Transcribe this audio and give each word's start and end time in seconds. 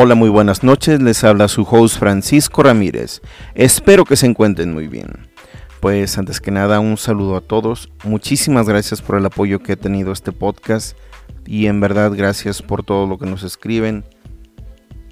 Hola, 0.00 0.14
muy 0.14 0.28
buenas 0.28 0.62
noches. 0.62 1.02
Les 1.02 1.24
habla 1.24 1.48
su 1.48 1.62
host 1.62 1.98
Francisco 1.98 2.62
Ramírez. 2.62 3.20
Espero 3.56 4.04
que 4.04 4.14
se 4.14 4.26
encuentren 4.26 4.72
muy 4.72 4.86
bien. 4.86 5.28
Pues 5.80 6.16
antes 6.18 6.40
que 6.40 6.52
nada, 6.52 6.78
un 6.78 6.96
saludo 6.96 7.34
a 7.34 7.40
todos. 7.40 7.90
Muchísimas 8.04 8.68
gracias 8.68 9.02
por 9.02 9.18
el 9.18 9.26
apoyo 9.26 9.58
que 9.58 9.72
ha 9.72 9.76
tenido 9.76 10.12
este 10.12 10.30
podcast. 10.30 10.96
Y 11.46 11.66
en 11.66 11.80
verdad, 11.80 12.12
gracias 12.14 12.62
por 12.62 12.84
todo 12.84 13.08
lo 13.08 13.18
que 13.18 13.26
nos 13.26 13.42
escriben. 13.42 14.04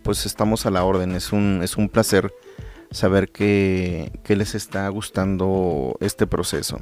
Pues 0.05 0.25
estamos 0.25 0.67
a 0.67 0.71
la 0.71 0.85
orden. 0.85 1.17
Es 1.17 1.33
un, 1.33 1.63
es 1.65 1.77
un 1.77 1.89
placer 1.89 2.33
saber 2.93 3.31
que, 3.31 4.13
que 4.23 4.37
les 4.37 4.55
está 4.55 4.89
gustando 4.91 5.97
este 5.99 6.29
proceso. 6.29 6.79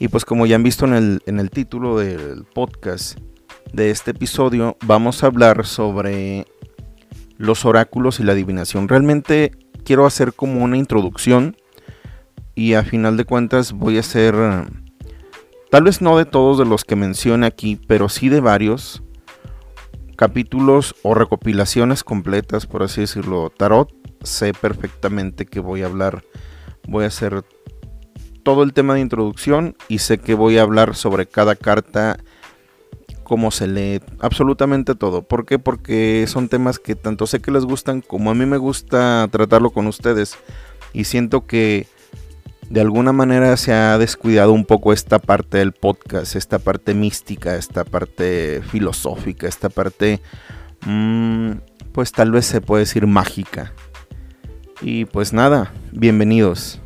Y 0.00 0.08
pues 0.08 0.24
como 0.24 0.44
ya 0.44 0.56
han 0.56 0.64
visto 0.64 0.86
en 0.86 0.94
el, 0.94 1.22
en 1.26 1.38
el 1.38 1.50
título 1.50 1.98
del 1.98 2.42
podcast 2.52 3.16
de 3.72 3.92
este 3.92 4.10
episodio, 4.10 4.76
vamos 4.84 5.22
a 5.22 5.28
hablar 5.28 5.66
sobre 5.66 6.46
los 7.36 7.64
oráculos 7.64 8.20
y 8.20 8.24
la 8.24 8.32
adivinación. 8.32 8.88
Realmente 8.88 9.52
quiero 9.84 10.06
hacer 10.06 10.32
como 10.32 10.64
una 10.64 10.76
introducción 10.76 11.56
y 12.54 12.74
a 12.74 12.82
final 12.82 13.16
de 13.16 13.24
cuentas 13.24 13.72
voy 13.72 13.98
a 13.98 14.00
hacer, 14.00 14.34
tal 15.70 15.84
vez 15.84 16.00
no 16.00 16.16
de 16.16 16.24
todos 16.24 16.58
de 16.58 16.64
los 16.64 16.84
que 16.84 16.96
mencioné 16.96 17.46
aquí, 17.46 17.78
pero 17.86 18.08
sí 18.08 18.28
de 18.28 18.40
varios 18.40 19.02
capítulos 20.16 20.94
o 21.02 21.14
recopilaciones 21.14 22.02
completas, 22.02 22.66
por 22.66 22.82
así 22.82 23.02
decirlo. 23.02 23.50
Tarot, 23.50 23.92
sé 24.22 24.52
perfectamente 24.54 25.46
que 25.46 25.60
voy 25.60 25.82
a 25.82 25.86
hablar, 25.86 26.24
voy 26.88 27.04
a 27.04 27.08
hacer 27.08 27.44
todo 28.42 28.62
el 28.62 28.72
tema 28.72 28.94
de 28.94 29.00
introducción 29.00 29.76
y 29.88 29.98
sé 29.98 30.18
que 30.18 30.34
voy 30.34 30.56
a 30.56 30.62
hablar 30.62 30.94
sobre 30.94 31.26
cada 31.26 31.54
carta 31.54 32.18
cómo 33.26 33.50
se 33.50 33.66
lee, 33.66 34.00
absolutamente 34.20 34.94
todo. 34.94 35.22
¿Por 35.22 35.44
qué? 35.44 35.58
Porque 35.58 36.24
son 36.28 36.48
temas 36.48 36.78
que 36.78 36.94
tanto 36.94 37.26
sé 37.26 37.40
que 37.40 37.50
les 37.50 37.64
gustan 37.64 38.00
como 38.00 38.30
a 38.30 38.34
mí 38.34 38.46
me 38.46 38.56
gusta 38.56 39.28
tratarlo 39.32 39.70
con 39.70 39.88
ustedes. 39.88 40.38
Y 40.92 41.04
siento 41.04 41.44
que 41.46 41.88
de 42.70 42.80
alguna 42.80 43.12
manera 43.12 43.56
se 43.56 43.72
ha 43.72 43.98
descuidado 43.98 44.52
un 44.52 44.64
poco 44.64 44.92
esta 44.92 45.18
parte 45.18 45.58
del 45.58 45.72
podcast, 45.72 46.36
esta 46.36 46.60
parte 46.60 46.94
mística, 46.94 47.56
esta 47.56 47.84
parte 47.84 48.62
filosófica, 48.70 49.48
esta 49.48 49.68
parte, 49.68 50.20
mmm, 50.86 51.52
pues 51.92 52.12
tal 52.12 52.30
vez 52.30 52.46
se 52.46 52.60
puede 52.60 52.84
decir 52.84 53.08
mágica. 53.08 53.72
Y 54.80 55.04
pues 55.06 55.32
nada, 55.32 55.72
bienvenidos. 55.90 56.80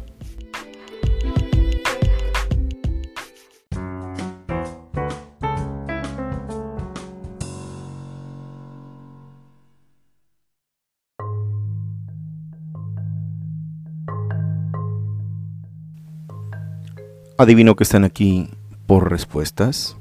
Adivino 17.40 17.74
que 17.74 17.84
están 17.84 18.04
aquí 18.04 18.50
por 18.86 19.10
respuestas. 19.10 19.96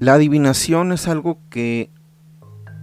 La 0.00 0.14
adivinación 0.14 0.90
es 0.92 1.06
algo 1.06 1.38
que 1.50 1.90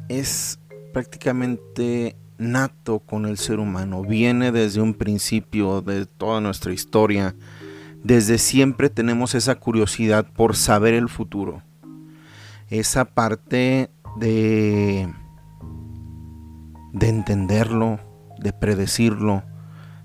es 0.08 0.60
prácticamente 0.94 2.16
nato 2.38 3.00
con 3.00 3.26
el 3.26 3.40
ser 3.40 3.60
humano. 3.60 4.04
Viene 4.04 4.52
desde 4.52 4.80
un 4.80 4.94
principio 4.94 5.82
de 5.82 6.06
toda 6.06 6.40
nuestra 6.40 6.72
historia. 6.72 7.34
Desde 8.04 8.38
siempre 8.38 8.92
tenemos 8.92 9.34
esa 9.34 9.56
curiosidad 9.56 10.28
por 10.32 10.56
saber 10.56 10.94
el 10.94 11.10
futuro. 11.10 11.64
Esa 12.70 13.06
parte 13.06 13.90
de, 14.18 15.12
de 16.94 17.10
entenderlo, 17.10 18.00
de 18.38 18.54
predecirlo, 18.54 19.42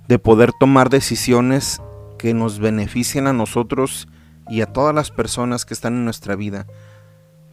de 0.08 0.18
poder 0.18 0.52
tomar 0.52 0.90
decisiones 0.90 1.80
que 2.18 2.34
nos 2.34 2.58
beneficien 2.58 3.26
a 3.26 3.32
nosotros 3.32 4.08
y 4.48 4.60
a 4.60 4.66
todas 4.66 4.94
las 4.94 5.10
personas 5.10 5.64
que 5.64 5.74
están 5.74 5.94
en 5.94 6.04
nuestra 6.04 6.36
vida. 6.36 6.66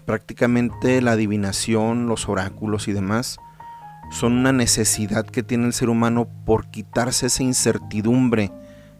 Prácticamente 0.06 1.02
la 1.02 1.14
adivinación, 1.14 2.08
los 2.08 2.28
oráculos 2.30 2.88
y 2.88 2.94
demás 2.94 3.38
son 4.12 4.34
una 4.34 4.52
necesidad 4.52 5.26
que 5.26 5.44
tiene 5.44 5.66
el 5.66 5.74
ser 5.74 5.90
humano 5.90 6.28
por 6.46 6.70
quitarse 6.70 7.28
esa 7.28 7.44
incertidumbre 7.44 8.52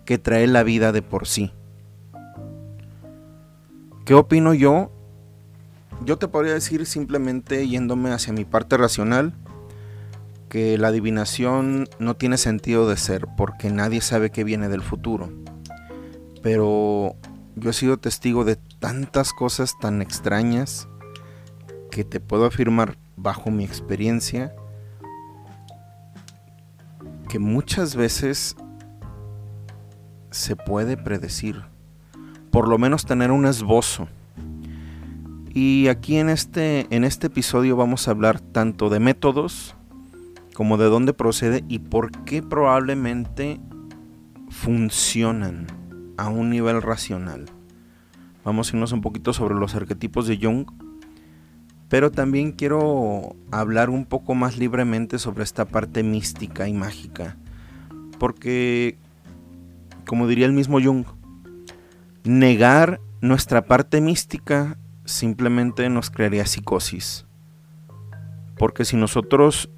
que 0.06 0.18
trae 0.18 0.48
la 0.48 0.64
vida 0.64 0.92
de 0.92 1.02
por 1.02 1.28
sí. 1.28 1.54
¿Qué 4.06 4.14
opino 4.14 4.54
yo? 4.54 4.92
Yo 6.06 6.18
te 6.18 6.28
podría 6.28 6.54
decir 6.54 6.86
simplemente 6.86 7.68
yéndome 7.68 8.12
hacia 8.12 8.34
mi 8.34 8.44
parte 8.44 8.76
racional, 8.76 9.34
que 10.54 10.78
la 10.78 10.90
adivinación 10.90 11.90
no 11.98 12.16
tiene 12.16 12.38
sentido 12.38 12.88
de 12.88 12.96
ser 12.96 13.26
porque 13.36 13.72
nadie 13.72 14.02
sabe 14.02 14.30
qué 14.30 14.44
viene 14.44 14.70
del 14.70 14.84
futuro. 14.84 15.32
Pero 16.44 17.16
yo 17.56 17.72
he 17.72 17.74
sido 17.74 17.98
testigo 17.98 18.46
de 18.46 18.58
tantas 18.78 19.34
cosas 19.34 19.74
tan 19.82 20.04
extrañas 20.04 20.88
que 21.90 22.04
te 22.04 22.20
puedo 22.20 22.46
afirmar 22.46 23.00
bajo 23.16 23.50
mi 23.50 23.64
experiencia 23.64 24.54
que 27.30 27.40
muchas 27.40 27.96
veces 27.96 28.56
se 30.30 30.56
puede 30.56 30.98
predecir, 30.98 31.64
por 32.52 32.68
lo 32.68 32.78
menos 32.78 33.08
tener 33.08 33.32
un 33.32 33.48
esbozo. 33.48 34.08
Y 35.52 35.88
aquí 35.88 36.18
en 36.18 36.30
este, 36.30 36.86
en 36.96 37.04
este 37.06 37.26
episodio 37.26 37.76
vamos 37.76 38.08
a 38.08 38.12
hablar 38.12 38.40
tanto 38.40 38.92
de 38.92 39.00
métodos, 39.00 39.76
como 40.54 40.78
de 40.78 40.86
dónde 40.86 41.14
procede 41.14 41.64
y 41.68 41.80
por 41.80 42.12
qué 42.24 42.42
probablemente 42.42 43.60
funcionan 44.50 45.68
a 46.18 46.30
un 46.30 46.50
nivel 46.50 46.82
racional. 46.82 47.46
Vamos 48.46 48.68
a 48.68 48.76
irnos 48.76 48.92
un 48.92 49.02
poquito 49.02 49.34
sobre 49.34 49.56
los 49.56 49.74
arquetipos 49.76 50.28
de 50.28 50.38
Jung, 50.38 50.68
pero 51.90 52.12
también 52.12 52.52
quiero 52.52 53.36
hablar 53.52 53.90
un 53.90 54.06
poco 54.06 54.36
más 54.36 54.58
libremente 54.58 55.20
sobre 55.20 55.44
esta 55.44 55.66
parte 55.66 56.04
mística 56.04 56.68
y 56.68 56.74
mágica, 56.74 57.38
porque, 58.20 58.98
como 60.06 60.28
diría 60.28 60.46
el 60.46 60.54
mismo 60.54 60.82
Jung, 60.82 61.06
negar 62.24 63.00
nuestra 63.22 63.66
parte 63.66 64.02
mística 64.02 64.78
simplemente 65.06 65.90
nos 65.90 66.10
crearía 66.10 66.46
psicosis. 66.46 67.26
Porque 68.58 68.86
si 68.86 68.96
nosotros 68.98 69.70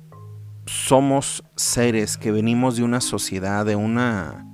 somos 0.66 1.44
seres 1.56 2.18
que 2.18 2.32
venimos 2.32 2.76
de 2.78 2.84
una 2.84 3.02
sociedad, 3.02 3.66
de 3.66 3.76
una 3.76 4.46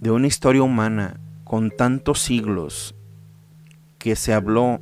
de 0.00 0.10
una 0.10 0.26
historia 0.26 0.62
humana 0.62 1.18
con 1.44 1.70
tantos 1.70 2.20
siglos 2.20 2.94
que 3.98 4.16
se 4.16 4.34
habló 4.34 4.80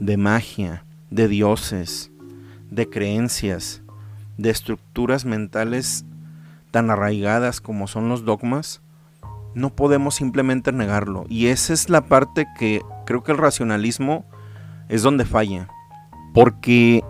de 0.00 0.16
magia, 0.16 0.84
de 1.10 1.26
dioses, 1.26 2.12
de 2.70 2.88
creencias, 2.88 3.82
de 4.38 4.50
estructuras 4.50 5.24
mentales 5.24 6.04
tan 6.70 6.90
arraigadas 6.90 7.60
como 7.60 7.86
son 7.86 8.08
los 8.08 8.24
dogmas, 8.24 8.80
no 9.54 9.70
podemos 9.70 10.14
simplemente 10.14 10.72
negarlo. 10.72 11.26
Y 11.28 11.46
esa 11.46 11.72
es 11.72 11.90
la 11.90 12.06
parte 12.06 12.46
que 12.58 12.80
creo 13.06 13.22
que 13.22 13.32
el 13.32 13.38
racionalismo 13.38 14.24
es 14.88 15.02
donde 15.02 15.24
falla. 15.24 15.68
Porque 16.32 17.04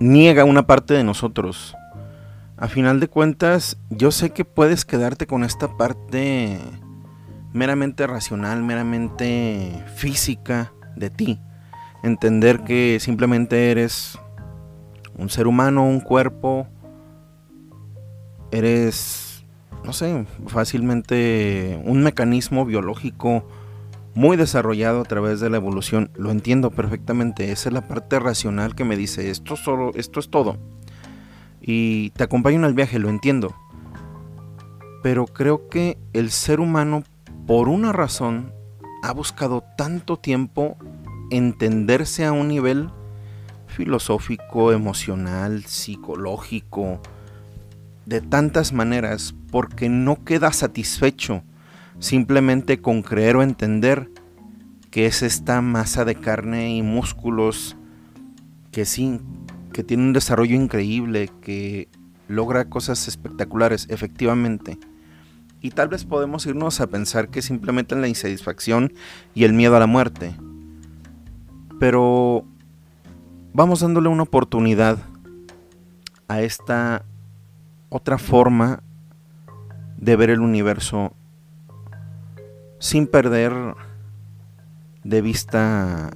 niega 0.00 0.44
una 0.44 0.66
parte 0.66 0.94
de 0.94 1.04
nosotros. 1.04 1.76
A 2.56 2.68
final 2.68 3.00
de 3.00 3.08
cuentas, 3.08 3.76
yo 3.90 4.10
sé 4.10 4.30
que 4.30 4.44
puedes 4.44 4.84
quedarte 4.84 5.26
con 5.26 5.44
esta 5.44 5.76
parte 5.76 6.58
meramente 7.52 8.06
racional, 8.06 8.62
meramente 8.62 9.84
física 9.94 10.72
de 10.96 11.10
ti. 11.10 11.40
Entender 12.02 12.60
que 12.60 12.98
simplemente 13.00 13.70
eres 13.70 14.18
un 15.16 15.28
ser 15.28 15.46
humano, 15.46 15.84
un 15.84 16.00
cuerpo, 16.00 16.66
eres, 18.50 19.44
no 19.84 19.92
sé, 19.92 20.26
fácilmente 20.46 21.80
un 21.84 22.02
mecanismo 22.02 22.64
biológico, 22.64 23.46
muy 24.16 24.38
desarrollado 24.38 25.02
a 25.02 25.04
través 25.04 25.40
de 25.40 25.50
la 25.50 25.58
evolución. 25.58 26.10
Lo 26.16 26.30
entiendo 26.30 26.70
perfectamente. 26.70 27.52
Esa 27.52 27.68
es 27.68 27.72
la 27.74 27.86
parte 27.86 28.18
racional 28.18 28.74
que 28.74 28.82
me 28.82 28.96
dice 28.96 29.30
esto 29.30 29.56
solo, 29.56 29.92
esto 29.94 30.20
es 30.20 30.30
todo. 30.30 30.56
Y 31.60 32.10
te 32.10 32.24
acompaño 32.24 32.56
en 32.56 32.64
el 32.64 32.72
viaje, 32.72 32.98
lo 32.98 33.10
entiendo. 33.10 33.54
Pero 35.02 35.26
creo 35.26 35.68
que 35.68 35.98
el 36.14 36.30
ser 36.30 36.60
humano, 36.60 37.04
por 37.46 37.68
una 37.68 37.92
razón, 37.92 38.54
ha 39.02 39.12
buscado 39.12 39.62
tanto 39.76 40.16
tiempo 40.16 40.78
entenderse 41.30 42.24
a 42.24 42.32
un 42.32 42.48
nivel 42.48 42.88
filosófico, 43.66 44.72
emocional, 44.72 45.64
psicológico, 45.66 47.02
de 48.06 48.22
tantas 48.22 48.72
maneras, 48.72 49.34
porque 49.50 49.90
no 49.90 50.24
queda 50.24 50.52
satisfecho 50.54 51.42
simplemente 51.98 52.80
con 52.80 53.02
creer 53.02 53.36
o 53.36 53.42
entender 53.42 54.10
que 54.90 55.06
es 55.06 55.22
esta 55.22 55.60
masa 55.60 56.04
de 56.04 56.14
carne 56.14 56.76
y 56.76 56.82
músculos 56.82 57.76
que 58.72 58.84
sí, 58.84 59.20
que 59.72 59.84
tiene 59.84 60.04
un 60.04 60.12
desarrollo 60.12 60.54
increíble, 60.56 61.30
que 61.40 61.88
logra 62.28 62.68
cosas 62.68 63.08
espectaculares, 63.08 63.86
efectivamente. 63.90 64.78
Y 65.60 65.70
tal 65.70 65.88
vez 65.88 66.04
podemos 66.04 66.46
irnos 66.46 66.80
a 66.80 66.86
pensar 66.86 67.28
que 67.28 67.42
simplemente 67.42 67.94
en 67.94 68.00
la 68.00 68.08
insatisfacción 68.08 68.92
y 69.34 69.44
el 69.44 69.52
miedo 69.52 69.76
a 69.76 69.80
la 69.80 69.86
muerte. 69.86 70.34
Pero 71.80 72.44
vamos 73.52 73.80
dándole 73.80 74.08
una 74.08 74.22
oportunidad 74.22 74.98
a 76.28 76.42
esta 76.42 77.04
otra 77.88 78.18
forma 78.18 78.82
de 79.96 80.16
ver 80.16 80.30
el 80.30 80.40
universo 80.40 81.14
sin 82.78 83.06
perder 83.06 83.52
de 85.04 85.22
vista 85.22 86.10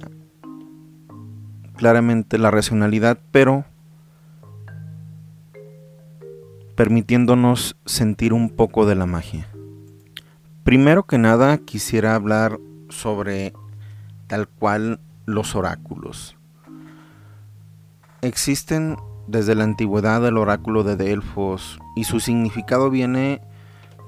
claramente 1.75 2.37
la 2.37 2.51
racionalidad, 2.51 3.19
pero 3.31 3.65
permitiéndonos 6.75 7.75
sentir 7.85 8.33
un 8.33 8.49
poco 8.49 8.85
de 8.85 8.95
la 8.95 9.05
magia. 9.05 9.47
Primero 10.63 11.03
que 11.03 11.17
nada 11.17 11.57
quisiera 11.57 12.15
hablar 12.15 12.59
sobre 12.89 13.53
tal 14.27 14.47
cual 14.47 14.99
los 15.25 15.55
oráculos. 15.55 16.35
Existen 18.21 18.97
desde 19.27 19.55
la 19.55 19.63
antigüedad 19.63 20.25
el 20.27 20.37
oráculo 20.37 20.83
de 20.83 20.95
Delfos 20.95 21.79
y 21.95 22.03
su 22.03 22.19
significado 22.19 22.89
viene 22.89 23.41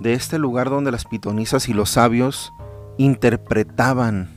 de 0.03 0.13
este 0.13 0.37
lugar 0.37 0.69
donde 0.69 0.91
las 0.91 1.05
pitonisas 1.05 1.69
y 1.69 1.73
los 1.73 1.89
sabios 1.89 2.53
interpretaban 2.97 4.29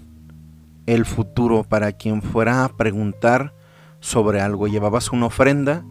el 0.87 1.05
futuro 1.05 1.65
para 1.65 1.93
quien 1.93 2.23
fuera 2.23 2.65
a 2.65 2.69
preguntar 2.69 3.53
sobre 4.01 4.41
algo. 4.41 4.69
Llevabas 4.69 5.11
una 5.11 5.27
ofrenda, 5.27 5.85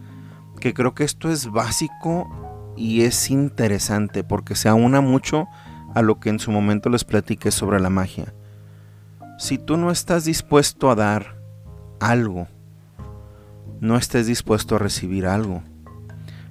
que 0.60 0.72
creo 0.72 0.94
que 0.94 1.04
esto 1.04 1.30
es 1.30 1.50
básico 1.50 2.72
y 2.76 3.02
es 3.02 3.30
interesante 3.30 4.24
porque 4.24 4.56
se 4.56 4.70
aúna 4.70 5.02
mucho 5.02 5.46
a 5.94 6.00
lo 6.00 6.18
que 6.20 6.30
en 6.30 6.38
su 6.38 6.50
momento 6.50 6.88
les 6.88 7.04
platiqué 7.04 7.50
sobre 7.50 7.78
la 7.78 7.90
magia. 7.90 8.34
Si 9.38 9.58
tú 9.58 9.76
no 9.76 9.90
estás 9.90 10.24
dispuesto 10.24 10.90
a 10.90 10.94
dar 10.94 11.36
algo, 12.00 12.48
no 13.80 13.98
estés 13.98 14.26
dispuesto 14.26 14.76
a 14.76 14.78
recibir 14.78 15.26
algo, 15.26 15.62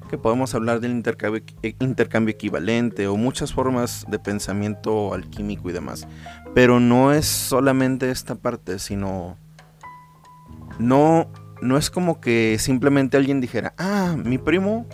que 0.09 0.17
podemos 0.17 0.53
hablar 0.55 0.79
del 0.79 0.91
intercambio, 0.91 1.41
eh, 1.63 1.75
intercambio 1.79 2.33
equivalente 2.33 3.07
o 3.07 3.17
muchas 3.17 3.53
formas 3.53 4.05
de 4.09 4.19
pensamiento 4.19 5.13
alquímico 5.13 5.69
y 5.69 5.73
demás. 5.73 6.07
Pero 6.53 6.79
no 6.79 7.11
es 7.11 7.25
solamente 7.25 8.11
esta 8.11 8.35
parte, 8.35 8.79
sino 8.79 9.37
no, 10.79 11.27
no 11.61 11.77
es 11.77 11.89
como 11.89 12.19
que 12.21 12.57
simplemente 12.59 13.17
alguien 13.17 13.41
dijera, 13.41 13.73
ah, 13.77 14.15
mi 14.17 14.37
primo, 14.37 14.85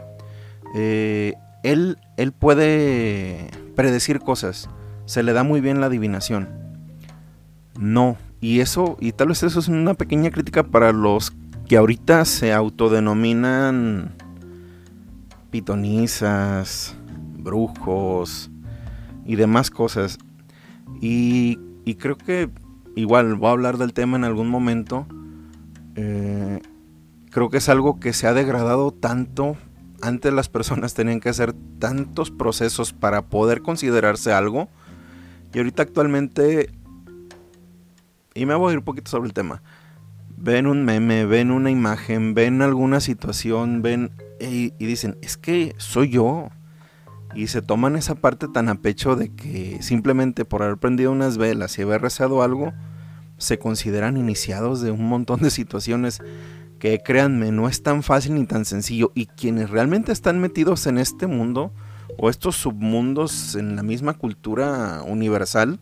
eh, 0.76 1.34
él, 1.64 1.98
él 2.18 2.32
puede 2.32 3.50
predecir 3.76 4.20
cosas, 4.20 4.70
se 5.06 5.24
le 5.24 5.34
da 5.34 5.44
muy 5.44 5.62
bien 5.62 5.82
la 5.82 5.88
adivinación. 5.88 6.50
No, 7.80 8.18
y 8.42 8.60
eso, 8.60 8.98
y 9.00 9.12
tal 9.12 9.30
vez 9.30 9.44
eso 9.44 9.60
es 9.60 9.68
una 9.68 9.94
pequeña 9.94 10.30
crítica 10.30 10.64
para 10.64 10.92
los 10.92 11.34
que 11.68 11.78
ahorita 11.78 12.26
se 12.26 12.54
autodenominan 12.54 14.14
pitonisas, 15.52 16.96
brujos 17.38 18.50
y 19.26 19.36
demás 19.36 19.70
cosas. 19.70 20.18
Y, 21.00 21.60
creo 22.00 22.18
que 22.18 22.50
igual 22.96 23.36
voy 23.36 23.50
a 23.50 23.52
hablar 23.52 23.78
del 23.78 23.94
tema 23.94 24.18
en 24.18 24.24
algún 24.24 24.50
momento. 24.50 25.06
Eh, 25.96 26.62
creo 27.30 27.50
que 27.50 27.58
es 27.58 27.70
algo 27.70 28.00
que 28.00 28.14
se 28.14 28.28
ha 28.28 28.34
degradado 28.34 28.92
tanto. 28.92 29.58
Antes 30.02 30.34
las 30.34 30.50
personas 30.50 30.94
tenían 30.94 31.20
que 31.20 31.30
hacer 31.30 31.54
tantos 31.80 32.32
procesos 32.32 32.94
para 32.94 33.24
poder 33.24 33.62
considerarse 33.62 34.32
algo. 34.32 34.70
Y 35.54 35.60
ahorita 35.60 35.84
actualmente... 35.84 36.72
Y 38.34 38.46
me 38.46 38.56
voy 38.56 38.70
a 38.70 38.72
ir 38.74 38.78
un 38.80 38.86
poquito 38.86 39.12
sobre 39.12 39.28
el 39.28 39.34
tema. 39.34 39.62
Ven 40.38 40.66
un 40.66 40.86
meme, 40.86 41.26
ven 41.26 41.52
una 41.52 41.70
imagen, 41.70 42.34
ven 42.34 42.62
alguna 42.62 43.02
situación, 43.02 43.82
ven 43.82 44.12
y, 44.50 44.86
dicen, 44.86 45.18
es 45.22 45.38
que 45.38 45.76
soy 45.78 46.10
yo. 46.10 46.50
Y 47.34 47.48
se 47.48 47.62
toman 47.62 47.96
esa 47.96 48.16
parte 48.16 48.48
tan 48.50 48.68
a 48.68 48.76
pecho 48.76 49.16
de 49.16 49.34
que 49.34 49.82
simplemente 49.82 50.44
por 50.44 50.64
haber 50.64 50.78
prendido 50.78 51.12
unas 51.12 51.38
velas 51.38 51.78
y 51.78 51.84
haber 51.84 52.02
rezado 52.02 52.44
algo, 52.44 52.74
se 53.38 53.58
consideran 53.58 54.18
iniciados 54.18 54.82
de 54.82 54.92
un 54.92 55.08
montón 55.08 55.40
de 55.40 55.50
situaciones 55.50 56.22
que 56.78 57.00
créanme, 57.00 57.52
no 57.52 57.70
es 57.70 57.84
tan 57.84 58.04
fácil 58.04 58.36
ni 58.36 58.46
tan 58.46 58.66
sencillo. 58.66 59.12
Y 59.16 59.28
quienes 59.28 59.70
realmente 59.70 60.12
están 60.12 60.42
metidos 60.42 60.88
en 60.88 60.98
este 60.98 61.28
mundo 61.28 61.72
o 62.18 62.30
estos 62.30 62.58
submundos 62.58 63.56
en 63.56 63.76
la 63.76 63.84
misma 63.84 64.14
cultura 64.16 65.02
universal, 65.06 65.80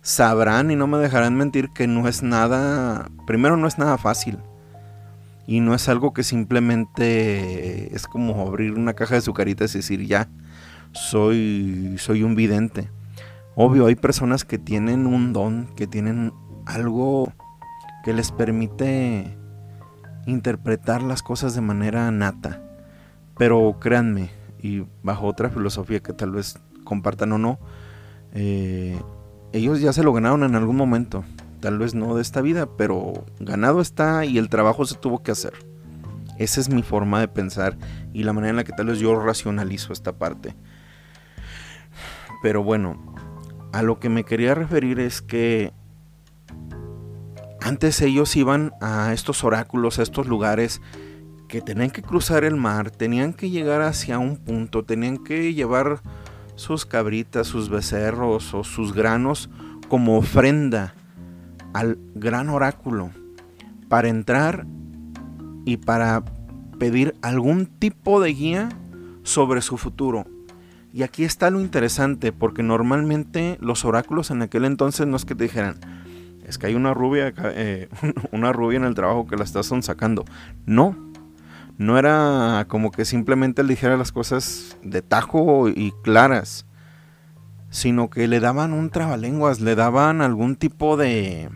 sabrán 0.00 0.70
y 0.70 0.76
no 0.76 0.86
me 0.86 0.98
dejarán 0.98 1.34
mentir 1.34 1.70
que 1.74 1.86
no 1.86 2.06
es 2.06 2.22
nada, 2.22 3.10
primero 3.26 3.56
no 3.56 3.66
es 3.66 3.78
nada 3.78 3.98
fácil. 3.98 4.38
Y 5.46 5.60
no 5.60 5.74
es 5.74 5.88
algo 5.88 6.12
que 6.12 6.22
simplemente 6.22 7.94
es 7.94 8.06
como 8.06 8.46
abrir 8.46 8.72
una 8.72 8.94
caja 8.94 9.16
de 9.16 9.20
sucaritas 9.20 9.74
y 9.74 9.78
decir 9.78 10.06
ya, 10.06 10.28
soy, 10.92 11.96
soy 11.98 12.22
un 12.22 12.34
vidente. 12.34 12.90
Obvio, 13.54 13.86
hay 13.86 13.94
personas 13.94 14.44
que 14.44 14.58
tienen 14.58 15.06
un 15.06 15.32
don, 15.32 15.68
que 15.76 15.86
tienen 15.86 16.32
algo 16.66 17.32
que 18.04 18.14
les 18.14 18.32
permite 18.32 19.36
interpretar 20.26 21.02
las 21.02 21.22
cosas 21.22 21.54
de 21.54 21.60
manera 21.60 22.10
nata. 22.10 22.62
Pero 23.36 23.78
créanme, 23.80 24.30
y 24.62 24.84
bajo 25.02 25.26
otra 25.26 25.50
filosofía 25.50 26.00
que 26.00 26.12
tal 26.12 26.30
vez 26.30 26.58
compartan 26.84 27.32
o 27.32 27.38
no, 27.38 27.58
eh, 28.32 28.98
ellos 29.52 29.80
ya 29.80 29.92
se 29.92 30.02
lo 30.02 30.12
ganaron 30.12 30.42
en 30.42 30.54
algún 30.54 30.76
momento 30.76 31.24
tal 31.64 31.78
vez 31.78 31.94
no 31.94 32.14
de 32.14 32.20
esta 32.20 32.42
vida, 32.42 32.68
pero 32.76 33.24
ganado 33.40 33.80
está 33.80 34.26
y 34.26 34.36
el 34.36 34.50
trabajo 34.50 34.84
se 34.84 34.96
tuvo 34.96 35.22
que 35.22 35.30
hacer. 35.30 35.54
Esa 36.38 36.60
es 36.60 36.68
mi 36.68 36.82
forma 36.82 37.20
de 37.20 37.28
pensar 37.28 37.78
y 38.12 38.24
la 38.24 38.34
manera 38.34 38.50
en 38.50 38.56
la 38.56 38.64
que 38.64 38.74
tal 38.74 38.88
vez 38.88 38.98
yo 38.98 39.18
racionalizo 39.18 39.94
esta 39.94 40.12
parte. 40.12 40.54
Pero 42.42 42.62
bueno, 42.62 43.14
a 43.72 43.80
lo 43.80 43.98
que 43.98 44.10
me 44.10 44.24
quería 44.24 44.54
referir 44.54 45.00
es 45.00 45.22
que 45.22 45.72
antes 47.62 48.02
ellos 48.02 48.36
iban 48.36 48.72
a 48.82 49.14
estos 49.14 49.42
oráculos, 49.42 49.98
a 49.98 50.02
estos 50.02 50.26
lugares 50.26 50.82
que 51.48 51.62
tenían 51.62 51.88
que 51.88 52.02
cruzar 52.02 52.44
el 52.44 52.56
mar, 52.56 52.90
tenían 52.90 53.32
que 53.32 53.48
llegar 53.48 53.80
hacia 53.80 54.18
un 54.18 54.36
punto, 54.36 54.84
tenían 54.84 55.16
que 55.16 55.54
llevar 55.54 56.02
sus 56.56 56.84
cabritas, 56.84 57.46
sus 57.46 57.70
becerros 57.70 58.52
o 58.52 58.64
sus 58.64 58.92
granos 58.92 59.48
como 59.88 60.18
ofrenda 60.18 60.94
al 61.74 61.98
gran 62.14 62.48
oráculo 62.48 63.10
para 63.88 64.08
entrar 64.08 64.66
y 65.66 65.76
para 65.76 66.24
pedir 66.78 67.14
algún 67.22 67.66
tipo 67.66 68.20
de 68.20 68.32
guía 68.32 68.68
sobre 69.22 69.60
su 69.60 69.76
futuro. 69.76 70.26
Y 70.92 71.02
aquí 71.02 71.24
está 71.24 71.50
lo 71.50 71.60
interesante, 71.60 72.32
porque 72.32 72.62
normalmente 72.62 73.58
los 73.60 73.84
oráculos 73.84 74.30
en 74.30 74.42
aquel 74.42 74.64
entonces 74.64 75.06
no 75.06 75.16
es 75.16 75.24
que 75.24 75.34
te 75.34 75.44
dijeran, 75.44 75.80
es 76.46 76.56
que 76.56 76.68
hay 76.68 76.74
una 76.74 76.94
rubia, 76.94 77.34
eh, 77.36 77.88
una 78.32 78.52
rubia 78.52 78.76
en 78.76 78.84
el 78.84 78.94
trabajo 78.94 79.26
que 79.26 79.36
la 79.36 79.44
estás 79.44 79.72
sacando. 79.80 80.24
No, 80.66 80.96
no 81.78 81.98
era 81.98 82.66
como 82.68 82.92
que 82.92 83.04
simplemente 83.04 83.64
le 83.64 83.70
dijera 83.70 83.96
las 83.96 84.12
cosas 84.12 84.78
de 84.84 85.02
tajo 85.02 85.68
y 85.68 85.92
claras, 86.04 86.66
sino 87.70 88.08
que 88.08 88.28
le 88.28 88.38
daban 88.38 88.72
un 88.72 88.90
trabalenguas, 88.90 89.60
le 89.60 89.74
daban 89.74 90.20
algún 90.20 90.54
tipo 90.54 90.96
de, 90.96 91.50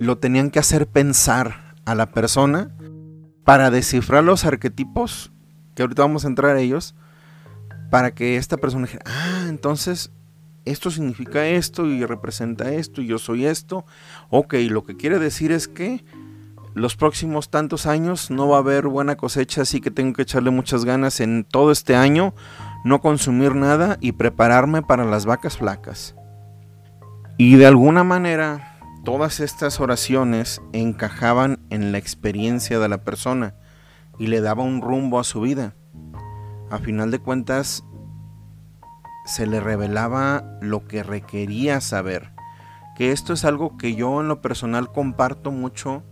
lo 0.00 0.16
tenían 0.18 0.50
que 0.50 0.58
hacer 0.58 0.88
pensar 0.88 1.74
a 1.84 1.94
la 1.94 2.10
persona 2.10 2.74
para 3.44 3.70
descifrar 3.70 4.24
los 4.24 4.46
arquetipos, 4.46 5.30
que 5.74 5.82
ahorita 5.82 6.02
vamos 6.02 6.24
a 6.24 6.28
entrar 6.28 6.56
a 6.56 6.60
ellos, 6.60 6.94
para 7.90 8.14
que 8.14 8.36
esta 8.36 8.56
persona 8.56 8.86
dijera, 8.86 9.04
ah, 9.06 9.46
entonces 9.48 10.10
esto 10.64 10.90
significa 10.90 11.46
esto 11.46 11.86
y 11.86 12.04
representa 12.06 12.72
esto 12.72 13.02
y 13.02 13.08
yo 13.08 13.18
soy 13.18 13.44
esto. 13.44 13.84
Ok, 14.30 14.54
lo 14.70 14.84
que 14.84 14.96
quiere 14.96 15.18
decir 15.18 15.52
es 15.52 15.68
que 15.68 16.02
los 16.72 16.96
próximos 16.96 17.50
tantos 17.50 17.84
años 17.84 18.30
no 18.30 18.48
va 18.48 18.56
a 18.56 18.60
haber 18.60 18.86
buena 18.86 19.16
cosecha, 19.16 19.62
así 19.62 19.82
que 19.82 19.90
tengo 19.90 20.14
que 20.14 20.22
echarle 20.22 20.50
muchas 20.50 20.86
ganas 20.86 21.20
en 21.20 21.44
todo 21.44 21.72
este 21.72 21.94
año, 21.94 22.32
no 22.84 23.02
consumir 23.02 23.54
nada 23.54 23.98
y 24.00 24.12
prepararme 24.12 24.80
para 24.80 25.04
las 25.04 25.26
vacas 25.26 25.58
flacas. 25.58 26.14
Y 27.36 27.56
de 27.56 27.66
alguna 27.66 28.02
manera, 28.02 28.69
todas 29.04 29.40
estas 29.40 29.80
oraciones 29.80 30.60
encajaban 30.72 31.60
en 31.70 31.92
la 31.92 31.98
experiencia 31.98 32.78
de 32.78 32.88
la 32.88 33.02
persona 33.04 33.54
y 34.18 34.26
le 34.26 34.40
daba 34.40 34.62
un 34.62 34.82
rumbo 34.82 35.18
a 35.18 35.24
su 35.24 35.40
vida. 35.40 35.74
A 36.70 36.78
final 36.78 37.10
de 37.10 37.18
cuentas, 37.18 37.84
se 39.24 39.46
le 39.46 39.60
revelaba 39.60 40.58
lo 40.60 40.86
que 40.86 41.02
requería 41.02 41.80
saber. 41.80 42.32
Que 42.96 43.12
esto 43.12 43.32
es 43.32 43.44
algo 43.44 43.76
que 43.78 43.94
yo 43.94 44.20
en 44.20 44.28
lo 44.28 44.42
personal 44.42 44.92
comparto 44.92 45.50
mucho, 45.50 46.02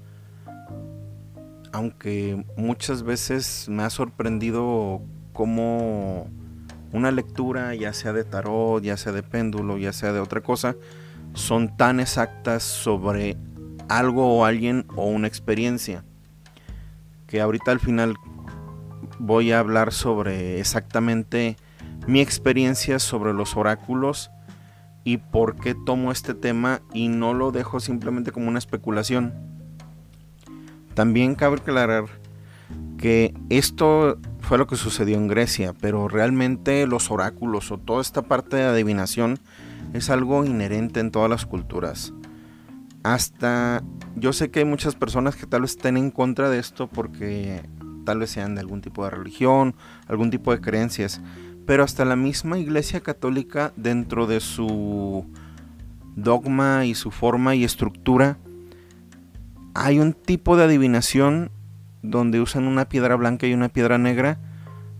aunque 1.72 2.44
muchas 2.56 3.02
veces 3.02 3.66
me 3.68 3.82
ha 3.82 3.90
sorprendido 3.90 5.02
cómo 5.32 6.28
una 6.92 7.10
lectura, 7.10 7.74
ya 7.74 7.92
sea 7.92 8.12
de 8.12 8.24
tarot, 8.24 8.82
ya 8.82 8.96
sea 8.96 9.12
de 9.12 9.22
péndulo, 9.22 9.76
ya 9.76 9.92
sea 9.92 10.12
de 10.12 10.20
otra 10.20 10.40
cosa, 10.40 10.76
son 11.38 11.76
tan 11.76 12.00
exactas 12.00 12.62
sobre 12.62 13.36
algo 13.88 14.36
o 14.36 14.44
alguien 14.44 14.86
o 14.96 15.06
una 15.06 15.28
experiencia. 15.28 16.04
Que 17.26 17.40
ahorita 17.40 17.70
al 17.70 17.80
final 17.80 18.16
voy 19.18 19.52
a 19.52 19.60
hablar 19.60 19.92
sobre 19.92 20.60
exactamente 20.60 21.56
mi 22.06 22.20
experiencia 22.20 22.98
sobre 22.98 23.32
los 23.32 23.56
oráculos 23.56 24.30
y 25.04 25.18
por 25.18 25.56
qué 25.56 25.74
tomo 25.74 26.12
este 26.12 26.34
tema 26.34 26.80
y 26.92 27.08
no 27.08 27.34
lo 27.34 27.50
dejo 27.50 27.80
simplemente 27.80 28.32
como 28.32 28.48
una 28.48 28.58
especulación. 28.58 29.34
También 30.94 31.34
cabe 31.34 31.58
aclarar 31.58 32.06
que 32.98 33.32
esto 33.48 34.18
fue 34.40 34.58
lo 34.58 34.66
que 34.66 34.76
sucedió 34.76 35.16
en 35.16 35.28
Grecia, 35.28 35.72
pero 35.80 36.08
realmente 36.08 36.86
los 36.86 37.10
oráculos 37.10 37.70
o 37.70 37.78
toda 37.78 38.00
esta 38.00 38.22
parte 38.22 38.56
de 38.56 38.64
adivinación 38.64 39.38
es 39.92 40.10
algo 40.10 40.44
inherente 40.44 41.00
en 41.00 41.10
todas 41.10 41.30
las 41.30 41.46
culturas. 41.46 42.12
Hasta 43.02 43.82
yo 44.16 44.32
sé 44.32 44.50
que 44.50 44.60
hay 44.60 44.64
muchas 44.64 44.94
personas 44.94 45.36
que 45.36 45.46
tal 45.46 45.62
vez 45.62 45.72
estén 45.72 45.96
en 45.96 46.10
contra 46.10 46.50
de 46.50 46.58
esto 46.58 46.88
porque 46.88 47.62
tal 48.04 48.18
vez 48.18 48.30
sean 48.30 48.54
de 48.54 48.60
algún 48.60 48.80
tipo 48.80 49.04
de 49.04 49.10
religión, 49.10 49.74
algún 50.06 50.30
tipo 50.30 50.52
de 50.52 50.60
creencias, 50.60 51.20
pero 51.66 51.84
hasta 51.84 52.04
la 52.04 52.16
misma 52.16 52.58
Iglesia 52.58 53.00
Católica 53.00 53.72
dentro 53.76 54.26
de 54.26 54.40
su 54.40 55.26
dogma 56.16 56.84
y 56.86 56.94
su 56.94 57.10
forma 57.10 57.54
y 57.54 57.64
estructura 57.64 58.38
hay 59.80 60.00
un 60.00 60.12
tipo 60.12 60.56
de 60.56 60.64
adivinación 60.64 61.50
donde 62.02 62.40
usan 62.40 62.66
una 62.66 62.88
piedra 62.88 63.14
blanca 63.14 63.46
y 63.46 63.54
una 63.54 63.68
piedra 63.68 63.96
negra 63.96 64.38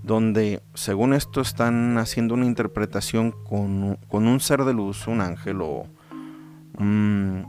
donde 0.03 0.63
según 0.75 1.13
esto 1.13 1.41
están 1.41 1.99
haciendo 1.99 2.35
una 2.35 2.47
interpretación 2.47 3.33
con, 3.33 3.99
un 4.11 4.41
ser 4.41 4.65
de 4.65 4.73
luz, 4.73 5.07
un 5.07 5.21
ángel 5.21 5.61
o 5.63 5.87
un 6.79 7.47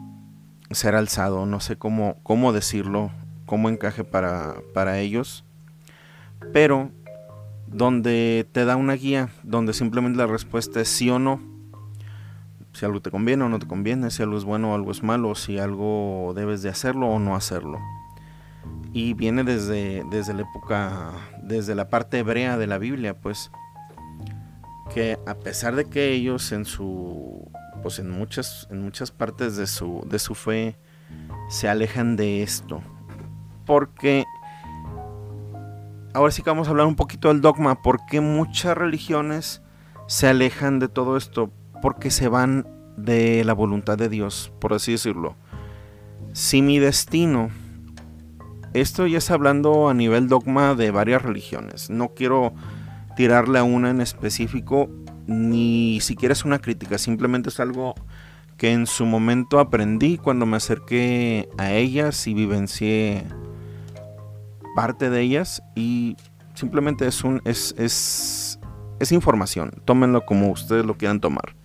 ser 0.71 0.95
alzado, 0.95 1.45
no 1.45 1.59
sé 1.59 1.77
cómo, 1.77 2.17
cómo 2.23 2.53
decirlo, 2.53 3.11
cómo 3.45 3.69
encaje 3.69 4.03
para, 4.03 4.55
para 4.73 4.99
ellos, 4.99 5.43
pero 6.53 6.91
donde 7.71 8.47
te 8.51 8.65
da 8.65 8.75
una 8.75 8.93
guía, 8.93 9.29
donde 9.43 9.73
simplemente 9.73 10.17
la 10.17 10.27
respuesta 10.27 10.81
es 10.81 10.89
sí 10.89 11.09
o 11.09 11.19
no. 11.19 11.39
Si 12.73 12.85
algo 12.85 13.01
te 13.01 13.11
conviene 13.11 13.43
o 13.43 13.49
no 13.49 13.59
te 13.59 13.67
conviene, 13.67 14.11
si 14.11 14.23
algo 14.23 14.37
es 14.37 14.43
bueno 14.43 14.71
o 14.71 14.75
algo 14.75 14.91
es 14.91 15.03
malo, 15.03 15.35
si 15.35 15.59
algo 15.59 16.33
debes 16.35 16.61
de 16.61 16.69
hacerlo 16.69 17.07
o 17.07 17.19
no 17.19 17.35
hacerlo. 17.35 17.79
Y 18.93 19.13
viene 19.13 19.43
desde, 19.43 20.03
desde 20.09 20.33
la 20.33 20.41
época, 20.41 21.11
desde 21.49 21.75
la 21.75 21.89
parte 21.89 22.19
hebrea 22.19 22.57
de 22.57 22.67
la 22.67 22.77
Biblia, 22.77 23.19
pues, 23.19 23.51
que 24.93 25.17
a 25.25 25.33
pesar 25.35 25.75
de 25.75 25.85
que 25.85 26.11
ellos 26.11 26.51
en 26.51 26.63
su, 26.63 27.51
pues 27.81 27.99
en 27.99 28.09
muchas, 28.09 28.67
en 28.71 28.81
muchas 28.81 29.11
partes 29.11 29.57
de 29.57 29.67
su, 29.67 30.05
de 30.07 30.19
su 30.19 30.35
fe 30.35 30.77
se 31.49 31.67
alejan 31.67 32.15
de 32.15 32.43
esto, 32.43 32.81
porque 33.65 34.25
ahora 36.13 36.31
sí 36.31 36.43
que 36.43 36.49
vamos 36.49 36.67
a 36.67 36.71
hablar 36.71 36.85
un 36.85 36.95
poquito 36.95 37.27
del 37.27 37.41
dogma, 37.41 37.81
porque 37.81 38.21
muchas 38.21 38.77
religiones 38.77 39.61
se 40.07 40.27
alejan 40.27 40.79
de 40.79 40.87
todo 40.87 41.17
esto, 41.17 41.51
porque 41.81 42.11
se 42.11 42.29
van 42.29 42.67
de 42.95 43.43
la 43.43 43.53
voluntad 43.53 43.97
de 43.97 44.09
Dios, 44.09 44.51
por 44.59 44.73
así 44.73 44.91
decirlo. 44.91 45.35
Si 46.33 46.61
mi 46.61 46.77
destino, 46.77 47.49
esto 48.73 49.07
ya 49.07 49.17
es 49.17 49.31
hablando 49.31 49.89
a 49.89 49.93
nivel 49.93 50.27
dogma 50.27 50.75
de 50.75 50.91
varias 50.91 51.21
religiones, 51.21 51.89
no 51.89 52.09
quiero 52.13 52.53
tirarle 53.15 53.59
a 53.59 53.63
una 53.63 53.89
en 53.89 54.01
específico, 54.01 54.89
ni 55.27 55.99
siquiera 56.01 56.33
es 56.33 56.45
una 56.45 56.59
crítica, 56.59 56.97
simplemente 56.97 57.49
es 57.49 57.59
algo 57.59 57.95
que 58.57 58.73
en 58.73 58.87
su 58.87 59.05
momento 59.05 59.59
aprendí 59.59 60.17
cuando 60.17 60.45
me 60.45 60.57
acerqué 60.57 61.49
a 61.57 61.71
ellas 61.71 62.27
y 62.27 62.33
vivencié 62.33 63.23
parte 64.75 65.09
de 65.09 65.21
ellas 65.21 65.63
y 65.75 66.17
simplemente 66.53 67.07
es 67.07 67.23
un 67.23 67.41
es, 67.45 67.73
es, 67.77 68.59
es 68.99 69.11
información. 69.11 69.71
Tómenlo 69.85 70.25
como 70.25 70.51
ustedes 70.51 70.85
lo 70.85 70.97
quieran 70.97 71.21
tomar. 71.21 71.55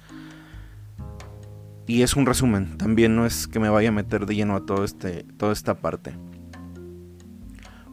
Y 1.86 2.02
es 2.02 2.14
un 2.14 2.26
resumen. 2.26 2.78
También 2.78 3.14
no 3.14 3.26
es 3.26 3.46
que 3.46 3.58
me 3.58 3.68
vaya 3.68 3.90
a 3.90 3.92
meter 3.92 4.24
de 4.24 4.36
lleno 4.36 4.56
a 4.56 4.64
todo 4.64 4.84
este, 4.84 5.24
toda 5.36 5.52
esta 5.52 5.74
parte. 5.74 6.16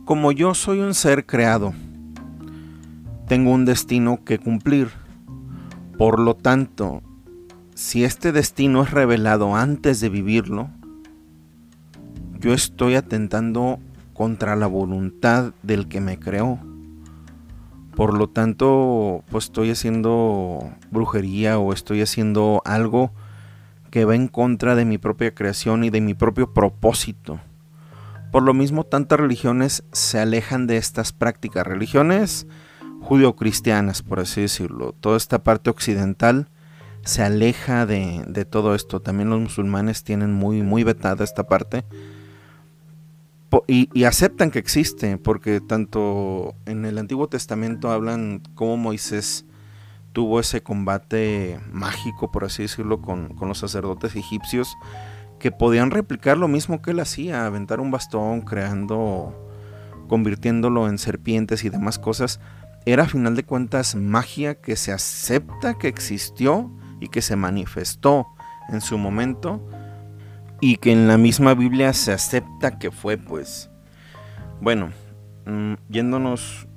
Como 0.05 0.31
yo 0.31 0.55
soy 0.55 0.79
un 0.79 0.95
ser 0.95 1.27
creado, 1.27 1.73
tengo 3.27 3.51
un 3.51 3.65
destino 3.65 4.23
que 4.25 4.39
cumplir. 4.39 4.89
Por 5.97 6.19
lo 6.19 6.35
tanto, 6.35 7.03
si 7.75 8.03
este 8.03 8.31
destino 8.31 8.81
es 8.81 8.89
revelado 8.91 9.55
antes 9.55 9.99
de 10.01 10.09
vivirlo, 10.09 10.69
yo 12.39 12.53
estoy 12.53 12.95
atentando 12.95 13.79
contra 14.13 14.55
la 14.55 14.65
voluntad 14.65 15.53
del 15.61 15.87
que 15.87 16.01
me 16.01 16.19
creó. 16.19 16.59
Por 17.95 18.17
lo 18.17 18.27
tanto, 18.27 19.23
pues 19.29 19.45
estoy 19.45 19.69
haciendo 19.69 20.71
brujería 20.89 21.59
o 21.59 21.73
estoy 21.73 22.01
haciendo 22.01 22.63
algo 22.65 23.11
que 23.91 24.05
va 24.05 24.15
en 24.15 24.27
contra 24.27 24.73
de 24.75 24.85
mi 24.85 24.97
propia 24.97 25.35
creación 25.35 25.83
y 25.83 25.91
de 25.91 26.01
mi 26.01 26.15
propio 26.15 26.53
propósito. 26.53 27.39
Por 28.31 28.43
lo 28.43 28.53
mismo, 28.53 28.85
tantas 28.85 29.19
religiones 29.19 29.83
se 29.91 30.19
alejan 30.19 30.67
de 30.67 30.77
estas 30.77 31.11
prácticas. 31.11 31.67
Religiones 31.67 32.47
judio-cristianas, 33.01 34.01
por 34.01 34.19
así 34.19 34.41
decirlo. 34.41 34.93
Toda 34.99 35.17
esta 35.17 35.43
parte 35.43 35.69
occidental 35.69 36.47
se 37.03 37.23
aleja 37.23 37.85
de, 37.85 38.23
de, 38.27 38.45
todo 38.45 38.75
esto. 38.75 39.01
También 39.01 39.29
los 39.29 39.39
musulmanes 39.39 40.03
tienen 40.03 40.33
muy, 40.33 40.61
muy 40.61 40.83
vetada 40.83 41.23
esta 41.23 41.47
parte 41.47 41.83
y, 43.67 44.03
aceptan 44.05 44.51
que 44.51 44.59
existe, 44.59 45.17
porque 45.17 45.59
tanto 45.59 46.55
en 46.65 46.85
el 46.85 46.97
Antiguo 46.97 47.27
Testamento 47.27 47.91
hablan 47.91 48.41
cómo 48.55 48.77
Moisés 48.77 49.45
tuvo 50.13 50.39
ese 50.39 50.61
combate 50.61 51.59
mágico, 51.71 52.31
por 52.31 52.45
así 52.45 52.63
decirlo, 52.63 53.01
con, 53.01 53.35
los 53.41 53.57
sacerdotes 53.57 54.15
egipcios, 54.15 54.73
que 55.41 55.51
podían 55.51 55.89
replicar 55.89 56.37
lo 56.37 56.47
mismo 56.47 56.83
que 56.83 56.91
él 56.91 56.99
hacía, 56.99 57.47
aventar 57.47 57.79
un 57.79 57.89
bastón, 57.89 58.41
creando, 58.41 59.49
convirtiéndolo 60.07 60.87
en 60.87 60.99
serpientes 60.99 61.63
y 61.63 61.69
demás 61.69 61.97
cosas. 61.97 62.39
Era 62.85 63.03
a 63.03 63.07
final 63.07 63.35
de 63.35 63.43
cuentas 63.43 63.95
magia 63.95 64.61
que 64.61 64.75
se 64.75 64.91
acepta 64.91 65.79
que 65.79 65.87
existió 65.87 66.71
y 66.99 67.07
que 67.07 67.23
se 67.23 67.35
manifestó 67.35 68.27
en 68.69 68.81
su 68.81 68.99
momento 68.99 69.67
y 70.61 70.77
que 70.77 70.91
en 70.91 71.07
la 71.07 71.17
misma 71.17 71.55
Biblia 71.55 71.91
se 71.93 72.13
acepta 72.13 72.77
que 72.77 72.91
fue, 72.91 73.17
pues. 73.17 73.71
Bueno, 74.61 74.91
mm, 75.47 75.73
yéndonos, 75.89 76.67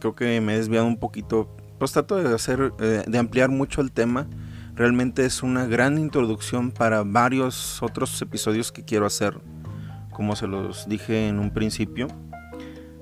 creo 0.00 0.14
que 0.14 0.40
me 0.40 0.54
he 0.54 0.56
desviado 0.56 0.86
un 0.86 0.96
poquito, 0.96 1.54
pues 1.78 1.92
trato 1.92 2.16
de 2.16 2.34
hacer, 2.34 2.72
eh, 2.80 3.04
de 3.06 3.18
ampliar 3.18 3.50
mucho 3.50 3.82
el 3.82 3.92
tema. 3.92 4.26
Realmente 4.74 5.24
es 5.24 5.44
una 5.44 5.66
gran 5.66 5.98
introducción 5.98 6.72
para 6.72 7.04
varios 7.04 7.80
otros 7.80 8.20
episodios 8.20 8.72
que 8.72 8.84
quiero 8.84 9.06
hacer, 9.06 9.40
como 10.10 10.34
se 10.34 10.48
los 10.48 10.88
dije 10.88 11.28
en 11.28 11.38
un 11.38 11.52
principio. 11.52 12.08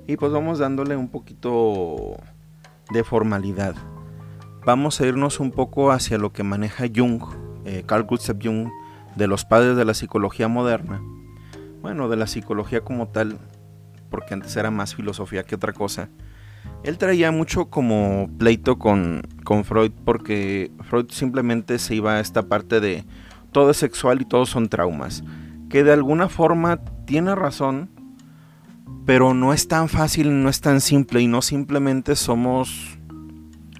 Y 0.05 0.17
pues 0.17 0.31
vamos 0.31 0.59
dándole 0.59 0.95
un 0.95 1.09
poquito 1.09 2.17
de 2.91 3.03
formalidad. 3.03 3.75
Vamos 4.63 5.01
a 5.01 5.07
irnos 5.07 5.39
un 5.39 5.49
poco 5.49 5.91
hacia 5.91 6.19
lo 6.19 6.31
que 6.31 6.43
maneja 6.43 6.85
Jung, 6.93 7.23
eh, 7.65 7.83
Carl 7.87 8.03
Gustav 8.03 8.37
Jung, 8.41 8.69
de 9.15 9.25
los 9.25 9.43
padres 9.43 9.75
de 9.75 9.83
la 9.83 9.95
psicología 9.95 10.47
moderna, 10.47 11.01
bueno, 11.81 12.07
de 12.07 12.17
la 12.17 12.27
psicología 12.27 12.81
como 12.81 13.07
tal, 13.07 13.39
porque 14.11 14.35
antes 14.35 14.55
era 14.55 14.69
más 14.69 14.93
filosofía 14.93 15.43
que 15.43 15.55
otra 15.55 15.73
cosa, 15.73 16.09
Él 16.83 16.97
traía 16.97 17.31
mucho 17.31 17.65
como 17.65 18.29
pleito 18.37 18.77
con, 18.77 19.21
con 19.43 19.63
Freud 19.63 19.91
porque 20.03 20.71
Freud 20.81 21.05
simplemente 21.09 21.79
se 21.79 21.95
iba 21.95 22.15
a 22.15 22.19
esta 22.19 22.43
parte 22.43 22.79
de 22.81 23.05
todo 23.53 23.71
es 23.71 23.77
sexual 23.77 24.21
y 24.21 24.25
todos 24.25 24.49
son 24.49 24.67
traumas. 24.67 25.23
Que 25.69 25.83
de 25.83 25.93
alguna 25.93 26.27
forma 26.27 26.77
tiene 27.05 27.35
razón, 27.35 27.89
pero 29.05 29.33
no 29.33 29.53
es 29.53 29.67
tan 29.67 29.87
fácil, 29.87 30.43
no 30.43 30.49
es 30.49 30.59
tan 30.59 30.81
simple 30.81 31.21
y 31.21 31.27
no 31.27 31.41
simplemente 31.41 32.15
somos 32.15 32.97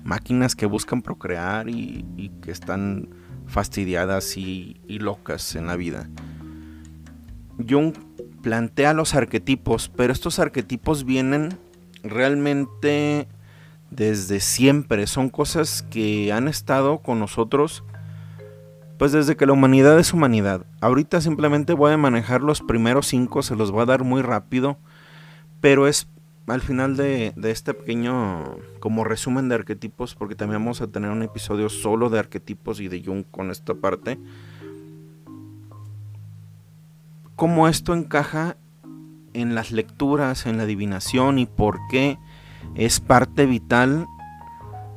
máquinas 0.03 0.55
que 0.55 0.65
buscan 0.65 1.01
procrear 1.01 1.69
y, 1.69 2.31
que 2.41 2.51
están 2.51 3.09
fastidiadas 3.47 4.37
y, 4.37 4.81
y, 4.87 4.99
locas 4.99 5.55
en 5.55 5.67
la 5.67 5.75
vida. 5.75 6.09
Jung 7.69 7.93
plantea 8.41 8.93
los 8.93 9.15
arquetipos, 9.15 9.89
pero 9.89 10.11
estos 10.11 10.39
arquetipos 10.39 11.05
vienen 11.05 11.57
realmente 12.03 13.27
desde 13.91 14.39
siempre, 14.39 15.07
son 15.07 15.29
cosas 15.29 15.83
que 15.83 16.31
han 16.31 16.47
estado 16.47 16.99
con 16.99 17.19
nosotros 17.19 17.83
pues 18.97 19.11
desde 19.11 19.35
que 19.35 19.45
la 19.45 19.53
humanidad 19.53 19.99
es 19.99 20.13
humanidad. 20.13 20.65
Ahorita 20.79 21.19
simplemente 21.19 21.73
voy 21.73 21.91
a 21.91 21.97
manejar 21.97 22.41
los 22.41 22.61
primeros 22.61 23.07
cinco, 23.07 23.41
se 23.41 23.55
los 23.55 23.71
voy 23.71 23.81
a 23.81 23.85
dar 23.85 24.03
muy 24.03 24.21
rápido, 24.21 24.77
pero 25.59 25.87
es 25.87 26.07
al 26.47 26.61
final 26.61 26.95
de, 26.95 27.33
este 27.43 27.73
pequeño 27.73 28.57
como 28.79 29.03
resumen 29.03 29.49
de 29.49 29.55
arquetipos, 29.55 30.15
porque 30.15 30.35
también 30.35 30.61
vamos 30.61 30.81
a 30.81 30.87
tener 30.87 31.09
un 31.09 31.23
episodio 31.23 31.69
solo 31.69 32.09
de 32.09 32.19
arquetipos 32.19 32.79
y 32.79 32.87
de 32.87 33.03
Jung 33.03 33.25
con 33.29 33.51
esta 33.51 33.73
parte, 33.73 34.19
cómo 37.35 37.67
esto 37.67 37.93
encaja 37.93 38.57
en 39.33 39.55
las 39.55 39.71
lecturas, 39.71 40.45
en 40.45 40.57
la 40.57 40.63
adivinación 40.63 41.39
y 41.39 41.45
por 41.45 41.79
qué 41.89 42.17
es 42.75 42.99
parte 42.99 43.45
vital 43.45 44.07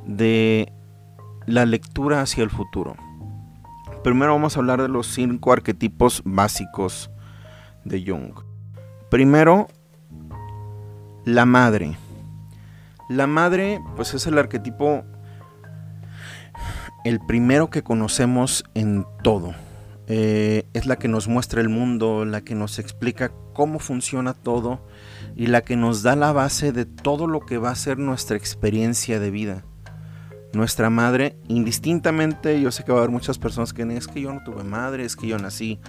de 0.07 0.73
la 1.47 1.66
lectura 1.66 2.21
hacia 2.21 2.45
el 2.45 2.50
futuro. 2.50 2.97
Primero 4.02 4.33
vamos 4.33 4.57
a 4.57 4.61
hablar 4.61 4.81
de 4.83 4.88
los 4.88 5.09
cinco 5.09 5.52
arquetipos 5.52 6.23
básicos 6.25 7.11
de 7.85 8.05
Jung. 8.07 8.35
Primero, 9.11 9.69
la 11.25 11.45
madre. 11.45 11.97
La 13.09 13.26
madre, 13.26 13.81
pues 13.97 14.14
es 14.14 14.26
el 14.26 14.38
arquetipo, 14.38 15.05
el 17.05 17.21
primero 17.21 17.71
que 17.71 17.83
conocemos 17.83 18.64
en 18.75 19.05
todo. 19.23 19.55
Eh, 20.09 20.69
es 20.73 20.87
la 20.87 20.97
que 20.97 21.09
nos 21.09 21.29
muestra 21.29 21.61
el 21.61 21.69
mundo, 21.69 22.25
la 22.25 22.43
que 22.43 22.55
nos 22.55 22.79
explica 22.79 23.33
cómo 23.53 23.79
funciona 23.79 24.35
todo 24.35 24.87
y 25.35 25.49
la 25.49 25.63
que 25.63 25.77
nos 25.77 26.03
da 26.03 26.15
la 26.15 26.33
base 26.33 26.73
de 26.73 26.85
todo 26.85 27.27
lo 27.27 27.41
que 27.41 27.59
va 27.59 27.71
a 27.71 27.75
ser 27.75 27.99
nuestra 27.99 28.37
experiencia 28.37 29.19
de 29.19 29.31
vida. 29.31 29.65
Nuestra 30.53 30.91
madre, 30.91 31.37
indistintamente, 31.49 32.61
yo 32.61 32.71
sé 32.71 32.85
que 32.85 32.93
va 32.93 32.99
a 32.99 33.01
haber 33.03 33.11
muchas 33.11 33.39
personas 33.39 33.73
que 33.73 33.83
es 33.83 34.07
que 34.07 34.21
yo 34.21 34.33
no 34.33 34.43
tuve 34.45 34.63
madre, 34.65 35.05
es 35.05 35.17
que 35.17 35.27
yo 35.27 35.39
nací 35.39 35.81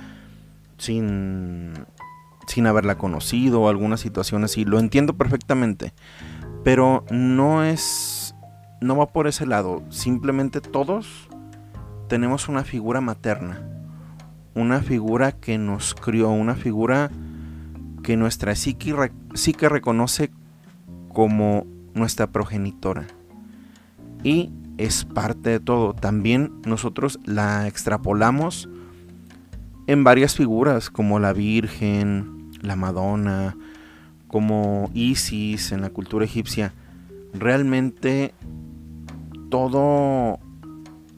sin 0.78 1.74
sin 2.48 2.66
haberla 2.66 2.98
conocido 2.98 3.62
o 3.62 3.70
alguna 3.70 3.98
situación 3.98 4.44
así. 4.44 4.66
Lo 4.66 4.80
entiendo 4.80 5.16
perfectamente. 5.16 5.94
Pero 6.64 7.06
no 7.12 7.64
es. 7.64 8.36
No 8.82 8.96
va 8.96 9.08
por 9.08 9.28
ese 9.28 9.46
lado. 9.46 9.84
Simplemente 9.90 10.62
todos 10.62 11.30
tenemos 12.08 12.48
una 12.48 12.64
figura 12.64 13.02
materna. 13.02 13.77
Una 14.58 14.82
figura 14.82 15.34
que 15.34 15.60
nos 15.60 15.94
crió. 15.94 16.32
Una 16.32 16.56
figura 16.56 17.12
que 18.02 18.18
nuestra 18.18 18.56
psique, 18.56 18.94
psique 19.36 19.70
reconoce 19.70 20.32
como 21.14 21.68
nuestra 21.94 22.26
progenitora. 22.28 23.06
Y 24.24 24.52
es 24.80 25.06
parte 25.06 25.52
de 25.52 25.60
todo. 25.60 25.94
También 25.94 26.52
nosotros 26.66 27.20
la 27.24 27.68
extrapolamos 27.68 28.68
en 29.86 30.04
varias 30.04 30.36
figuras 30.36 30.90
como 30.90 31.20
la 31.20 31.34
Virgen, 31.34 32.50
la 32.62 32.76
Madonna, 32.76 33.56
como 34.28 34.90
Isis 34.96 35.72
en 35.72 35.82
la 35.82 35.92
cultura 35.92 36.26
egipcia, 36.26 36.74
realmente 37.32 38.34
todo, 39.50 40.40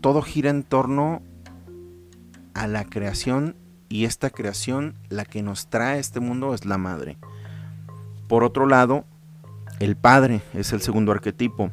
todo 0.01 0.21
gira 0.21 0.49
en 0.49 0.63
torno 0.63 1.21
a 2.59 2.67
la 2.67 2.83
creación 2.83 3.55
y 3.87 4.03
esta 4.03 4.29
creación, 4.29 4.95
la 5.07 5.23
que 5.23 5.41
nos 5.41 5.67
trae 5.69 5.97
este 5.97 6.19
mundo 6.19 6.53
es 6.53 6.65
la 6.65 6.77
madre. 6.77 7.17
Por 8.27 8.43
otro 8.43 8.67
lado, 8.67 9.05
el 9.79 9.95
padre 9.95 10.41
es 10.53 10.73
el 10.73 10.81
segundo 10.81 11.13
arquetipo. 11.13 11.71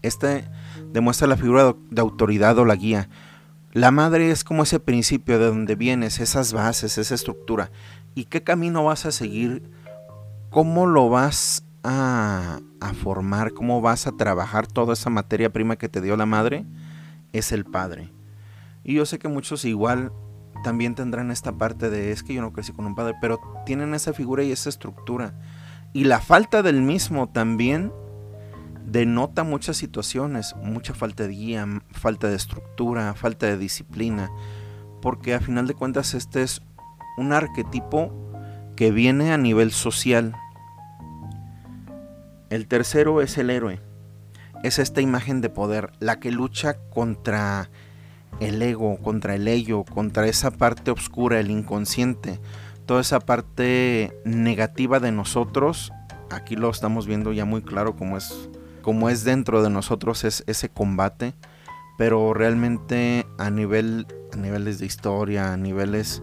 Este 0.00 0.48
demuestra 0.90 1.28
la 1.28 1.36
figura 1.36 1.76
de 1.90 2.00
autoridad 2.00 2.58
o 2.58 2.64
la 2.64 2.76
guía. 2.76 3.10
La 3.74 3.90
madre 3.90 4.30
es 4.30 4.42
como 4.42 4.62
ese 4.62 4.80
principio 4.80 5.38
de 5.38 5.48
donde 5.48 5.74
vienes, 5.74 6.18
esas 6.18 6.54
bases, 6.54 6.96
esa 6.96 7.14
estructura 7.14 7.70
y 8.14 8.24
qué 8.24 8.42
camino 8.42 8.84
vas 8.84 9.04
a 9.04 9.12
seguir, 9.12 9.62
cómo 10.48 10.86
lo 10.86 11.10
vas 11.10 11.62
a, 11.84 12.60
formar, 13.02 13.52
cómo 13.52 13.82
vas 13.82 14.06
a 14.06 14.12
trabajar 14.12 14.66
toda 14.66 14.94
esa 14.94 15.10
materia 15.10 15.52
prima 15.52 15.76
que 15.76 15.90
te 15.90 16.00
dio 16.00 16.16
la 16.16 16.24
madre, 16.24 16.64
es 17.34 17.52
el 17.52 17.66
padre. 17.66 18.10
Y 18.84 18.94
yo 18.94 19.06
sé 19.06 19.18
que 19.18 19.28
muchos 19.28 19.64
igual 19.64 20.12
también 20.62 20.94
tendrán 20.94 21.30
esta 21.30 21.52
parte 21.52 21.90
de 21.90 22.12
es 22.12 22.22
que 22.22 22.34
yo 22.34 22.40
no 22.40 22.52
crecí 22.52 22.72
con 22.72 22.86
un 22.86 22.94
padre, 22.94 23.14
pero 23.20 23.40
tienen 23.64 23.94
esa 23.94 24.12
figura 24.12 24.42
y 24.42 24.52
esa 24.52 24.68
estructura. 24.68 25.34
Y 25.92 26.04
la 26.04 26.20
falta 26.20 26.62
del 26.62 26.82
mismo 26.82 27.28
también 27.28 27.92
denota 28.84 29.44
muchas 29.44 29.76
situaciones, 29.76 30.54
mucha 30.62 30.94
falta 30.94 31.24
de 31.24 31.30
guía, 31.30 31.66
falta 31.92 32.28
de 32.28 32.36
estructura, 32.36 33.14
falta 33.14 33.46
de 33.46 33.58
disciplina, 33.58 34.30
porque 35.02 35.34
a 35.34 35.40
final 35.40 35.66
de 35.66 35.74
cuentas 35.74 36.14
este 36.14 36.42
es 36.42 36.62
un 37.16 37.32
arquetipo 37.32 38.12
que 38.76 38.90
viene 38.90 39.32
a 39.32 39.38
nivel 39.38 39.72
social. 39.72 40.34
El 42.50 42.66
tercero 42.66 43.20
es 43.20 43.36
el 43.36 43.50
héroe. 43.50 43.80
Es 44.62 44.78
esta 44.78 45.00
imagen 45.00 45.40
de 45.40 45.50
poder, 45.50 45.92
la 46.00 46.18
que 46.18 46.32
lucha 46.32 46.78
contra 46.90 47.70
el 48.40 48.62
ego, 48.62 48.98
contra 48.98 49.34
el 49.34 49.48
ello, 49.48 49.84
contra 49.84 50.26
esa 50.26 50.50
parte 50.50 50.90
oscura, 50.90 51.40
el 51.40 51.50
inconsciente, 51.50 52.40
toda 52.86 53.00
esa 53.00 53.20
parte 53.20 54.12
negativa 54.24 55.00
de 55.00 55.12
nosotros. 55.12 55.92
Aquí 56.30 56.56
lo 56.56 56.70
estamos 56.70 57.06
viendo 57.06 57.32
ya 57.32 57.44
muy 57.44 57.62
claro 57.62 57.96
como 57.96 58.16
es, 58.16 58.48
como 58.82 59.08
es 59.08 59.24
dentro 59.24 59.62
de 59.62 59.70
nosotros 59.70 60.24
es 60.24 60.44
ese 60.46 60.68
combate, 60.68 61.34
pero 61.96 62.34
realmente 62.34 63.26
a 63.38 63.50
nivel 63.50 64.06
a 64.32 64.36
niveles 64.36 64.78
de 64.78 64.86
historia, 64.86 65.52
a 65.52 65.56
niveles 65.56 66.22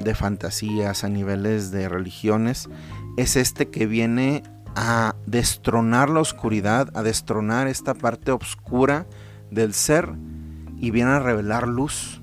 de 0.00 0.14
fantasías, 0.14 1.04
a 1.04 1.08
niveles 1.08 1.70
de 1.70 1.88
religiones, 1.88 2.68
es 3.16 3.36
este 3.36 3.68
que 3.68 3.86
viene 3.86 4.42
a 4.74 5.14
destronar 5.26 6.08
la 6.10 6.20
oscuridad, 6.20 6.90
a 6.96 7.02
destronar 7.02 7.68
esta 7.68 7.94
parte 7.94 8.32
oscura 8.32 9.06
del 9.50 9.74
ser 9.74 10.14
y 10.82 10.90
viene 10.90 11.12
a 11.12 11.20
revelar 11.20 11.68
luz. 11.68 12.20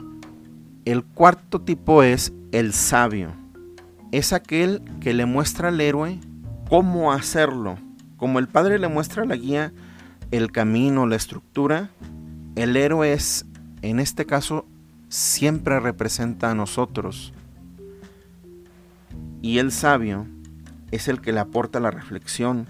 El 0.83 1.05
cuarto 1.05 1.61
tipo 1.61 2.03
es 2.03 2.33
el 2.51 2.73
sabio. 2.73 3.31
Es 4.11 4.33
aquel 4.33 4.83
que 4.99 5.13
le 5.13 5.25
muestra 5.25 5.69
al 5.69 5.79
héroe 5.79 6.19
cómo 6.69 7.13
hacerlo. 7.13 7.77
Como 8.17 8.37
el 8.37 8.49
padre 8.49 8.77
le 8.77 8.89
muestra 8.89 9.23
la 9.23 9.37
guía, 9.37 9.71
el 10.31 10.51
camino, 10.51 11.07
la 11.07 11.15
estructura, 11.15 11.89
el 12.55 12.75
héroe 12.75 13.13
es, 13.13 13.45
en 13.81 14.01
este 14.01 14.25
caso, 14.25 14.65
siempre 15.07 15.79
representa 15.79 16.51
a 16.51 16.55
nosotros. 16.55 17.33
Y 19.41 19.59
el 19.59 19.71
sabio 19.71 20.27
es 20.91 21.07
el 21.07 21.21
que 21.21 21.31
le 21.31 21.39
aporta 21.39 21.79
la 21.79 21.91
reflexión, 21.91 22.67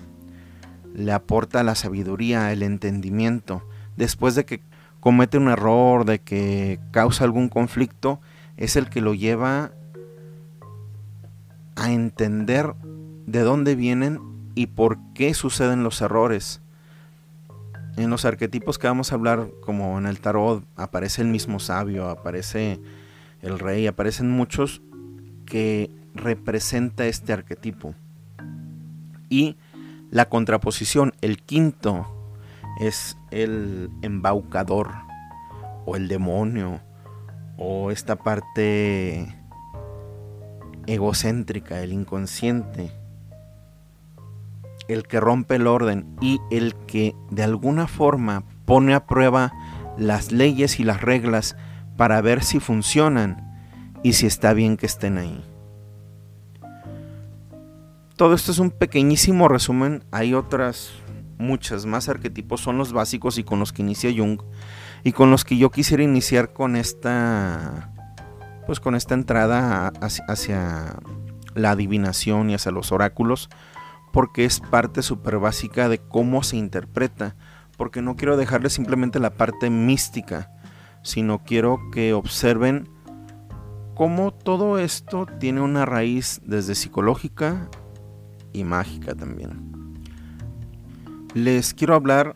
le 0.94 1.14
aporta 1.14 1.64
la 1.64 1.74
sabiduría, 1.74 2.52
el 2.52 2.62
entendimiento. 2.62 3.64
Después 3.98 4.36
de 4.36 4.46
que 4.46 4.69
comete 5.00 5.38
un 5.38 5.50
error, 5.50 6.06
de 6.06 6.20
que 6.20 6.80
causa 6.92 7.24
algún 7.24 7.50
conflicto, 7.50 8.20
es 8.58 8.76
el 8.76 8.90
que 8.90 9.02
lo 9.02 9.14
lleva 9.14 9.72
a 11.76 11.92
entender 11.92 12.74
de 13.26 13.42
dónde 13.42 13.76
vienen 13.76 14.20
y 14.56 14.68
por 14.68 14.98
qué 15.14 15.34
suceden 15.34 15.84
los 15.84 16.02
errores. 16.02 16.62
En 17.96 18.10
los 18.10 18.26
arquetipos 18.26 18.78
que 18.78 18.88
vamos 18.88 19.12
a 19.12 19.16
hablar, 19.16 19.50
como 19.62 19.98
en 19.98 20.06
el 20.06 20.20
tarot, 20.20 20.64
aparece 20.76 21.22
el 21.22 21.28
mismo 21.30 21.60
sabio, 21.60 22.10
aparece 22.10 22.80
el 23.42 23.60
rey, 23.60 23.88
aparecen 23.88 24.30
muchos 24.30 24.82
que 25.46 25.90
representa 26.14 27.06
este 27.06 27.34
arquetipo. 27.34 27.96
Y 29.30 29.58
la 30.12 30.28
contraposición, 30.28 31.14
el 31.22 31.42
quinto, 31.42 32.19
es 32.80 33.18
el 33.32 33.90
embaucador 34.02 34.92
o 35.86 35.96
el 35.96 36.08
demonio 36.08 36.82
o 37.58 37.92
esta 37.92 38.16
parte 38.16 39.36
egocéntrica, 40.88 41.82
el 41.82 41.94
inconsciente. 41.94 42.92
el 44.88 45.04
que 45.04 45.20
rompe 45.20 45.56
el 45.56 45.68
orden 45.68 46.16
y 46.20 46.40
el 46.50 46.74
que 46.74 47.16
de 47.30 47.44
alguna 47.44 47.86
forma 47.86 48.44
pone 48.66 48.96
a 48.96 49.06
prueba 49.06 49.54
las 50.00 50.32
leyes 50.32 50.80
y 50.80 50.84
las 50.84 51.02
reglas 51.02 51.56
para 51.96 52.20
ver 52.22 52.44
si 52.44 52.60
funcionan 52.60 53.50
y 54.02 54.14
si 54.14 54.26
está 54.26 54.54
bien 54.54 54.78
que 54.78 54.88
estén 54.88 55.20
ahí. 55.20 55.44
Todo 58.16 58.34
esto 58.34 58.52
es 58.52 58.58
un 58.58 58.72
pequeñísimo 58.72 59.48
resumen, 59.48 60.04
hay 60.12 60.34
otras 60.34 60.92
muchas 61.40 61.86
más 61.86 62.10
arquetipos, 62.10 62.62
son 62.62 62.78
los 62.78 62.94
básicos 62.94 63.40
y 63.40 63.44
con 63.44 63.60
los 63.60 63.74
que 63.74 63.82
inicia 63.82 64.14
Jung 64.16 64.42
y 65.04 65.14
con 65.14 65.32
los 65.32 65.46
que 65.46 65.58
yo 65.58 65.72
quisiera 65.72 66.04
iniciar 66.04 66.54
con 66.54 66.76
esta 66.76 67.94
pues 68.68 68.80
con 68.80 68.94
esta 68.94 69.16
entrada 69.16 69.92
hacia, 70.28 70.96
la 71.56 71.72
adivinación 71.72 72.52
y 72.52 72.54
hacia 72.54 72.72
los 72.72 72.92
oráculos 72.92 73.50
porque 74.14 74.46
es 74.46 74.60
parte 74.60 75.02
súper 75.02 75.40
básica 75.40 75.90
de 75.90 75.98
cómo 75.98 76.44
se 76.44 76.58
interpreta 76.58 77.36
porque 77.78 78.04
no 78.04 78.16
quiero 78.16 78.38
dejarle 78.38 78.70
simplemente 78.70 79.20
la 79.20 79.32
parte 79.32 79.70
mística 79.70 80.52
sino 81.02 81.44
quiero 81.44 81.80
que 81.92 82.14
observen 82.14 82.90
cómo 83.96 84.32
todo 84.32 84.78
esto 84.78 85.26
tiene 85.40 85.62
una 85.62 85.86
raíz 85.86 86.42
desde 86.44 86.76
psicológica 86.76 87.70
y 88.54 88.64
mágica 88.64 89.16
también. 89.16 89.79
Les 91.36 91.76
quiero 91.76 91.94
hablar 91.94 92.36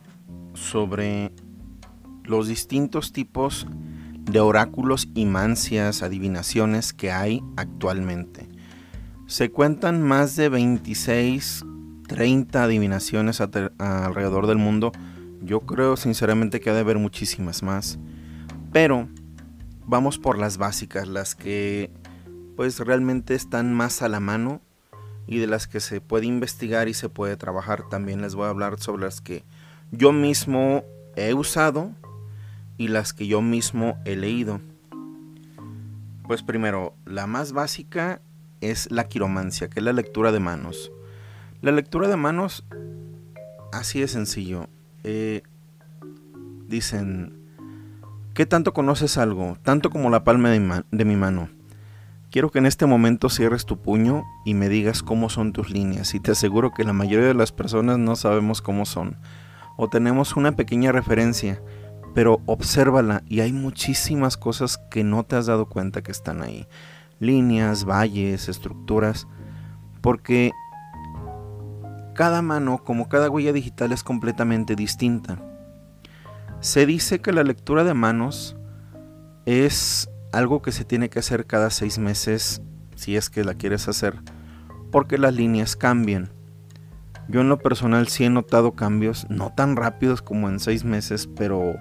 sobre 0.54 1.32
los 2.22 2.46
distintos 2.46 3.12
tipos 3.12 3.66
de 4.20 4.38
oráculos 4.38 5.08
y 5.14 5.26
mancias, 5.26 6.04
adivinaciones 6.04 6.92
que 6.92 7.10
hay 7.10 7.42
actualmente. 7.56 8.48
Se 9.26 9.50
cuentan 9.50 10.00
más 10.00 10.36
de 10.36 10.48
26, 10.48 11.64
30 12.06 12.62
adivinaciones 12.62 13.40
alrededor 13.40 14.46
del 14.46 14.58
mundo. 14.58 14.92
Yo 15.42 15.60
creo 15.62 15.96
sinceramente 15.96 16.60
que 16.60 16.70
ha 16.70 16.74
de 16.74 16.80
haber 16.80 16.98
muchísimas 16.98 17.64
más. 17.64 17.98
Pero 18.72 19.08
vamos 19.86 20.18
por 20.18 20.38
las 20.38 20.56
básicas, 20.56 21.08
las 21.08 21.34
que 21.34 21.90
pues 22.54 22.78
realmente 22.78 23.34
están 23.34 23.74
más 23.74 24.02
a 24.02 24.08
la 24.08 24.20
mano 24.20 24.62
y 25.26 25.38
de 25.38 25.46
las 25.46 25.66
que 25.66 25.80
se 25.80 26.00
puede 26.00 26.26
investigar 26.26 26.88
y 26.88 26.94
se 26.94 27.08
puede 27.08 27.36
trabajar. 27.36 27.88
También 27.88 28.20
les 28.20 28.34
voy 28.34 28.46
a 28.46 28.50
hablar 28.50 28.78
sobre 28.78 29.04
las 29.04 29.20
que 29.20 29.44
yo 29.90 30.12
mismo 30.12 30.84
he 31.16 31.34
usado 31.34 31.92
y 32.76 32.88
las 32.88 33.12
que 33.12 33.26
yo 33.26 33.42
mismo 33.42 33.98
he 34.04 34.16
leído. 34.16 34.60
Pues 36.26 36.42
primero, 36.42 36.94
la 37.04 37.26
más 37.26 37.52
básica 37.52 38.20
es 38.60 38.90
la 38.90 39.08
quiromancia, 39.08 39.68
que 39.68 39.80
es 39.80 39.84
la 39.84 39.92
lectura 39.92 40.32
de 40.32 40.40
manos. 40.40 40.90
La 41.60 41.72
lectura 41.72 42.08
de 42.08 42.16
manos, 42.16 42.64
así 43.72 44.00
de 44.00 44.08
sencillo. 44.08 44.68
Eh, 45.02 45.42
dicen, 46.66 47.34
¿qué 48.32 48.46
tanto 48.46 48.72
conoces 48.72 49.18
algo? 49.18 49.58
Tanto 49.62 49.90
como 49.90 50.10
la 50.10 50.24
palma 50.24 50.50
de 50.50 51.04
mi 51.04 51.16
mano. 51.16 51.48
Quiero 52.34 52.50
que 52.50 52.58
en 52.58 52.66
este 52.66 52.86
momento 52.86 53.28
cierres 53.28 53.64
tu 53.64 53.78
puño 53.78 54.24
y 54.44 54.54
me 54.54 54.68
digas 54.68 55.04
cómo 55.04 55.28
son 55.28 55.52
tus 55.52 55.70
líneas 55.70 56.16
y 56.16 56.18
te 56.18 56.32
aseguro 56.32 56.72
que 56.74 56.82
la 56.82 56.92
mayoría 56.92 57.28
de 57.28 57.34
las 57.34 57.52
personas 57.52 57.98
no 57.98 58.16
sabemos 58.16 58.60
cómo 58.60 58.86
son 58.86 59.18
o 59.76 59.88
tenemos 59.88 60.34
una 60.34 60.56
pequeña 60.56 60.90
referencia, 60.90 61.62
pero 62.12 62.40
obsérvala 62.46 63.22
y 63.28 63.38
hay 63.38 63.52
muchísimas 63.52 64.36
cosas 64.36 64.78
que 64.90 65.04
no 65.04 65.22
te 65.22 65.36
has 65.36 65.46
dado 65.46 65.66
cuenta 65.66 66.02
que 66.02 66.10
están 66.10 66.42
ahí. 66.42 66.66
Líneas, 67.20 67.84
valles, 67.84 68.48
estructuras, 68.48 69.28
porque 70.00 70.50
cada 72.16 72.42
mano, 72.42 72.82
como 72.82 73.08
cada 73.08 73.30
huella 73.30 73.52
digital, 73.52 73.92
es 73.92 74.02
completamente 74.02 74.74
distinta. 74.74 75.40
Se 76.58 76.84
dice 76.84 77.20
que 77.20 77.30
la 77.30 77.44
lectura 77.44 77.84
de 77.84 77.94
manos 77.94 78.56
es 79.46 80.10
algo 80.34 80.62
que 80.62 80.72
se 80.72 80.84
tiene 80.84 81.08
que 81.08 81.20
hacer 81.20 81.46
cada 81.46 81.70
seis 81.70 81.98
meses 81.98 82.60
si 82.96 83.16
es 83.16 83.30
que 83.30 83.44
la 83.44 83.54
quieres 83.54 83.88
hacer, 83.88 84.16
porque 84.90 85.18
las 85.18 85.34
líneas 85.34 85.76
cambian. 85.76 86.30
Yo 87.28 87.40
en 87.40 87.48
lo 87.48 87.58
personal 87.58 88.08
sí 88.08 88.24
he 88.24 88.30
notado 88.30 88.72
cambios, 88.72 89.26
no 89.30 89.52
tan 89.52 89.76
rápidos 89.76 90.22
como 90.22 90.48
en 90.48 90.60
seis 90.60 90.84
meses, 90.84 91.26
pero 91.26 91.74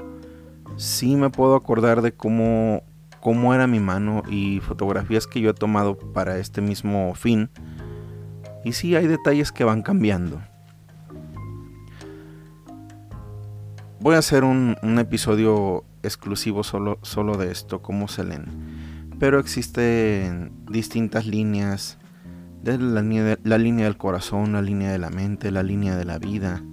sí 0.78 1.16
me 1.16 1.30
puedo 1.30 1.56
acordar 1.56 2.02
de 2.02 2.14
cómo, 2.14 2.84
cómo 3.20 3.54
era 3.54 3.68
mi 3.68 3.80
mano 3.80 4.24
y 4.30 4.60
fotografías 4.62 5.28
que 5.28 5.42
yo 5.42 5.50
he 5.50 5.54
tomado 5.54 5.98
para 5.98 6.38
este 6.38 6.62
mismo 6.62 7.14
fin. 7.16 7.50
Y 8.64 8.74
sí 8.74 8.96
hay 8.96 9.08
detalles 9.08 9.52
que 9.52 9.66
van 9.66 9.82
cambiando. 9.82 10.42
Voy 14.00 14.16
a 14.16 14.20
hacer 14.20 14.44
un, 14.44 14.78
un 14.82 15.00
episodio 15.00 15.84
exclusivo 16.04 16.64
solo, 16.64 17.00
solo 17.02 17.38
de 17.38 17.52
esto, 17.52 17.82
cómo 17.82 18.08
se 18.08 18.24
leen. 18.24 18.46
Pero 19.20 19.40
existen 19.40 20.52
distintas 20.70 21.26
líneas, 21.26 21.98
la, 22.64 23.02
línea 23.02 23.40
la 23.44 23.58
línea 23.58 23.86
del 23.86 23.98
corazón, 23.98 24.54
la 24.54 24.62
línea 24.62 24.92
de 24.92 25.00
la 25.00 25.10
mente, 25.10 25.52
la 25.52 25.64
línea 25.64 25.96
de 25.96 26.06
la 26.06 26.20
vida, 26.20 26.64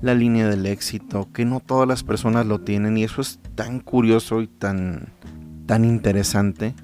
la 0.00 0.14
línea 0.14 0.48
del 0.48 0.66
éxito, 0.66 1.28
que 1.32 1.44
no 1.44 1.60
todas 1.60 1.88
las 1.88 2.02
personas 2.04 2.46
lo 2.46 2.60
tienen 2.60 2.96
y 2.96 3.04
eso 3.04 3.20
es 3.20 3.40
tan 3.54 3.80
curioso 3.80 4.42
y 4.42 4.46
tan, 4.46 5.08
tan 5.66 5.84
interesante 5.84 6.74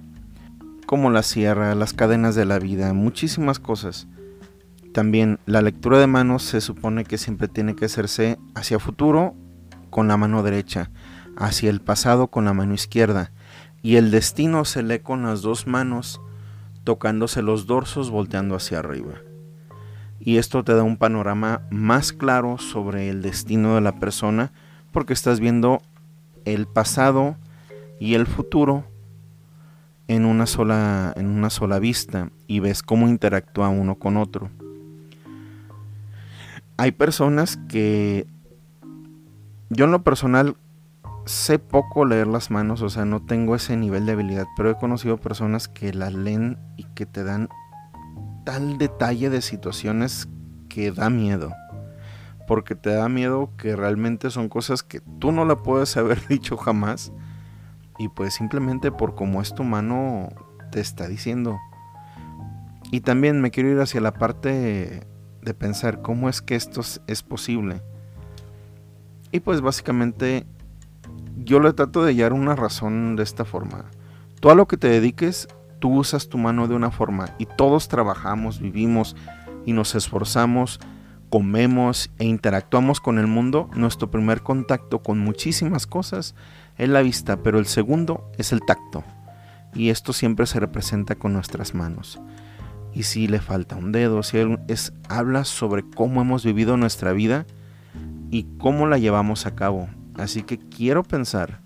como 0.87 1.11
la 1.11 1.23
sierra, 1.23 1.75
las 1.75 1.93
cadenas 1.93 2.35
de 2.35 2.45
la 2.45 2.59
vida, 2.59 2.93
muchísimas 2.93 3.59
cosas. 3.59 4.07
También 4.93 5.41
la 5.47 5.63
lectura 5.63 5.99
de 5.99 6.07
manos 6.07 6.43
se 6.43 6.61
supone 6.61 7.05
que 7.05 7.19
siempre 7.19 7.49
tiene 7.49 7.75
que 7.75 7.87
hacerse 7.87 8.39
hacia 8.55 8.79
futuro 8.79 9.35
con 9.91 10.07
la 10.09 10.17
mano 10.17 10.43
derecha 10.43 10.91
hacia 11.37 11.71
el 11.71 11.81
pasado 11.81 12.29
con 12.29 12.45
la 12.45 12.53
mano 12.53 12.75
izquierda, 12.75 13.31
y 13.83 13.97
el 13.97 14.11
destino 14.11 14.65
se 14.65 14.83
lee 14.83 15.01
con 15.01 15.23
las 15.25 15.43
dos 15.43 15.67
manos, 15.67 16.21
tocándose 16.85 17.43
los 17.43 17.67
dorsos 17.67 18.11
volteando 18.11 18.55
hacia 18.55 18.79
arriba. 18.79 19.15
Y 20.21 20.39
esto 20.39 20.65
te 20.65 20.75
da 20.75 20.83
un 20.83 20.97
panorama 20.97 21.63
más 21.71 22.13
claro 22.13 22.59
sobre 22.59 23.11
el 23.11 23.21
destino 23.21 23.75
de 23.75 23.81
la 23.81 23.99
persona, 23.99 24.53
porque 24.93 25.13
estás 25.13 25.41
viendo 25.41 25.83
el 26.45 26.67
pasado 26.67 27.37
y 27.99 28.15
el 28.15 28.27
futuro 28.27 28.85
en 30.09 30.25
una 30.25 30.47
sola, 30.47 31.13
en 31.17 31.27
una 31.27 31.51
sola 31.51 31.79
vista 31.79 32.31
y 32.47 32.61
ves 32.61 32.83
cómo 32.83 33.09
interactúa 33.09 33.69
uno 33.69 33.97
con 33.97 34.17
otro. 34.17 34.51
Hay 36.77 36.93
personas 36.93 37.57
que 37.69 38.27
yo 39.71 39.85
en 39.85 39.93
lo 39.93 40.03
personal 40.03 40.57
sé 41.27 41.59
poco 41.59 42.05
leer 42.05 42.27
las 42.27 42.51
manos, 42.51 42.83
o 42.83 42.91
sea, 42.91 43.05
no 43.05 43.23
tengo 43.23 43.55
ese 43.55 43.77
nivel 43.77 44.07
de 44.07 44.13
habilidad, 44.13 44.47
pero 44.57 44.71
he 44.71 44.77
conocido 44.77 45.19
personas 45.19 45.69
que 45.69 45.93
las 45.93 46.13
leen 46.13 46.59
y 46.77 46.85
que 46.95 47.07
te 47.07 47.25
dan 47.25 47.49
tal 48.45 48.79
detalle 48.79 49.31
de 49.31 49.41
situaciones 49.41 50.29
que 50.69 50.93
da 50.93 51.11
miedo. 51.11 51.53
Porque 52.47 52.75
te 52.75 52.91
da 52.91 53.09
miedo 53.09 53.51
que 53.57 53.75
realmente 53.75 54.31
son 54.31 54.51
cosas 54.51 54.83
que 54.83 55.01
tú 55.19 55.33
no 55.33 55.45
la 55.45 55.57
puedes 55.57 55.97
haber 55.97 56.27
dicho 56.29 56.57
jamás. 56.57 57.13
Y 57.99 58.09
pues 58.09 58.35
simplemente 58.35 58.93
por 58.93 59.15
cómo 59.15 59.41
es 59.41 59.55
tu 59.55 59.65
mano 59.65 60.29
te 60.71 60.81
está 60.81 61.09
diciendo. 61.09 61.59
Y 62.91 63.01
también 63.01 63.41
me 63.41 63.51
quiero 63.51 63.71
ir 63.71 63.81
hacia 63.81 64.01
la 64.01 64.13
parte 64.13 65.07
de 65.41 65.55
pensar 65.55 66.03
cómo 66.03 66.29
es 66.29 66.43
que 66.43 66.55
esto 66.55 66.83
es 67.07 67.23
posible. 67.23 67.81
Y 69.33 69.41
pues 69.41 69.63
básicamente 69.63 70.47
yo 71.37 71.61
le 71.61 71.73
trato 71.73 72.05
de 72.05 72.13
hallar 72.13 72.33
una 72.33 72.57
razón 72.57 73.17
de 73.17 73.23
esta 73.23 73.45
forma. 73.45 73.85
Tú 74.41 74.51
a 74.51 74.55
lo 74.55 74.67
que 74.67 74.77
te 74.77 74.89
dediques, 74.89 75.49
tú 75.79 75.99
usas 75.99 76.29
tu 76.29 76.39
mano 76.39 76.69
de 76.69 76.75
una 76.75 76.91
forma 76.91 77.35
y 77.39 77.47
todos 77.47 77.89
trabajamos, 77.89 78.61
vivimos 78.61 79.17
y 79.67 79.73
nos 79.73 79.95
esforzamos, 79.95 80.81
comemos 81.31 82.11
e 82.19 82.25
interactuamos 82.25 83.01
con 83.01 83.19
el 83.19 83.27
mundo. 83.27 83.69
Nuestro 83.75 84.11
primer 84.11 84.43
contacto 84.43 85.03
con 85.03 85.19
muchísimas 85.19 85.87
cosas 85.87 86.35
es 86.77 86.89
la 86.89 87.03
vista, 87.03 87.43
pero 87.43 87.59
el 87.59 87.67
segundo 87.67 88.31
es 88.39 88.53
el 88.53 88.61
tacto. 88.61 89.05
Y 89.75 89.91
esto 89.91 90.13
siempre 90.13 90.47
se 90.47 90.61
representa 90.61 91.17
con 91.17 91.33
nuestras 91.33 91.75
manos. 91.75 92.21
Y 92.93 93.03
si 93.03 93.27
le 93.27 93.41
falta 93.41 93.75
un 93.75 93.91
dedo, 93.91 94.23
si 94.23 94.39
es, 94.69 94.93
habla 95.09 95.45
sobre 95.45 95.83
cómo 95.83 96.21
hemos 96.21 96.45
vivido 96.45 96.77
nuestra 96.77 97.13
vida 97.13 97.45
y 98.31 98.45
cómo 98.59 98.87
la 98.87 98.99
llevamos 98.99 99.47
a 99.47 99.57
cabo. 99.57 99.89
Así 100.17 100.43
que 100.43 100.59
quiero 100.59 101.03
pensar 101.03 101.61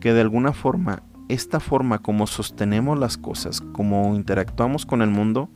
que 0.00 0.12
de 0.12 0.20
alguna 0.20 0.52
forma 0.52 1.02
esta 1.28 1.60
forma 1.60 1.98
como 1.98 2.26
sostenemos 2.26 2.98
las 2.98 3.16
cosas, 3.16 3.60
como 3.60 4.14
interactuamos 4.14 4.84
con 4.84 5.02
el 5.02 5.10
mundo, 5.10 5.48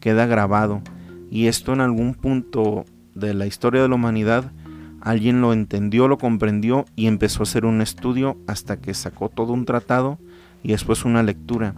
queda 0.00 0.26
grabado. 0.26 0.82
Y 1.30 1.46
esto 1.46 1.72
en 1.72 1.80
algún 1.80 2.14
punto 2.14 2.84
de 3.14 3.32
la 3.32 3.46
historia 3.46 3.82
de 3.82 3.88
la 3.88 3.94
humanidad, 3.94 4.52
alguien 5.00 5.40
lo 5.40 5.52
entendió, 5.52 6.08
lo 6.08 6.18
comprendió 6.18 6.84
y 6.94 7.06
empezó 7.06 7.40
a 7.40 7.44
hacer 7.44 7.64
un 7.64 7.80
estudio 7.80 8.36
hasta 8.46 8.76
que 8.76 8.92
sacó 8.92 9.28
todo 9.30 9.52
un 9.52 9.64
tratado 9.64 10.18
y 10.62 10.72
después 10.72 11.04
una 11.04 11.22
lectura. 11.22 11.74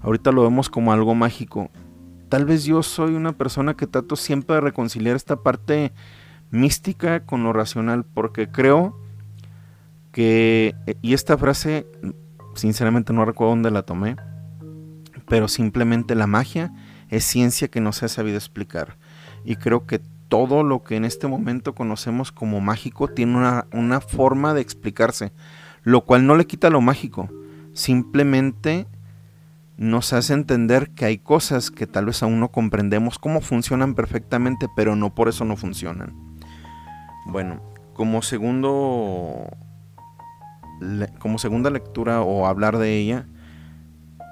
Ahorita 0.00 0.32
lo 0.32 0.42
vemos 0.42 0.70
como 0.70 0.92
algo 0.92 1.14
mágico 1.14 1.70
tal 2.28 2.44
vez 2.44 2.64
yo 2.64 2.82
soy 2.82 3.14
una 3.14 3.32
persona 3.32 3.74
que 3.74 3.86
trato 3.86 4.16
siempre 4.16 4.56
de 4.56 4.60
reconciliar 4.60 5.16
esta 5.16 5.36
parte 5.36 5.92
mística 6.50 7.20
con 7.20 7.42
lo 7.42 7.52
racional, 7.52 8.04
porque 8.04 8.48
creo 8.48 8.98
que, 10.12 10.74
y 11.02 11.14
esta 11.14 11.36
frase, 11.36 11.86
sinceramente 12.54 13.12
no 13.12 13.24
recuerdo 13.24 13.50
dónde 13.50 13.70
la 13.70 13.82
tomé, 13.82 14.16
pero 15.28 15.48
simplemente 15.48 16.14
la 16.14 16.26
magia 16.26 16.72
es 17.08 17.24
ciencia 17.24 17.68
que 17.68 17.80
no 17.80 17.92
se 17.92 18.06
ha 18.06 18.08
sabido 18.08 18.36
explicar. 18.36 18.96
Y 19.44 19.56
creo 19.56 19.86
que 19.86 20.00
todo 20.28 20.62
lo 20.62 20.82
que 20.82 20.96
en 20.96 21.04
este 21.04 21.26
momento 21.26 21.74
conocemos 21.74 22.32
como 22.32 22.60
mágico 22.60 23.08
tiene 23.08 23.36
una, 23.36 23.66
una 23.72 24.00
forma 24.00 24.54
de 24.54 24.60
explicarse, 24.60 25.32
lo 25.82 26.04
cual 26.04 26.26
no 26.26 26.34
le 26.34 26.46
quita 26.46 26.70
lo 26.70 26.80
mágico, 26.80 27.28
simplemente 27.74 28.86
nos 29.76 30.12
hace 30.12 30.32
entender 30.32 30.90
que 30.90 31.04
hay 31.04 31.18
cosas 31.18 31.70
que 31.70 31.86
tal 31.86 32.06
vez 32.06 32.22
aún 32.22 32.40
no 32.40 32.50
comprendemos 32.50 33.18
cómo 33.18 33.40
funcionan 33.40 33.94
perfectamente, 33.94 34.68
pero 34.74 34.96
no 34.96 35.14
por 35.14 35.28
eso 35.28 35.44
no 35.44 35.56
funcionan. 35.56 36.25
Bueno, 37.26 37.60
como 37.94 38.22
segundo 38.22 39.48
como 41.18 41.38
segunda 41.38 41.70
lectura 41.70 42.20
o 42.22 42.46
hablar 42.46 42.78
de 42.78 42.98
ella, 42.98 43.26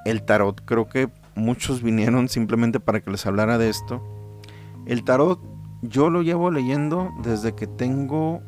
el 0.04 0.22
tarot. 0.22 0.64
Creo 0.64 0.88
que 0.88 1.10
muchos 1.34 1.82
vinieron 1.82 2.28
simplemente 2.28 2.80
para 2.80 3.00
que 3.00 3.10
les 3.10 3.26
hablara 3.26 3.58
de 3.58 3.68
esto. 3.68 4.02
El 4.86 5.04
tarot 5.04 5.40
yo 5.82 6.10
lo 6.10 6.22
llevo 6.22 6.50
leyendo 6.50 7.10
desde 7.22 7.54
que 7.54 7.66
tengo 7.66 8.42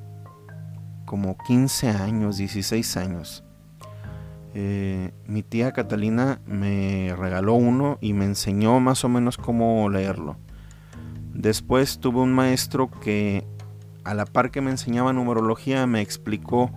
como 1.04 1.37
15 1.46 1.88
años, 1.88 2.37
16 2.37 2.96
años. 2.96 3.44
Eh, 4.54 5.12
mi 5.26 5.42
tía 5.42 5.72
Catalina 5.72 6.40
me 6.46 7.14
regaló 7.16 7.54
uno 7.54 7.98
y 8.00 8.14
me 8.14 8.24
enseñó 8.24 8.80
más 8.80 9.04
o 9.04 9.09
menos 9.09 9.37
cómo 9.37 9.88
leerlo. 9.90 10.37
Después 11.35 12.00
tuve 12.00 12.20
un 12.20 12.32
maestro 12.32 12.90
que 12.90 13.46
a 14.06 14.14
la 14.14 14.24
par 14.24 14.52
que 14.52 14.60
me 14.60 14.70
enseñaba 14.70 15.12
numerología 15.12 15.86
me 15.88 16.00
explicó 16.00 16.70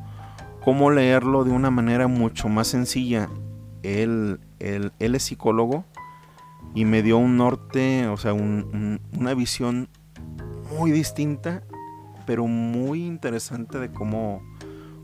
cómo 0.64 0.90
leerlo 0.90 1.44
de 1.44 1.52
una 1.52 1.70
manera 1.70 2.08
mucho 2.08 2.50
más 2.50 2.68
sencilla. 2.68 3.30
Él, 3.84 4.40
es 4.58 5.24
psicólogo 5.24 5.86
y 6.74 6.86
me 6.86 7.04
dio 7.04 7.20
un 7.20 7.38
norte, 7.38 8.08
o 8.08 8.18
sea, 8.18 8.34
una 8.34 9.34
visión 9.36 9.90
muy 10.76 10.92
distinta, 10.92 11.62
pero 12.26 12.48
muy 12.48 13.06
interesante 13.06 13.78
de 13.78 13.92
cómo, 13.92 14.42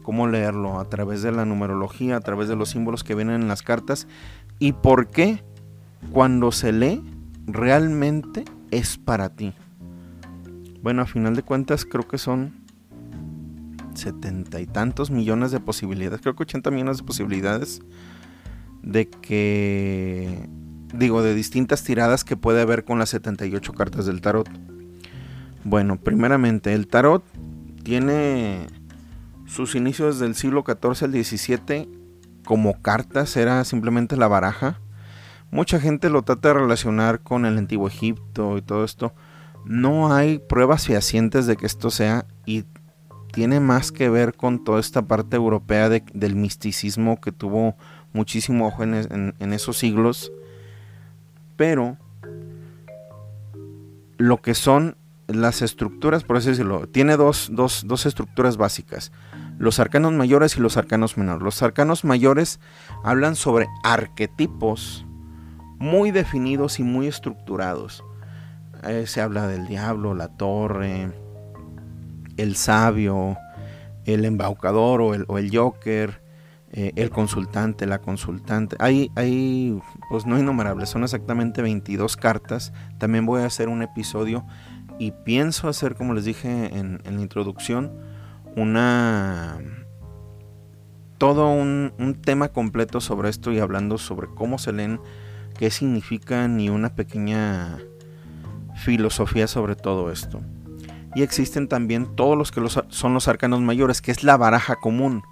cómo 0.01 0.27
leerlo 0.27 0.79
a 0.79 0.89
través 0.89 1.21
de 1.21 1.31
la 1.31 1.45
numerología, 1.45 2.17
a 2.17 2.21
través 2.21 2.49
de 2.49 2.55
los 2.55 2.69
símbolos 2.69 3.03
que 3.03 3.13
vienen 3.13 3.43
en 3.43 3.47
las 3.47 3.61
cartas 3.61 4.07
y 4.57 4.73
por 4.73 5.11
qué 5.11 5.43
cuando 6.11 6.51
se 6.51 6.71
lee 6.71 7.03
realmente 7.45 8.45
es 8.71 8.97
para 8.97 9.29
ti. 9.29 9.53
Bueno, 10.85 11.01
a 11.01 11.07
final 11.07 11.35
de 11.35 11.41
cuentas 11.41 11.83
creo 11.83 12.07
que 12.07 12.19
son 12.19 12.53
setenta 13.95 14.61
y 14.61 14.67
tantos 14.67 15.09
millones 15.09 15.49
de 15.49 15.59
posibilidades, 15.59 16.21
creo 16.21 16.35
que 16.35 16.43
80 16.43 16.69
millones 16.69 16.97
de 16.97 17.03
posibilidades 17.03 17.81
de 18.83 19.09
que, 19.09 20.47
digo, 20.93 21.23
de 21.23 21.33
distintas 21.33 21.83
tiradas 21.83 22.23
que 22.23 22.37
puede 22.37 22.61
haber 22.61 22.85
con 22.85 22.99
las 22.99 23.09
78 23.09 23.73
cartas 23.73 24.05
del 24.05 24.21
tarot. 24.21 24.47
Bueno, 25.63 25.99
primeramente, 25.99 26.75
el 26.75 26.85
tarot 26.85 27.23
tiene 27.81 28.67
sus 29.47 29.73
inicios 29.73 30.19
del 30.19 30.35
siglo 30.35 30.63
XIV 30.63 31.03
al 31.03 31.23
XVII 31.23 31.89
como 32.45 32.79
cartas 32.83 33.35
era 33.37 33.63
simplemente 33.63 34.17
la 34.17 34.27
baraja. 34.27 34.79
Mucha 35.49 35.79
gente 35.79 36.11
lo 36.11 36.21
trata 36.21 36.49
de 36.49 36.59
relacionar 36.59 37.21
con 37.21 37.47
el 37.47 37.57
antiguo 37.57 37.87
Egipto 37.87 38.59
y 38.59 38.61
todo 38.61 38.85
esto. 38.85 39.15
No 39.65 40.13
hay 40.13 40.39
pruebas 40.39 40.85
fehacientes 40.85 41.47
de 41.47 41.57
que 41.57 41.65
esto 41.65 41.89
sea 41.89 42.25
y 42.45 42.65
tiene 43.33 43.59
más 43.59 43.91
que 43.91 44.09
ver 44.09 44.33
con 44.35 44.63
toda 44.63 44.79
esta 44.79 45.01
parte 45.01 45.35
europea 45.35 45.89
del 45.89 46.35
misticismo 46.35 47.19
que 47.19 47.31
tuvo 47.31 47.75
muchísimo 48.13 48.67
ojo 48.67 48.83
en, 48.83 49.35
en 49.37 49.53
esos 49.53 49.77
siglos. 49.77 50.31
Pero 51.57 51.97
lo 54.17 54.41
que 54.41 54.53
son 54.53 54.95
las 55.27 55.61
estructuras, 55.61 56.23
por 56.23 56.37
así 56.37 56.49
decirlo, 56.49 56.87
tiene 56.87 57.17
dos, 57.17 57.49
dos, 57.53 58.05
estructuras 58.05 58.57
básicas. 58.57 59.11
Los 59.57 59.79
arcanos 59.79 60.13
mayores 60.13 60.57
y 60.57 60.59
los 60.59 60.77
arcanos 60.77 61.17
menores. 61.17 61.41
Los 61.41 61.61
arcanos 61.63 62.03
mayores 62.03 62.59
hablan 63.03 63.35
sobre 63.35 63.67
arquetipos 63.83 65.05
muy 65.77 66.11
definidos 66.11 66.79
y 66.79 66.83
muy 66.83 67.07
estructurados. 67.07 68.03
Eh, 68.87 69.07
se 69.07 69.21
habla 69.21 69.47
del 69.47 69.67
diablo, 69.67 70.13
la 70.13 70.29
torre, 70.29 71.11
el 72.37 72.55
sabio, 72.55 73.37
el 74.05 74.25
embaucador 74.25 75.01
o 75.01 75.37
el, 75.37 75.49
joker, 75.51 76.21
eh, 76.71 76.91
el 76.95 77.09
consultante, 77.09 77.85
la 77.87 77.99
consultante. 77.99 78.75
Hay, 78.79 79.11
hay, 79.15 79.79
pues 80.09 80.25
no 80.25 80.37
innumerables, 80.37 80.89
son 80.89 81.03
exactamente 81.03 81.61
22 81.61 82.15
cartas. 82.17 82.73
También 82.97 83.25
voy 83.25 83.41
a 83.41 83.45
hacer 83.45 83.69
un 83.69 83.81
episodio 83.81 84.45
y 84.99 85.11
pienso 85.11 85.67
hacer, 85.67 85.95
como 85.95 86.13
les 86.13 86.25
dije 86.25 86.77
en, 86.77 87.01
la 87.03 87.21
introducción, 87.21 87.91
una 88.55 89.59
todo 91.17 91.49
un, 91.49 91.93
tema 92.23 92.49
completo 92.49 93.01
sobre 93.01 93.29
esto 93.29 93.51
y 93.51 93.59
hablando 93.59 93.97
sobre 93.97 94.27
cómo 94.27 94.57
se 94.57 94.73
leen, 94.73 94.99
qué 95.57 95.71
significan 95.71 96.59
y 96.59 96.69
una 96.69 96.93
pequeña 96.95 97.79
filosofía 98.85 99.47
sobre 99.47 99.75
todo 99.75 100.11
esto. 100.11 100.41
Y 101.15 101.23
existen 101.23 101.67
también 101.67 102.15
todos 102.15 102.37
los 102.37 102.51
que 102.51 102.61
son 102.89 103.13
los 103.13 103.27
arcanos 103.27 103.61
mayores, 103.61 104.01
que 104.01 104.11
es 104.11 104.23
la 104.23 104.37
baraja 104.37 104.75
común. 104.75 105.23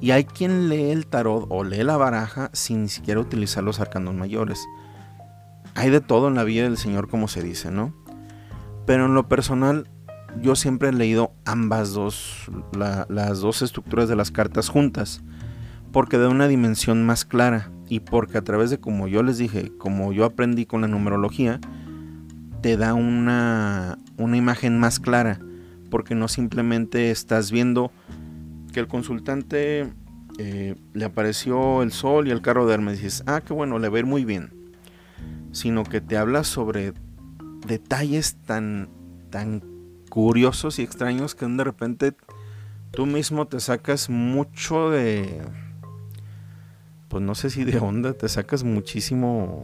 Y 0.00 0.10
hay 0.10 0.24
quien 0.24 0.68
lee 0.68 0.90
el 0.90 1.06
tarot 1.06 1.46
o 1.48 1.64
lee 1.64 1.84
la 1.84 1.96
baraja 1.96 2.50
sin 2.52 2.82
ni 2.82 2.88
siquiera 2.88 3.20
utilizar 3.20 3.64
los 3.64 3.80
arcanos 3.80 4.14
mayores. 4.14 4.66
Hay 5.74 5.90
de 5.90 6.00
todo 6.00 6.28
en 6.28 6.34
la 6.34 6.44
vida 6.44 6.64
del 6.64 6.76
Señor, 6.76 7.08
como 7.08 7.28
se 7.28 7.42
dice, 7.42 7.70
¿no? 7.70 7.94
Pero 8.84 9.06
en 9.06 9.14
lo 9.14 9.28
personal, 9.28 9.88
yo 10.40 10.56
siempre 10.56 10.88
he 10.88 10.92
leído 10.92 11.32
ambas 11.46 11.92
dos, 11.92 12.50
las 12.72 13.40
dos 13.40 13.62
estructuras 13.62 14.08
de 14.08 14.16
las 14.16 14.32
cartas 14.32 14.68
juntas, 14.68 15.22
porque 15.92 16.18
da 16.18 16.28
una 16.28 16.48
dimensión 16.48 17.06
más 17.06 17.24
clara 17.24 17.70
y 17.88 18.00
porque 18.00 18.38
a 18.38 18.42
través 18.42 18.70
de, 18.70 18.80
como 18.80 19.06
yo 19.06 19.22
les 19.22 19.38
dije, 19.38 19.72
como 19.78 20.12
yo 20.12 20.24
aprendí 20.24 20.66
con 20.66 20.80
la 20.80 20.88
numerología, 20.88 21.60
te 22.62 22.76
da 22.76 22.94
una, 22.94 23.98
una 24.16 24.36
imagen 24.36 24.78
más 24.78 25.00
clara, 25.00 25.40
porque 25.90 26.14
no 26.14 26.28
simplemente 26.28 27.10
estás 27.10 27.50
viendo 27.50 27.90
que 28.72 28.80
el 28.80 28.88
consultante 28.88 29.92
eh, 30.38 30.76
le 30.94 31.04
apareció 31.04 31.82
el 31.82 31.92
sol 31.92 32.26
y 32.26 32.30
el 32.30 32.40
carro 32.40 32.66
de 32.66 32.74
Hermes 32.74 33.00
y 33.00 33.04
dices, 33.04 33.24
ah, 33.26 33.42
qué 33.44 33.52
bueno, 33.52 33.78
le 33.78 33.88
va 33.88 33.96
a 33.96 33.98
ir 34.00 34.06
muy 34.06 34.24
bien, 34.24 34.52
sino 35.50 35.84
que 35.84 36.00
te 36.00 36.16
habla 36.16 36.44
sobre 36.44 36.94
detalles 37.66 38.36
tan, 38.46 38.88
tan 39.30 39.62
curiosos 40.08 40.78
y 40.78 40.82
extraños 40.82 41.34
que 41.34 41.46
de 41.46 41.64
repente 41.64 42.14
tú 42.92 43.06
mismo 43.06 43.46
te 43.46 43.60
sacas 43.60 44.08
mucho 44.08 44.90
de, 44.90 45.42
pues 47.08 47.22
no 47.22 47.34
sé 47.34 47.50
si 47.50 47.64
de 47.64 47.78
onda, 47.78 48.12
te 48.14 48.28
sacas 48.28 48.64
muchísimo, 48.64 49.62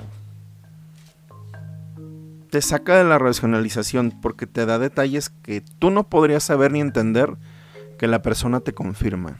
te 2.50 2.62
saca 2.62 2.96
de 2.96 3.04
la 3.04 3.18
racionalización 3.18 4.12
porque 4.22 4.46
te 4.46 4.66
da 4.66 4.78
detalles 4.78 5.30
que 5.30 5.60
tú 5.60 5.90
no 5.90 6.08
podrías 6.08 6.42
saber 6.42 6.72
ni 6.72 6.80
entender 6.80 7.36
que 7.98 8.06
la 8.06 8.22
persona 8.22 8.60
te 8.60 8.72
confirma. 8.72 9.38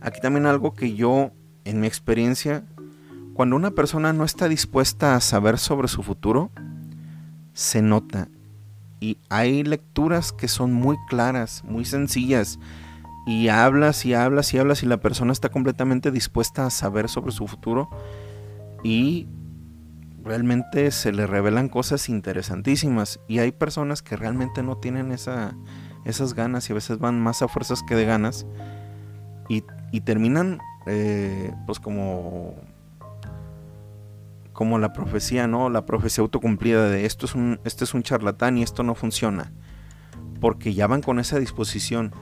Aquí 0.00 0.20
también 0.20 0.46
algo 0.46 0.74
que 0.74 0.94
yo, 0.94 1.30
en 1.64 1.80
mi 1.80 1.86
experiencia, 1.86 2.64
cuando 3.34 3.56
una 3.56 3.70
persona 3.70 4.12
no 4.12 4.24
está 4.24 4.48
dispuesta 4.48 5.14
a 5.14 5.20
saber 5.20 5.58
sobre 5.58 5.88
su 5.88 6.02
futuro, 6.02 6.50
se 7.52 7.82
nota. 7.82 8.28
Y 9.00 9.18
hay 9.28 9.62
lecturas 9.64 10.32
que 10.32 10.48
son 10.48 10.72
muy 10.72 10.96
claras, 11.08 11.62
muy 11.64 11.84
sencillas. 11.84 12.58
Y 13.26 13.48
hablas 13.48 14.04
y 14.04 14.14
hablas 14.14 14.52
y 14.54 14.58
hablas 14.58 14.82
y 14.82 14.86
la 14.86 14.98
persona 14.98 15.32
está 15.32 15.48
completamente 15.48 16.10
dispuesta 16.10 16.66
a 16.66 16.70
saber 16.70 17.08
sobre 17.08 17.32
su 17.32 17.46
futuro. 17.46 17.88
Y 18.82 19.28
realmente 20.22 20.90
se 20.90 21.12
le 21.12 21.26
revelan 21.26 21.68
cosas 21.68 22.08
interesantísimas. 22.08 23.20
Y 23.28 23.38
hay 23.38 23.52
personas 23.52 24.02
que 24.02 24.16
realmente 24.16 24.62
no 24.62 24.76
tienen 24.76 25.12
esa, 25.12 25.54
esas 26.04 26.34
ganas 26.34 26.68
y 26.68 26.72
a 26.72 26.74
veces 26.74 26.98
van 26.98 27.20
más 27.20 27.42
a 27.42 27.48
fuerzas 27.48 27.82
que 27.86 27.94
de 27.94 28.04
ganas. 28.04 28.46
Y, 29.48 29.62
terminan 30.00 30.58
eh, 30.86 31.52
pues 31.66 31.78
como 31.78 32.54
como 34.54 34.78
la 34.78 34.92
profecía, 34.92 35.46
¿no? 35.46 35.68
La 35.70 35.84
profecía 35.84 36.22
autocumplida 36.22 36.88
de 36.88 37.04
esto 37.04 37.26
es 37.26 37.34
un, 37.34 37.60
este 37.64 37.84
es 37.84 37.94
un 37.94 38.02
charlatán 38.02 38.58
y 38.58 38.62
esto 38.62 38.82
no 38.82 38.94
funciona. 38.94 39.52
Porque 40.40 40.72
ya 40.74 40.86
van 40.86 41.02
con 41.02 41.18
esa 41.18 41.38
disposición. 41.38 42.12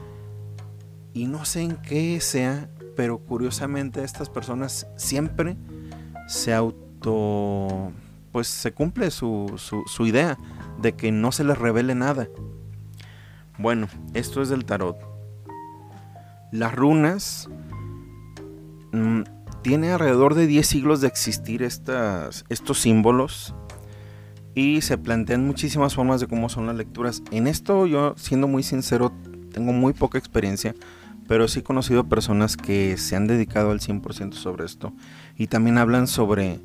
Y 1.13 1.27
no 1.27 1.45
sé 1.45 1.61
en 1.61 1.75
qué 1.77 2.19
sea, 2.19 2.69
pero 2.95 3.19
curiosamente 3.19 4.03
estas 4.03 4.29
personas 4.29 4.87
siempre 4.97 5.57
se 6.27 6.53
auto 6.53 6.90
pues 7.01 8.47
se 8.47 8.71
cumple 8.71 9.11
su, 9.11 9.53
su, 9.57 10.05
idea 10.05 10.37
de 10.81 10.93
que 10.93 11.11
no 11.11 11.31
se 11.31 11.43
les 11.43 11.57
revele 11.57 11.95
nada. 11.95 12.27
Bueno, 13.57 13.87
esto 14.13 14.41
es 14.41 14.49
del 14.49 14.65
tarot. 14.65 14.97
Las 16.51 16.73
runas 16.73 17.49
mm, 18.91 19.21
tiene 19.61 19.91
alrededor 19.91 20.35
de 20.35 20.47
10 20.47 20.67
siglos 20.67 21.01
de 21.01 21.07
existir 21.07 21.63
estas, 21.63 22.45
estos 22.49 22.79
símbolos 22.79 23.55
y 24.53 24.81
se 24.81 24.97
plantean 24.97 25.45
muchísimas 25.45 25.95
formas 25.95 26.19
de 26.19 26.27
cómo 26.27 26.49
son 26.49 26.67
las 26.67 26.75
lecturas. 26.75 27.23
En 27.31 27.47
esto 27.47 27.85
yo, 27.85 28.15
siendo 28.17 28.47
muy 28.47 28.63
sincero, 28.63 29.11
tengo 29.53 29.71
muy 29.71 29.93
poca 29.93 30.17
experiencia, 30.17 30.75
pero 31.27 31.47
sí 31.47 31.59
he 31.59 31.63
conocido 31.63 32.09
personas 32.09 32.57
que 32.57 32.97
se 32.97 33.15
han 33.15 33.27
dedicado 33.27 33.71
al 33.71 33.79
100% 33.79 34.33
sobre 34.33 34.65
esto 34.65 34.93
y 35.37 35.47
también 35.47 35.77
hablan 35.77 36.07
sobre 36.07 36.59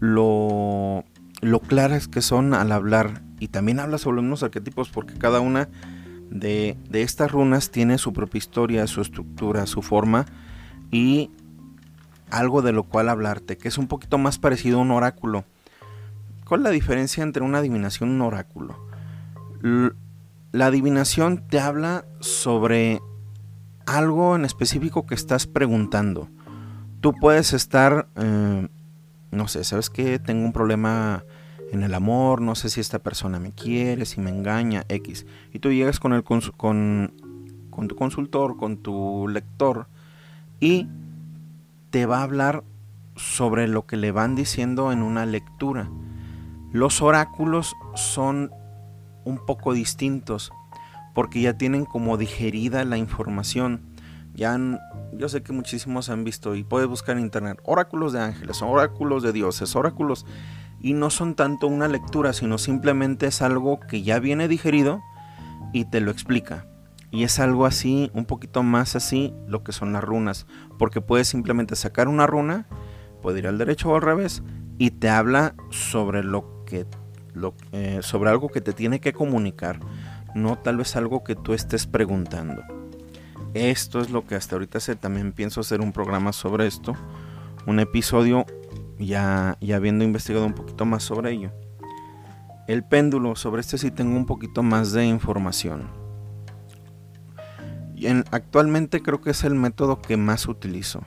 lo, 0.00 1.04
lo 1.40 1.60
claras 1.60 2.08
que 2.08 2.22
son 2.22 2.54
al 2.54 2.72
hablar 2.72 3.22
y 3.40 3.48
también 3.48 3.80
habla 3.80 3.98
sobre 3.98 4.20
unos 4.20 4.42
arquetipos 4.42 4.88
porque 4.88 5.14
cada 5.14 5.40
una 5.40 5.68
de, 6.30 6.76
de 6.88 7.02
estas 7.02 7.30
runas 7.30 7.70
tiene 7.70 7.98
su 7.98 8.12
propia 8.12 8.38
historia, 8.38 8.86
su 8.86 9.00
estructura, 9.00 9.66
su 9.66 9.82
forma 9.82 10.26
y 10.90 11.30
algo 12.30 12.62
de 12.62 12.72
lo 12.72 12.84
cual 12.84 13.08
hablarte, 13.08 13.56
que 13.56 13.68
es 13.68 13.78
un 13.78 13.88
poquito 13.88 14.18
más 14.18 14.38
parecido 14.38 14.78
a 14.78 14.82
un 14.82 14.90
oráculo. 14.90 15.44
¿Cuál 16.44 16.60
es 16.60 16.64
la 16.64 16.70
diferencia 16.70 17.22
entre 17.22 17.42
una 17.42 17.58
adivinación 17.58 18.10
y 18.10 18.12
un 18.12 18.22
oráculo? 18.22 18.86
la 20.52 20.66
adivinación 20.66 21.48
te 21.48 21.58
habla 21.58 22.04
sobre 22.20 23.00
algo 23.86 24.36
en 24.36 24.44
específico 24.44 25.06
que 25.06 25.14
estás 25.14 25.46
preguntando. 25.46 26.28
Tú 27.00 27.12
puedes 27.12 27.52
estar, 27.52 28.08
eh, 28.16 28.68
no 29.30 29.48
sé, 29.48 29.64
¿sabes 29.64 29.90
que 29.90 30.18
Tengo 30.18 30.44
un 30.44 30.52
problema 30.52 31.24
en 31.72 31.82
el 31.82 31.94
amor, 31.94 32.40
no 32.40 32.54
sé 32.54 32.70
si 32.70 32.80
esta 32.80 32.98
persona 32.98 33.38
me 33.38 33.52
quiere, 33.52 34.06
si 34.06 34.20
me 34.20 34.30
engaña, 34.30 34.84
X. 34.88 35.26
Y 35.52 35.58
tú 35.58 35.70
llegas 35.70 36.00
con, 36.00 36.12
el 36.12 36.24
con, 36.24 37.12
con 37.70 37.88
tu 37.88 37.94
consultor, 37.94 38.56
con 38.56 38.78
tu 38.78 39.28
lector, 39.28 39.86
y 40.60 40.88
te 41.90 42.06
va 42.06 42.18
a 42.18 42.22
hablar 42.22 42.64
sobre 43.16 43.68
lo 43.68 43.86
que 43.86 43.96
le 43.96 44.12
van 44.12 44.34
diciendo 44.34 44.92
en 44.92 45.02
una 45.02 45.26
lectura. 45.26 45.90
Los 46.72 47.02
oráculos 47.02 47.74
son 47.94 48.50
un 49.24 49.44
poco 49.44 49.72
distintos 49.72 50.52
porque 51.14 51.40
ya 51.40 51.54
tienen 51.54 51.84
como 51.84 52.16
digerida 52.16 52.84
la 52.84 52.96
información. 52.96 53.87
Ya 54.38 54.56
yo 55.14 55.28
sé 55.28 55.42
que 55.42 55.52
muchísimos 55.52 56.08
han 56.10 56.22
visto 56.22 56.54
y 56.54 56.62
puedes 56.62 56.86
buscar 56.86 57.16
en 57.16 57.24
internet 57.24 57.58
oráculos 57.64 58.12
de 58.12 58.20
ángeles, 58.20 58.62
oráculos 58.62 59.24
de 59.24 59.32
dioses, 59.32 59.74
oráculos 59.74 60.24
y 60.80 60.92
no 60.92 61.10
son 61.10 61.34
tanto 61.34 61.66
una 61.66 61.88
lectura, 61.88 62.32
sino 62.32 62.56
simplemente 62.56 63.26
es 63.26 63.42
algo 63.42 63.80
que 63.80 64.02
ya 64.02 64.20
viene 64.20 64.46
digerido 64.46 65.02
y 65.72 65.86
te 65.86 66.00
lo 66.00 66.12
explica. 66.12 66.68
Y 67.10 67.24
es 67.24 67.40
algo 67.40 67.66
así, 67.66 68.12
un 68.14 68.26
poquito 68.26 68.62
más 68.62 68.94
así, 68.94 69.34
lo 69.48 69.64
que 69.64 69.72
son 69.72 69.92
las 69.92 70.04
runas. 70.04 70.46
Porque 70.78 71.00
puedes 71.00 71.26
simplemente 71.26 71.74
sacar 71.74 72.06
una 72.06 72.28
runa, 72.28 72.68
puede 73.20 73.40
ir 73.40 73.48
al 73.48 73.58
derecho 73.58 73.90
o 73.90 73.96
al 73.96 74.02
revés, 74.02 74.44
y 74.78 74.92
te 74.92 75.08
habla 75.08 75.56
sobre 75.70 76.22
lo 76.22 76.64
que. 76.64 76.86
Lo, 77.34 77.54
eh, 77.72 78.00
sobre 78.02 78.30
algo 78.30 78.50
que 78.50 78.60
te 78.60 78.72
tiene 78.72 79.00
que 79.00 79.12
comunicar. 79.12 79.80
No 80.36 80.58
tal 80.58 80.76
vez 80.76 80.94
algo 80.94 81.24
que 81.24 81.34
tú 81.34 81.54
estés 81.54 81.88
preguntando. 81.88 82.77
Esto 83.54 84.00
es 84.00 84.10
lo 84.10 84.26
que 84.26 84.34
hasta 84.34 84.56
ahorita 84.56 84.80
sé. 84.80 84.96
También 84.96 85.32
pienso 85.32 85.60
hacer 85.60 85.80
un 85.80 85.92
programa 85.92 86.32
sobre 86.32 86.66
esto. 86.66 86.94
Un 87.66 87.80
episodio 87.80 88.46
ya, 88.98 89.56
ya 89.60 89.76
habiendo 89.76 90.04
investigado 90.04 90.46
un 90.46 90.54
poquito 90.54 90.84
más 90.84 91.02
sobre 91.02 91.32
ello. 91.32 91.52
El 92.66 92.84
péndulo, 92.84 93.36
sobre 93.36 93.60
este 93.60 93.78
sí 93.78 93.90
tengo 93.90 94.16
un 94.16 94.26
poquito 94.26 94.62
más 94.62 94.92
de 94.92 95.06
información 95.06 95.98
actualmente 98.30 99.02
creo 99.02 99.20
que 99.20 99.30
es 99.30 99.44
el 99.44 99.54
método 99.54 100.00
que 100.00 100.16
más 100.16 100.46
utilizo. 100.46 101.02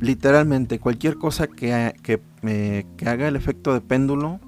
Literalmente, 0.00 0.78
cualquier 0.78 1.16
cosa 1.16 1.46
que, 1.46 1.94
que, 2.02 2.86
haga 3.06 3.28
el 3.28 3.36
efecto 3.36 3.74
de 3.74 3.80
péndulo 3.80 4.40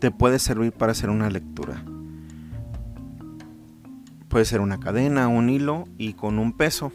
te 0.00 0.10
puede 0.10 0.38
servir 0.38 0.72
para 0.72 0.92
hacer 0.92 1.10
una 1.10 1.30
lectura. 1.30 1.82
Puede 4.28 4.44
ser 4.44 4.60
una 4.60 4.78
cadena, 4.78 5.28
un 5.28 5.48
hilo 5.48 5.84
y 5.96 6.12
con 6.12 6.38
un 6.38 6.52
peso. 6.52 6.92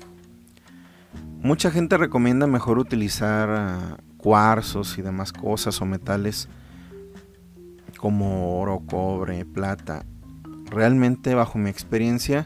Mucha 1.41 1.71
gente 1.71 1.97
recomienda 1.97 2.47
mejor 2.47 2.79
utilizar 2.79 3.49
ah, 3.49 3.97
cuarzos 4.17 4.97
y 4.97 5.01
demás 5.01 5.33
cosas 5.33 5.81
o 5.81 5.85
metales 5.85 6.47
como 7.97 8.59
oro, 8.59 8.81
cobre, 8.85 9.45
plata. 9.45 10.05
Realmente 10.69 11.35
bajo 11.35 11.57
mi 11.57 11.69
experiencia 11.69 12.45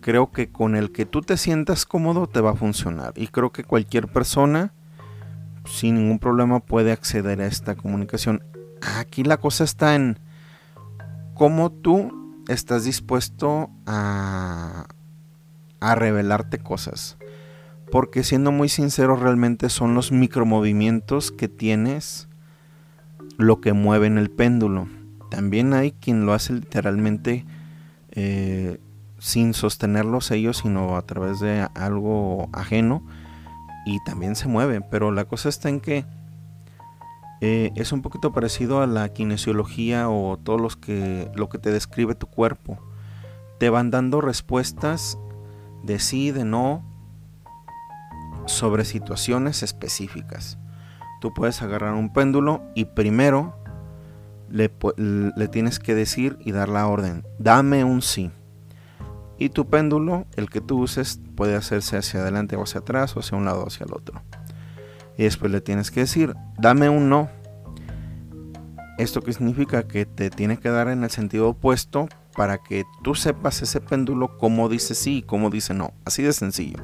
creo 0.00 0.30
que 0.30 0.50
con 0.50 0.76
el 0.76 0.92
que 0.92 1.06
tú 1.06 1.20
te 1.20 1.36
sientas 1.36 1.86
cómodo 1.86 2.26
te 2.26 2.40
va 2.40 2.50
a 2.50 2.56
funcionar. 2.56 3.12
Y 3.16 3.28
creo 3.28 3.50
que 3.50 3.64
cualquier 3.64 4.08
persona 4.08 4.72
sin 5.66 5.96
ningún 5.96 6.18
problema 6.18 6.60
puede 6.60 6.92
acceder 6.92 7.40
a 7.40 7.46
esta 7.46 7.74
comunicación. 7.74 8.42
Aquí 8.96 9.24
la 9.24 9.36
cosa 9.36 9.64
está 9.64 9.94
en 9.94 10.18
cómo 11.34 11.70
tú 11.70 12.19
estás 12.52 12.84
dispuesto 12.84 13.70
a, 13.86 14.86
a 15.80 15.94
revelarte 15.94 16.58
cosas. 16.58 17.16
Porque 17.90 18.22
siendo 18.22 18.52
muy 18.52 18.68
sincero, 18.68 19.16
realmente 19.16 19.68
son 19.68 19.94
los 19.94 20.12
micromovimientos 20.12 21.32
que 21.32 21.48
tienes 21.48 22.28
lo 23.36 23.60
que 23.60 23.72
mueve 23.72 24.06
en 24.06 24.18
el 24.18 24.30
péndulo. 24.30 24.88
También 25.30 25.72
hay 25.72 25.92
quien 25.92 26.26
lo 26.26 26.32
hace 26.32 26.52
literalmente 26.52 27.44
eh, 28.12 28.78
sin 29.18 29.54
sostenerlos 29.54 30.30
ellos, 30.30 30.58
sino 30.58 30.96
a 30.96 31.02
través 31.02 31.40
de 31.40 31.68
algo 31.74 32.48
ajeno 32.52 33.02
y 33.86 34.02
también 34.04 34.36
se 34.36 34.48
mueven. 34.48 34.84
Pero 34.90 35.10
la 35.10 35.24
cosa 35.24 35.48
está 35.48 35.68
en 35.68 35.80
que 35.80 36.04
eh, 37.40 37.70
es 37.76 37.92
un 37.92 38.02
poquito 38.02 38.32
parecido 38.32 38.82
a 38.82 38.86
la 38.86 39.08
kinesiología 39.10 40.08
o 40.08 40.36
todo 40.36 40.58
los 40.58 40.76
que, 40.76 41.30
lo 41.34 41.48
que 41.48 41.58
te 41.58 41.70
describe 41.70 42.14
tu 42.14 42.26
cuerpo. 42.26 42.78
Te 43.58 43.70
van 43.70 43.90
dando 43.90 44.20
respuestas 44.20 45.18
de 45.82 45.98
sí, 45.98 46.30
de 46.30 46.44
no, 46.44 46.84
sobre 48.46 48.84
situaciones 48.84 49.62
específicas. 49.62 50.58
Tú 51.20 51.32
puedes 51.34 51.62
agarrar 51.62 51.94
un 51.94 52.12
péndulo 52.12 52.62
y 52.74 52.86
primero 52.86 53.54
le, 54.48 54.70
le 54.96 55.48
tienes 55.48 55.78
que 55.78 55.94
decir 55.94 56.38
y 56.40 56.52
dar 56.52 56.68
la 56.68 56.86
orden, 56.86 57.24
dame 57.38 57.84
un 57.84 58.02
sí 58.02 58.30
y 59.40 59.48
tu 59.48 59.66
péndulo, 59.68 60.26
el 60.36 60.50
que 60.50 60.60
tú 60.60 60.80
uses, 60.80 61.18
puede 61.34 61.56
hacerse 61.56 61.96
hacia 61.96 62.20
adelante 62.20 62.56
o 62.56 62.62
hacia 62.62 62.80
atrás 62.80 63.16
o 63.16 63.20
hacia 63.20 63.38
un 63.38 63.46
lado 63.46 63.64
o 63.64 63.68
hacia 63.68 63.86
el 63.86 63.94
otro. 63.94 64.20
Y 65.20 65.24
después 65.24 65.52
le 65.52 65.60
tienes 65.60 65.90
que 65.90 66.00
decir, 66.00 66.34
dame 66.56 66.88
un 66.88 67.10
no. 67.10 67.28
Esto 68.96 69.20
que 69.20 69.34
significa 69.34 69.86
que 69.86 70.06
te 70.06 70.30
tiene 70.30 70.56
que 70.56 70.70
dar 70.70 70.88
en 70.88 71.04
el 71.04 71.10
sentido 71.10 71.50
opuesto 71.50 72.08
para 72.34 72.56
que 72.56 72.84
tú 73.02 73.14
sepas 73.14 73.60
ese 73.60 73.82
péndulo 73.82 74.38
cómo 74.38 74.70
dice 74.70 74.94
sí 74.94 75.18
y 75.18 75.22
cómo 75.22 75.50
dice 75.50 75.74
no. 75.74 75.92
Así 76.06 76.22
de 76.22 76.32
sencillo. 76.32 76.78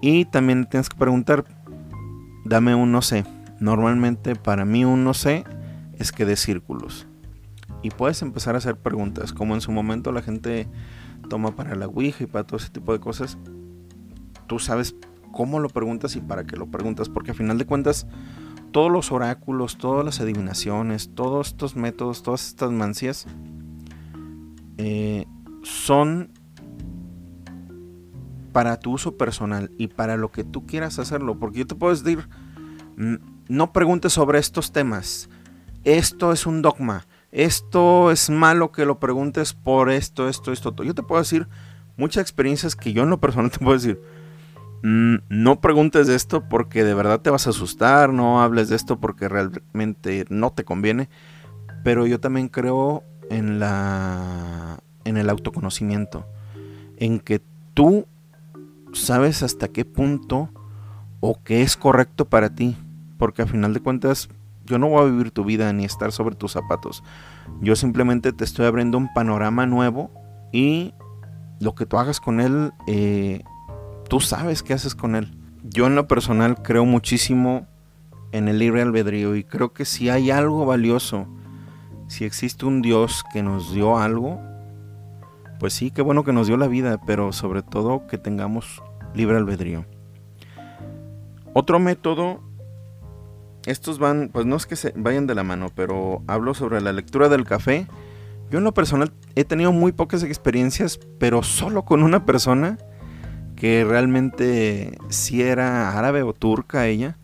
Y 0.00 0.26
también 0.26 0.68
tienes 0.70 0.88
que 0.88 0.96
preguntar, 0.96 1.46
dame 2.44 2.76
un 2.76 2.92
no 2.92 3.02
sé. 3.02 3.24
Normalmente 3.58 4.36
para 4.36 4.64
mí 4.64 4.84
un 4.84 5.02
no 5.02 5.14
sé 5.14 5.42
es 5.98 6.12
que 6.12 6.24
de 6.24 6.36
círculos 6.36 7.08
y 7.82 7.90
puedes 7.90 8.22
empezar 8.22 8.54
a 8.54 8.58
hacer 8.58 8.76
preguntas, 8.76 9.32
como 9.32 9.54
en 9.54 9.62
su 9.62 9.72
momento 9.72 10.12
la 10.12 10.22
gente 10.22 10.68
toma 11.28 11.56
para 11.56 11.74
la 11.74 11.88
Ouija 11.88 12.22
y 12.22 12.28
para 12.28 12.46
todo 12.46 12.58
ese 12.58 12.70
tipo 12.70 12.92
de 12.92 13.00
cosas. 13.00 13.36
Tú 14.46 14.60
sabes 14.60 14.94
cómo 15.32 15.60
lo 15.60 15.68
preguntas 15.68 16.16
y 16.16 16.20
para 16.20 16.44
qué 16.44 16.56
lo 16.56 16.66
preguntas, 16.66 17.08
porque 17.08 17.32
a 17.32 17.34
final 17.34 17.58
de 17.58 17.66
cuentas 17.66 18.06
todos 18.72 18.90
los 18.90 19.12
oráculos, 19.12 19.78
todas 19.78 20.04
las 20.04 20.20
adivinaciones, 20.20 21.14
todos 21.14 21.48
estos 21.48 21.76
métodos, 21.76 22.22
todas 22.22 22.46
estas 22.48 22.70
mancias 22.70 23.26
eh, 24.76 25.26
son 25.62 26.30
para 28.52 28.78
tu 28.78 28.92
uso 28.92 29.16
personal 29.16 29.70
y 29.78 29.88
para 29.88 30.16
lo 30.16 30.30
que 30.30 30.44
tú 30.44 30.66
quieras 30.66 30.98
hacerlo, 30.98 31.38
porque 31.38 31.60
yo 31.60 31.66
te 31.66 31.74
puedo 31.74 31.94
decir, 31.94 32.28
no 33.48 33.72
preguntes 33.72 34.12
sobre 34.12 34.38
estos 34.38 34.72
temas, 34.72 35.28
esto 35.84 36.32
es 36.32 36.46
un 36.46 36.62
dogma, 36.62 37.06
esto 37.30 38.10
es 38.10 38.30
malo 38.30 38.72
que 38.72 38.84
lo 38.84 38.98
preguntes 38.98 39.52
por 39.52 39.90
esto, 39.90 40.28
esto, 40.28 40.52
esto. 40.52 40.74
Yo 40.82 40.94
te 40.94 41.02
puedo 41.02 41.20
decir 41.20 41.46
muchas 41.96 42.22
experiencias 42.22 42.74
que 42.74 42.92
yo 42.92 43.02
en 43.02 43.10
lo 43.10 43.20
personal 43.20 43.50
te 43.52 43.58
puedo 43.58 43.74
decir. 43.74 44.00
Mm, 44.82 45.16
no 45.28 45.60
preguntes 45.60 46.06
de 46.06 46.14
esto 46.14 46.48
porque 46.48 46.84
de 46.84 46.94
verdad 46.94 47.20
te 47.20 47.30
vas 47.30 47.46
a 47.46 47.50
asustar, 47.50 48.12
no 48.12 48.40
hables 48.42 48.68
de 48.68 48.76
esto 48.76 49.00
porque 49.00 49.28
realmente 49.28 50.24
no 50.28 50.52
te 50.52 50.64
conviene. 50.64 51.08
Pero 51.84 52.06
yo 52.06 52.20
también 52.20 52.48
creo 52.48 53.02
en 53.30 53.58
la 53.58 54.80
en 55.04 55.16
el 55.16 55.30
autoconocimiento, 55.30 56.26
en 56.98 57.18
que 57.18 57.40
tú 57.74 58.06
sabes 58.92 59.42
hasta 59.42 59.68
qué 59.68 59.84
punto 59.84 60.50
o 61.20 61.42
qué 61.42 61.62
es 61.62 61.76
correcto 61.76 62.26
para 62.26 62.54
ti, 62.54 62.76
porque 63.16 63.42
a 63.42 63.46
final 63.46 63.72
de 63.72 63.80
cuentas 63.80 64.28
yo 64.66 64.78
no 64.78 64.88
voy 64.88 65.02
a 65.02 65.10
vivir 65.10 65.30
tu 65.30 65.44
vida 65.44 65.72
ni 65.72 65.84
estar 65.84 66.12
sobre 66.12 66.36
tus 66.36 66.52
zapatos. 66.52 67.02
Yo 67.60 67.74
simplemente 67.74 68.32
te 68.32 68.44
estoy 68.44 68.66
abriendo 68.66 68.98
un 68.98 69.12
panorama 69.14 69.66
nuevo 69.66 70.10
y 70.52 70.92
lo 71.58 71.74
que 71.74 71.86
tú 71.86 71.96
hagas 71.96 72.20
con 72.20 72.40
él, 72.40 72.72
eh, 72.86 73.42
tú 74.08 74.20
sabes 74.20 74.62
qué 74.62 74.74
haces 74.74 74.94
con 74.94 75.14
él. 75.14 75.36
Yo 75.62 75.86
en 75.86 75.94
lo 75.94 76.08
personal 76.08 76.62
creo 76.62 76.84
muchísimo 76.84 77.66
en 78.32 78.48
el 78.48 78.58
libre 78.58 78.82
albedrío 78.82 79.36
y 79.36 79.44
creo 79.44 79.72
que 79.72 79.84
si 79.84 80.08
hay 80.08 80.30
algo 80.30 80.66
valioso, 80.66 81.26
si 82.08 82.24
existe 82.24 82.66
un 82.66 82.82
Dios 82.82 83.24
que 83.32 83.42
nos 83.42 83.72
dio 83.72 83.98
algo, 83.98 84.40
pues 85.60 85.74
sí, 85.74 85.90
qué 85.90 86.02
bueno 86.02 86.24
que 86.24 86.32
nos 86.32 86.46
dio 86.46 86.56
la 86.56 86.68
vida, 86.68 87.00
pero 87.06 87.32
sobre 87.32 87.62
todo 87.62 88.06
que 88.06 88.18
tengamos 88.18 88.82
libre 89.14 89.36
albedrío. 89.36 89.84
Otro 91.52 91.78
método, 91.78 92.40
estos 93.66 93.98
van, 93.98 94.30
pues 94.32 94.46
no 94.46 94.56
es 94.56 94.66
que 94.66 94.76
se 94.76 94.94
vayan 94.96 95.26
de 95.26 95.34
la 95.34 95.42
mano, 95.42 95.70
pero 95.74 96.22
hablo 96.26 96.54
sobre 96.54 96.80
la 96.80 96.92
lectura 96.92 97.28
del 97.28 97.44
café. 97.44 97.86
Yo 98.50 98.58
en 98.58 98.64
lo 98.64 98.72
personal 98.72 99.12
he 99.34 99.44
tenido 99.44 99.72
muy 99.72 99.92
pocas 99.92 100.22
experiencias, 100.22 100.98
pero 101.18 101.42
solo 101.42 101.84
con 101.84 102.02
una 102.02 102.24
persona 102.24 102.78
que 103.58 103.84
realmente 103.84 104.96
si 105.08 105.42
era 105.42 105.98
árabe 105.98 106.22
o 106.22 106.32
turca 106.32 106.86
ella. 106.86 107.18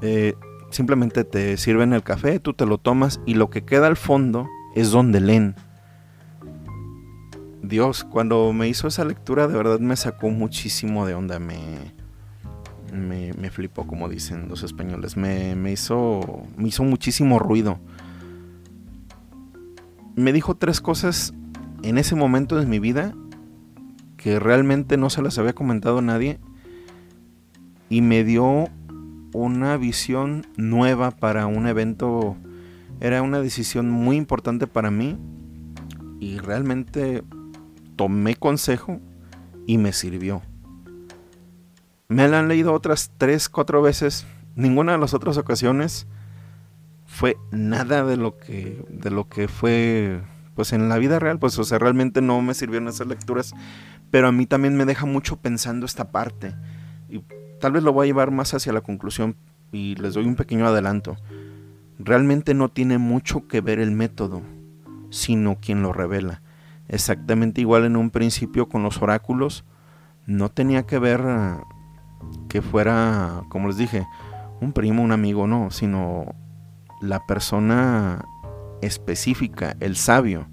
Eh, 0.00 0.34
simplemente 0.70 1.24
te 1.24 1.58
sirven 1.58 1.92
el 1.92 2.02
café, 2.02 2.40
tú 2.40 2.54
te 2.54 2.64
lo 2.64 2.78
tomas 2.78 3.20
y 3.26 3.34
lo 3.34 3.50
que 3.50 3.66
queda 3.66 3.86
al 3.86 3.98
fondo 3.98 4.48
es 4.74 4.90
donde 4.90 5.20
leen. 5.20 5.56
Dios, 7.62 8.02
cuando 8.04 8.50
me 8.54 8.66
hizo 8.66 8.88
esa 8.88 9.04
lectura 9.04 9.46
de 9.46 9.56
verdad 9.56 9.78
me 9.78 9.94
sacó 9.94 10.30
muchísimo 10.30 11.04
de 11.04 11.14
onda, 11.14 11.38
me, 11.38 11.92
me, 12.92 13.50
flipó, 13.50 13.86
como 13.86 14.08
dicen 14.08 14.48
los 14.48 14.62
españoles, 14.62 15.18
me, 15.18 15.54
me, 15.54 15.72
hizo, 15.72 16.44
me 16.56 16.68
hizo 16.68 16.82
muchísimo 16.82 17.38
ruido. 17.38 17.78
Me 20.14 20.32
dijo 20.32 20.56
tres 20.56 20.80
cosas 20.80 21.34
en 21.82 21.98
ese 21.98 22.14
momento 22.14 22.56
de 22.56 22.64
mi 22.64 22.78
vida 22.78 23.14
que 24.26 24.40
realmente 24.40 24.96
no 24.96 25.08
se 25.08 25.22
las 25.22 25.38
había 25.38 25.52
comentado 25.52 25.98
a 25.98 26.02
nadie 26.02 26.40
y 27.88 28.00
me 28.00 28.24
dio 28.24 28.68
una 29.32 29.76
visión 29.76 30.44
nueva 30.56 31.12
para 31.12 31.46
un 31.46 31.68
evento. 31.68 32.36
Era 32.98 33.22
una 33.22 33.38
decisión 33.38 33.88
muy 33.88 34.16
importante 34.16 34.66
para 34.66 34.90
mí 34.90 35.16
y 36.18 36.38
realmente 36.38 37.22
tomé 37.94 38.34
consejo 38.34 38.98
y 39.64 39.78
me 39.78 39.92
sirvió. 39.92 40.42
Me 42.08 42.26
la 42.26 42.40
han 42.40 42.48
leído 42.48 42.72
otras 42.72 43.12
tres, 43.18 43.48
cuatro 43.48 43.80
veces. 43.80 44.26
Ninguna 44.56 44.90
de 44.90 44.98
las 44.98 45.14
otras 45.14 45.36
ocasiones 45.36 46.08
fue 47.04 47.36
nada 47.52 48.04
de 48.04 48.16
lo 48.16 48.36
que, 48.38 48.84
de 48.88 49.10
lo 49.12 49.28
que 49.28 49.46
fue, 49.46 50.20
pues 50.56 50.72
en 50.72 50.88
la 50.88 50.98
vida 50.98 51.20
real, 51.20 51.38
pues, 51.38 51.56
o 51.60 51.62
sea, 51.62 51.78
realmente 51.78 52.22
no 52.22 52.42
me 52.42 52.54
sirvieron 52.54 52.88
esas 52.88 53.06
lecturas. 53.06 53.54
Pero 54.16 54.28
a 54.28 54.32
mí 54.32 54.46
también 54.46 54.74
me 54.78 54.86
deja 54.86 55.04
mucho 55.04 55.36
pensando 55.36 55.84
esta 55.84 56.10
parte. 56.10 56.54
Y 57.10 57.20
tal 57.60 57.72
vez 57.72 57.82
lo 57.82 57.92
voy 57.92 58.06
a 58.06 58.06
llevar 58.06 58.30
más 58.30 58.54
hacia 58.54 58.72
la 58.72 58.80
conclusión 58.80 59.36
y 59.72 59.94
les 59.96 60.14
doy 60.14 60.24
un 60.24 60.36
pequeño 60.36 60.66
adelanto. 60.66 61.18
Realmente 61.98 62.54
no 62.54 62.70
tiene 62.70 62.96
mucho 62.96 63.46
que 63.46 63.60
ver 63.60 63.78
el 63.78 63.90
método, 63.90 64.40
sino 65.10 65.56
quien 65.60 65.82
lo 65.82 65.92
revela. 65.92 66.40
Exactamente 66.88 67.60
igual 67.60 67.84
en 67.84 67.94
un 67.94 68.08
principio 68.08 68.70
con 68.70 68.82
los 68.82 69.02
oráculos, 69.02 69.66
no 70.24 70.48
tenía 70.48 70.86
que 70.86 70.98
ver 70.98 71.22
eh, 71.22 71.56
que 72.48 72.62
fuera, 72.62 73.42
como 73.50 73.68
les 73.68 73.76
dije, 73.76 74.06
un 74.62 74.72
primo, 74.72 75.02
un 75.02 75.12
amigo, 75.12 75.46
no, 75.46 75.70
sino 75.70 76.34
la 77.02 77.20
persona 77.26 78.24
específica, 78.80 79.76
el 79.80 79.94
sabio. 79.94 80.48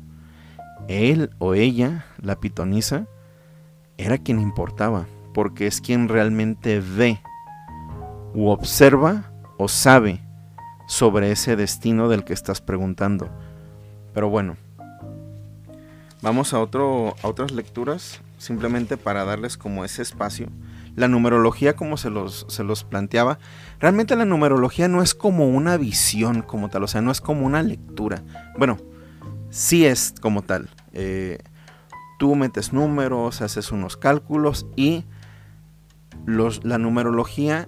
Él 0.90 1.30
o 1.40 1.54
ella, 1.54 2.08
la 2.22 2.42
pitonisa, 2.42 3.08
era 4.04 4.18
quien 4.18 4.40
importaba, 4.40 5.06
porque 5.34 5.68
es 5.68 5.82
quien 5.82 6.08
realmente 6.08 6.80
ve 6.80 7.20
u 8.34 8.50
observa 8.50 9.32
o 9.58 9.68
sabe 9.68 10.20
sobre 10.88 11.32
ese 11.32 11.56
destino 11.56 12.10
del 12.10 12.24
que 12.24 12.34
estás 12.34 12.62
preguntando. 12.62 13.30
Pero 14.14 14.30
bueno, 14.30 14.58
vamos 16.22 16.54
a, 16.54 16.60
otro, 16.60 17.16
a 17.24 17.28
otras 17.28 17.52
lecturas, 17.52 18.22
simplemente 18.38 18.98
para 18.98 19.26
darles 19.26 19.58
como 19.58 19.86
ese 19.86 20.02
espacio 20.02 20.48
la 20.96 21.08
numerología 21.08 21.76
como 21.76 21.98
se 21.98 22.10
los, 22.10 22.46
se 22.50 22.64
los 22.64 22.84
planteaba, 22.84 23.40
realmente 23.80 24.16
la 24.16 24.26
numerología 24.26 24.88
no 24.88 25.02
es 25.02 25.14
como 25.14 25.50
una 25.50 25.78
visión 25.78 26.42
como 26.42 26.70
tal, 26.70 26.84
o 26.84 26.88
sea, 26.88 27.02
no 27.02 27.12
es 27.12 27.22
como 27.22 27.46
una 27.46 27.64
lectura. 27.64 28.24
Bueno, 28.58 28.78
sí 29.50 29.86
es 29.86 30.14
como 30.22 30.44
tal. 30.44 30.70
Eh, 30.94 31.40
tú 32.20 32.36
metes 32.36 32.74
números, 32.74 33.42
haces 33.42 33.72
unos 33.72 33.98
cálculos 33.98 34.66
y 34.76 35.06
los, 36.26 36.64
la 36.64 36.78
numerología, 36.78 37.68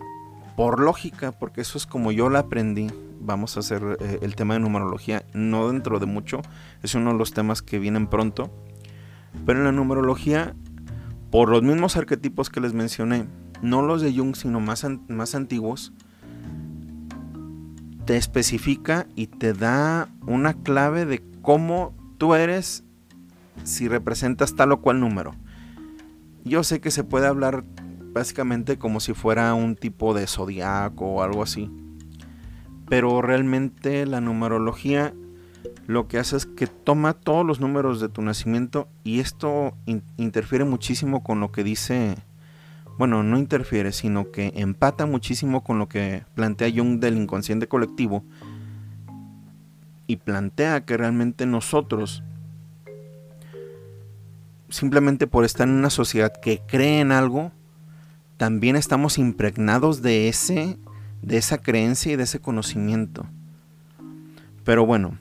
por 0.55 0.79
lógica, 0.79 1.31
porque 1.33 1.61
eso 1.61 1.77
es 1.77 1.85
como 1.85 2.11
yo 2.11 2.29
la 2.29 2.39
aprendí, 2.39 2.87
vamos 3.19 3.57
a 3.57 3.59
hacer 3.59 3.97
eh, 3.99 4.19
el 4.21 4.35
tema 4.35 4.53
de 4.53 4.61
numerología, 4.61 5.25
no 5.33 5.69
dentro 5.69 5.99
de 5.99 6.05
mucho, 6.05 6.41
es 6.81 6.95
uno 6.95 7.11
de 7.11 7.17
los 7.17 7.33
temas 7.33 7.61
que 7.61 7.79
vienen 7.79 8.07
pronto, 8.07 8.49
pero 9.45 9.59
en 9.59 9.65
la 9.65 9.71
numerología 9.71 10.55
por 11.31 11.49
los 11.49 11.63
mismos 11.63 11.97
arquetipos 11.97 12.49
que 12.49 12.61
les 12.61 12.73
mencioné, 12.73 13.25
no 13.61 13.81
los 13.81 14.01
de 14.01 14.15
Jung, 14.15 14.35
sino 14.35 14.61
más, 14.61 14.85
más 15.09 15.35
antiguos, 15.35 15.91
te 18.05 18.15
especifica 18.15 19.07
y 19.15 19.27
te 19.27 19.53
da 19.53 20.07
una 20.25 20.53
clave 20.53 21.05
de 21.05 21.21
cómo 21.41 21.93
tú 22.17 22.35
eres 22.35 22.84
si 23.63 23.87
representas 23.87 24.55
tal 24.55 24.71
o 24.71 24.81
cual 24.81 24.99
número. 24.99 25.35
Yo 26.43 26.63
sé 26.63 26.79
que 26.79 26.91
se 26.91 27.03
puede 27.03 27.27
hablar 27.27 27.63
básicamente 28.13 28.77
como 28.77 28.99
si 28.99 29.13
fuera 29.13 29.53
un 29.53 29.75
tipo 29.75 30.13
de 30.13 30.27
zodiaco 30.27 31.05
o 31.05 31.23
algo 31.23 31.43
así. 31.43 31.69
Pero 32.87 33.21
realmente 33.21 34.05
la 34.05 34.21
numerología 34.21 35.13
lo 35.87 36.07
que 36.07 36.17
hace 36.17 36.37
es 36.37 36.45
que 36.45 36.67
toma 36.67 37.13
todos 37.13 37.45
los 37.45 37.59
números 37.59 37.99
de 37.99 38.09
tu 38.09 38.21
nacimiento 38.21 38.87
y 39.03 39.19
esto 39.19 39.75
interfiere 40.17 40.65
muchísimo 40.65 41.23
con 41.23 41.39
lo 41.39 41.51
que 41.51 41.63
dice, 41.63 42.15
bueno, 42.97 43.21
no 43.23 43.37
interfiere, 43.37 43.91
sino 43.91 44.31
que 44.31 44.51
empata 44.55 45.05
muchísimo 45.05 45.63
con 45.63 45.77
lo 45.77 45.87
que 45.87 46.23
plantea 46.33 46.71
Jung 46.75 46.99
del 46.99 47.17
inconsciente 47.17 47.67
colectivo 47.67 48.23
y 50.07 50.17
plantea 50.17 50.85
que 50.85 50.97
realmente 50.97 51.45
nosotros, 51.45 52.23
simplemente 54.69 55.27
por 55.27 55.45
estar 55.45 55.67
en 55.67 55.75
una 55.75 55.89
sociedad 55.89 56.33
que 56.41 56.61
cree 56.67 56.99
en 56.99 57.11
algo, 57.11 57.51
también 58.37 58.75
estamos 58.75 59.17
impregnados 59.17 60.01
de 60.01 60.27
ese 60.27 60.77
de 61.25 61.37
esa 61.37 61.57
creencia 61.57 62.13
y 62.13 62.15
de 62.15 62.23
ese 62.23 62.39
conocimiento. 62.39 63.25
Pero 64.63 64.85
bueno, 64.85 65.17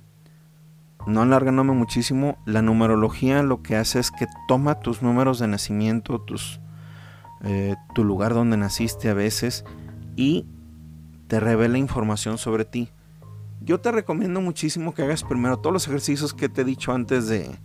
no 1.06 1.22
alargándome 1.22 1.72
muchísimo, 1.72 2.36
la 2.44 2.60
numerología 2.60 3.42
lo 3.42 3.62
que 3.62 3.76
hace 3.76 4.00
es 4.00 4.10
que 4.10 4.26
toma 4.46 4.80
tus 4.80 5.02
números 5.02 5.38
de 5.38 5.48
nacimiento, 5.48 6.20
tus, 6.20 6.60
eh, 7.42 7.74
tu 7.94 8.04
lugar 8.04 8.34
donde 8.34 8.58
naciste 8.58 9.08
a 9.08 9.14
veces 9.14 9.64
y 10.14 10.46
te 11.26 11.40
revela 11.40 11.78
información 11.78 12.36
sobre 12.36 12.66
ti. 12.66 12.90
Yo 13.62 13.80
te 13.80 13.90
recomiendo 13.90 14.42
muchísimo 14.42 14.92
que 14.92 15.02
hagas 15.02 15.24
primero 15.24 15.58
todos 15.58 15.72
los 15.72 15.88
ejercicios 15.88 16.34
que 16.34 16.50
te 16.50 16.62
he 16.62 16.64
dicho 16.64 16.92
antes 16.92 17.28
de 17.28 17.58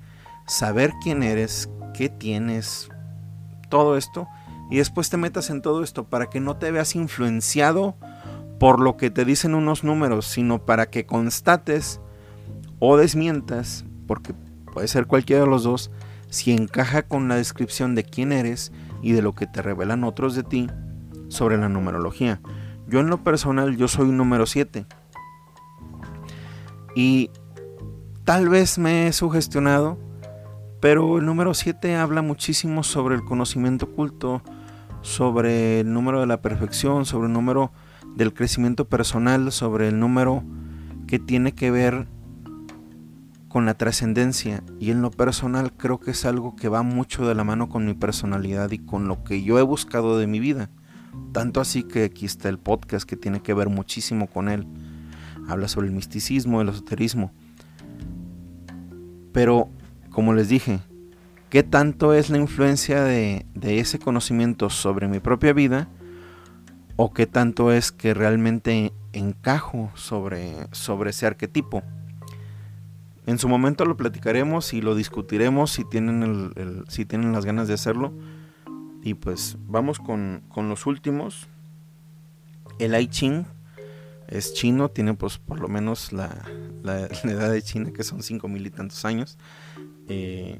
saber 0.49 0.93
quién 1.01 1.23
eres, 1.23 1.69
qué 1.93 2.09
tienes, 2.09 2.89
todo 3.69 3.95
esto, 3.95 4.27
y 4.69 4.77
después 4.77 5.09
te 5.09 5.17
metas 5.17 5.49
en 5.49 5.61
todo 5.61 5.83
esto 5.83 6.05
para 6.05 6.29
que 6.29 6.39
no 6.39 6.57
te 6.57 6.71
veas 6.71 6.95
influenciado 6.95 7.95
por 8.59 8.81
lo 8.81 8.97
que 8.97 9.09
te 9.09 9.25
dicen 9.25 9.55
unos 9.55 9.83
números, 9.83 10.25
sino 10.25 10.65
para 10.65 10.87
que 10.89 11.05
constates 11.05 12.01
o 12.79 12.97
desmientas, 12.97 13.85
porque 14.07 14.33
puede 14.73 14.87
ser 14.87 15.07
cualquiera 15.07 15.43
de 15.43 15.49
los 15.49 15.63
dos, 15.63 15.91
si 16.29 16.51
encaja 16.51 17.03
con 17.03 17.27
la 17.27 17.35
descripción 17.35 17.95
de 17.95 18.03
quién 18.03 18.31
eres 18.31 18.71
y 19.01 19.13
de 19.13 19.21
lo 19.21 19.33
que 19.33 19.47
te 19.47 19.61
revelan 19.61 20.03
otros 20.03 20.35
de 20.35 20.43
ti 20.43 20.67
sobre 21.29 21.57
la 21.57 21.69
numerología. 21.69 22.41
Yo 22.87 22.99
en 22.99 23.09
lo 23.09 23.23
personal, 23.23 23.77
yo 23.77 23.87
soy 23.87 24.09
un 24.09 24.17
número 24.17 24.45
7. 24.45 24.85
Y 26.95 27.31
tal 28.25 28.49
vez 28.49 28.77
me 28.77 29.07
he 29.07 29.13
sugestionado, 29.13 29.97
pero 30.79 31.17
el 31.17 31.25
número 31.25 31.53
7 31.53 31.95
habla 31.95 32.21
muchísimo 32.21 32.83
sobre 32.83 33.15
el 33.15 33.23
conocimiento 33.23 33.85
oculto, 33.87 34.41
sobre 35.01 35.81
el 35.81 35.93
número 35.93 36.19
de 36.19 36.27
la 36.27 36.41
perfección, 36.41 37.05
sobre 37.05 37.27
el 37.27 37.33
número 37.33 37.71
del 38.15 38.33
crecimiento 38.33 38.87
personal, 38.87 39.51
sobre 39.51 39.89
el 39.89 39.99
número 39.99 40.43
que 41.07 41.19
tiene 41.19 41.53
que 41.53 41.71
ver 41.71 42.07
con 43.49 43.65
la 43.65 43.73
trascendencia 43.73 44.63
y 44.79 44.91
en 44.91 45.01
lo 45.01 45.09
personal 45.09 45.73
creo 45.73 45.99
que 45.99 46.11
es 46.11 46.23
algo 46.23 46.55
que 46.55 46.69
va 46.69 46.83
mucho 46.83 47.27
de 47.27 47.33
la 47.33 47.43
mano 47.43 47.67
con 47.67 47.85
mi 47.85 47.95
personalidad 47.95 48.71
y 48.71 48.77
con 48.77 49.07
lo 49.07 49.23
que 49.23 49.41
yo 49.41 49.57
he 49.57 49.63
buscado 49.63 50.17
de 50.17 50.27
mi 50.27 50.39
vida. 50.39 50.69
Tanto 51.33 51.59
así 51.59 51.83
que 51.83 52.03
aquí 52.05 52.25
está 52.25 52.47
el 52.47 52.59
podcast 52.59 53.09
que 53.09 53.15
tiene 53.15 53.41
que 53.41 53.53
ver 53.53 53.69
muchísimo 53.69 54.27
con 54.27 54.49
él. 54.49 54.67
Habla 55.47 55.67
sobre 55.67 55.87
el 55.87 55.93
misticismo, 55.93 56.61
el 56.61 56.69
esoterismo. 56.69 57.31
Pero, 59.33 59.69
como 60.19 60.33
les 60.33 60.49
dije, 60.49 60.81
¿qué 61.49 61.63
tanto 61.63 62.13
es 62.13 62.29
la 62.29 62.37
influencia 62.37 63.05
de, 63.05 63.45
de 63.53 63.79
ese 63.79 63.99
conocimiento 63.99 64.69
sobre 64.69 65.07
mi 65.07 65.21
propia 65.21 65.53
vida? 65.53 65.87
¿O 66.97 67.13
qué 67.13 67.25
tanto 67.25 67.71
es 67.71 67.93
que 67.93 68.13
realmente 68.13 68.91
encajo 69.13 69.89
sobre, 69.95 70.67
sobre 70.73 71.11
ese 71.11 71.25
arquetipo? 71.25 71.83
En 73.27 73.39
su 73.39 73.47
momento 73.47 73.85
lo 73.85 73.95
platicaremos 73.95 74.73
y 74.73 74.81
lo 74.81 74.93
discutiremos 74.93 75.71
si 75.71 75.85
tienen, 75.85 76.51
el, 76.57 76.83
si 76.89 77.05
tienen 77.05 77.31
las 77.31 77.45
ganas 77.45 77.69
de 77.69 77.75
hacerlo. 77.75 78.11
Y 79.01 79.13
pues 79.13 79.55
vamos 79.67 79.99
con, 79.99 80.43
los 80.53 80.85
últimos. 80.85 81.47
El 82.77 82.93
I 82.93 83.07
Ching 83.07 83.45
es 84.27 84.53
chino, 84.53 84.89
tiene 84.89 85.13
pues 85.13 85.37
por 85.37 85.61
lo 85.61 85.69
menos 85.69 86.11
la, 86.11 86.29
edad 87.23 87.51
de 87.51 87.61
China, 87.61 87.91
que 87.93 88.03
son 88.03 88.21
cinco 88.21 88.49
mil 88.49 88.67
y 88.67 88.69
tantos 88.69 89.05
años. 89.05 89.37
Eh, 90.09 90.59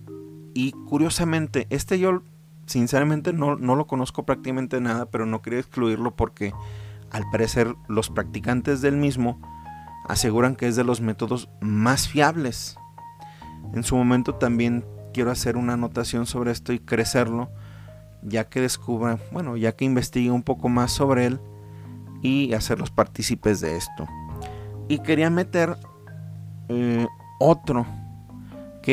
y 0.54 0.72
curiosamente, 0.72 1.68
este 1.70 2.00
yo 2.00 2.24
sinceramente 2.66 3.34
no, 3.34 3.56
no, 3.56 3.76
lo 3.76 3.88
conozco 3.88 4.26
prácticamente 4.26 4.80
nada, 4.80 5.08
pero 5.08 5.26
no 5.26 5.42
quería 5.42 5.60
excluirlo 5.60 6.16
porque 6.16 6.54
al 7.12 7.24
parecer 7.32 7.76
los 7.88 8.10
practicantes 8.10 8.82
del 8.82 8.96
mismo 8.96 9.42
aseguran 10.08 10.56
que 10.56 10.68
es 10.68 10.76
de 10.76 10.84
los 10.84 11.02
métodos 11.02 11.50
más 11.62 12.08
fiables. 12.08 12.78
En 13.74 13.84
su 13.84 13.96
momento 13.96 14.36
también 14.36 14.86
quiero 15.14 15.32
hacer 15.32 15.58
una 15.58 15.74
anotación 15.74 16.26
sobre 16.26 16.52
esto 16.52 16.74
y 16.74 16.80
crecerlo, 16.80 17.50
ya 18.22 18.50
que 18.50 18.62
descubra, 18.62 19.20
bueno, 19.32 19.58
ya 19.58 19.74
que 19.74 19.86
investigue 19.86 20.32
un 20.32 20.44
poco 20.44 20.70
más 20.70 20.92
sobre 20.92 21.26
él 21.26 21.40
y 22.22 22.54
hacerlos 22.54 22.92
partícipes 22.92 23.62
de 23.62 23.78
esto. 23.78 24.08
Y 24.88 25.00
quería 25.00 25.30
meter 25.30 25.78
eh, 26.68 27.08
otro, 27.40 27.86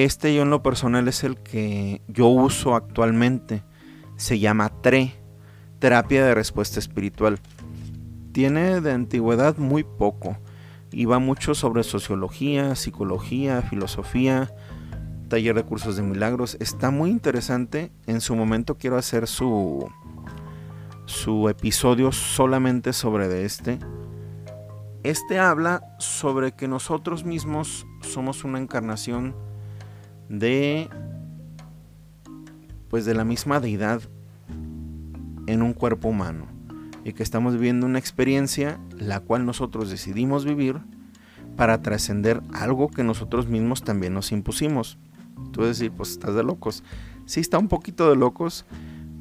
este 0.04 0.34
yo 0.34 0.42
en 0.42 0.50
lo 0.50 0.62
personal 0.62 1.08
es 1.08 1.24
el 1.24 1.36
que 1.36 2.02
yo 2.08 2.26
uso 2.26 2.74
actualmente. 2.74 3.62
Se 4.16 4.38
llama 4.38 4.70
TRE, 4.82 5.14
terapia 5.78 6.24
de 6.24 6.34
respuesta 6.34 6.78
espiritual. 6.78 7.38
Tiene 8.32 8.80
de 8.80 8.92
antigüedad 8.92 9.56
muy 9.58 9.84
poco 9.84 10.36
y 10.90 11.04
va 11.04 11.18
mucho 11.18 11.54
sobre 11.54 11.82
sociología, 11.82 12.74
psicología, 12.74 13.62
filosofía, 13.62 14.52
taller 15.28 15.54
de 15.54 15.64
cursos 15.64 15.96
de 15.96 16.02
milagros. 16.02 16.56
Está 16.60 16.90
muy 16.90 17.10
interesante. 17.10 17.92
En 18.06 18.20
su 18.20 18.34
momento 18.34 18.76
quiero 18.76 18.96
hacer 18.96 19.26
su 19.26 19.88
su 21.06 21.48
episodio 21.48 22.12
solamente 22.12 22.92
sobre 22.92 23.28
de 23.28 23.44
este. 23.44 23.78
Este 25.04 25.38
habla 25.38 25.94
sobre 25.98 26.52
que 26.52 26.66
nosotros 26.66 27.24
mismos 27.24 27.86
somos 28.02 28.42
una 28.42 28.58
encarnación 28.58 29.36
de 30.28 30.88
pues 32.88 33.04
de 33.04 33.14
la 33.14 33.24
misma 33.24 33.60
deidad 33.60 34.02
en 35.46 35.62
un 35.62 35.72
cuerpo 35.72 36.08
humano 36.08 36.46
y 37.04 37.12
que 37.12 37.22
estamos 37.22 37.54
viviendo 37.54 37.86
una 37.86 37.98
experiencia 37.98 38.78
la 38.98 39.20
cual 39.20 39.46
nosotros 39.46 39.90
decidimos 39.90 40.44
vivir 40.44 40.80
para 41.56 41.80
trascender 41.82 42.42
algo 42.52 42.88
que 42.88 43.04
nosotros 43.04 43.46
mismos 43.46 43.82
también 43.82 44.12
nos 44.12 44.32
impusimos. 44.32 44.98
Tú 45.52 45.62
decir, 45.62 45.90
pues 45.92 46.10
estás 46.10 46.34
de 46.34 46.42
locos. 46.42 46.82
Sí 47.24 47.40
está 47.40 47.58
un 47.58 47.68
poquito 47.68 48.10
de 48.10 48.16
locos, 48.16 48.66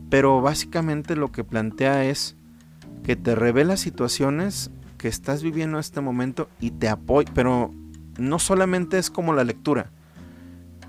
pero 0.09 0.41
básicamente 0.41 1.15
lo 1.15 1.31
que 1.31 1.43
plantea 1.43 2.05
es 2.05 2.35
que 3.03 3.15
te 3.15 3.35
revela 3.35 3.77
situaciones 3.77 4.71
que 4.97 5.07
estás 5.07 5.43
viviendo 5.43 5.77
en 5.77 5.81
este 5.81 6.01
momento 6.01 6.49
y 6.59 6.71
te 6.71 6.89
apoya, 6.89 7.31
pero 7.33 7.73
no 8.17 8.39
solamente 8.39 8.97
es 8.97 9.09
como 9.09 9.33
la 9.33 9.43
lectura. 9.43 9.91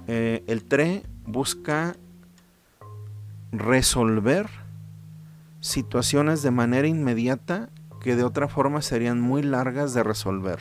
Eh, 0.09 0.44
el 0.46 0.64
TRE 0.64 1.02
busca 1.24 1.96
resolver 3.52 4.48
situaciones 5.61 6.42
de 6.42 6.50
manera 6.50 6.86
inmediata 6.86 7.70
que 8.00 8.14
de 8.14 8.22
otra 8.22 8.46
forma 8.46 8.82
serían 8.82 9.20
muy 9.20 9.42
largas 9.42 9.94
de 9.94 10.04
resolver. 10.04 10.61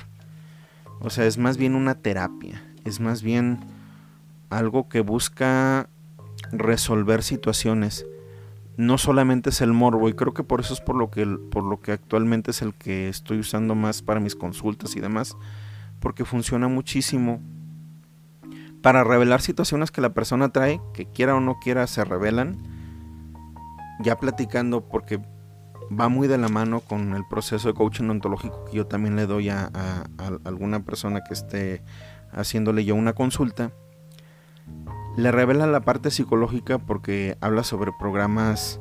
O 0.99 1.09
sea, 1.09 1.25
es 1.25 1.37
más 1.37 1.57
bien 1.57 1.75
una 1.75 1.95
terapia, 1.95 2.63
es 2.85 2.99
más 2.99 3.21
bien 3.21 3.59
algo 4.49 4.89
que 4.89 5.01
busca 5.01 5.89
resolver 6.51 7.21
situaciones. 7.21 8.05
No 8.77 8.97
solamente 8.97 9.51
es 9.51 9.61
el 9.61 9.73
morbo, 9.73 10.09
y 10.09 10.13
creo 10.13 10.33
que 10.33 10.43
por 10.43 10.59
eso 10.59 10.73
es 10.73 10.81
por 10.81 10.95
lo 10.95 11.11
que, 11.11 11.25
por 11.51 11.63
lo 11.63 11.79
que 11.79 11.91
actualmente 11.91 12.51
es 12.51 12.61
el 12.61 12.73
que 12.73 13.09
estoy 13.09 13.39
usando 13.39 13.75
más 13.75 14.01
para 14.01 14.19
mis 14.19 14.35
consultas 14.35 14.95
y 14.95 14.99
demás, 14.99 15.37
porque 15.99 16.25
funciona 16.25 16.67
muchísimo 16.67 17.41
para 18.85 19.03
revelar 19.03 19.41
situaciones 19.41 19.89
que 19.89 19.99
la 19.99 20.13
persona 20.13 20.49
trae, 20.49 20.79
que 20.93 21.07
quiera 21.07 21.33
o 21.33 21.39
no 21.39 21.57
quiera, 21.57 21.87
se 21.87 22.05
revelan 22.05 22.55
ya 23.99 24.19
platicando, 24.19 24.87
porque 24.87 25.19
va 25.89 26.07
muy 26.07 26.27
de 26.27 26.37
la 26.37 26.49
mano 26.49 26.81
con 26.81 27.15
el 27.15 27.25
proceso 27.27 27.67
de 27.67 27.73
coaching 27.73 28.07
ontológico 28.11 28.65
que 28.65 28.77
yo 28.77 28.85
también 28.85 29.15
le 29.15 29.25
doy 29.25 29.49
a, 29.49 29.71
alguna 30.43 30.83
persona 30.83 31.23
que 31.23 31.33
esté 31.33 31.81
haciéndole 32.31 32.85
yo 32.85 32.93
una 32.93 33.13
consulta. 33.13 33.71
Le 35.17 35.31
revela 35.31 35.65
la 35.65 35.81
parte 35.81 36.11
psicológica 36.11 36.77
porque 36.77 37.39
habla 37.41 37.63
sobre 37.63 37.91
programas. 37.91 38.79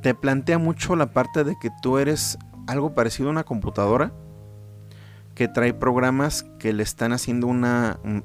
Te 0.00 0.14
plantea 0.14 0.56
mucho 0.56 0.96
la 0.96 1.12
parte 1.12 1.44
de 1.44 1.54
que 1.60 1.68
tú 1.82 1.98
eres 1.98 2.38
algo 2.66 2.94
parecido 2.94 3.28
a 3.28 3.32
una 3.32 3.44
computadora 3.44 4.14
que 5.34 5.48
trae 5.48 5.74
programas 5.74 6.44
que 6.58 6.72
le 6.72 6.82
están 6.82 7.12
haciendo 7.12 7.46
una, 7.46 8.00
un 8.02 8.24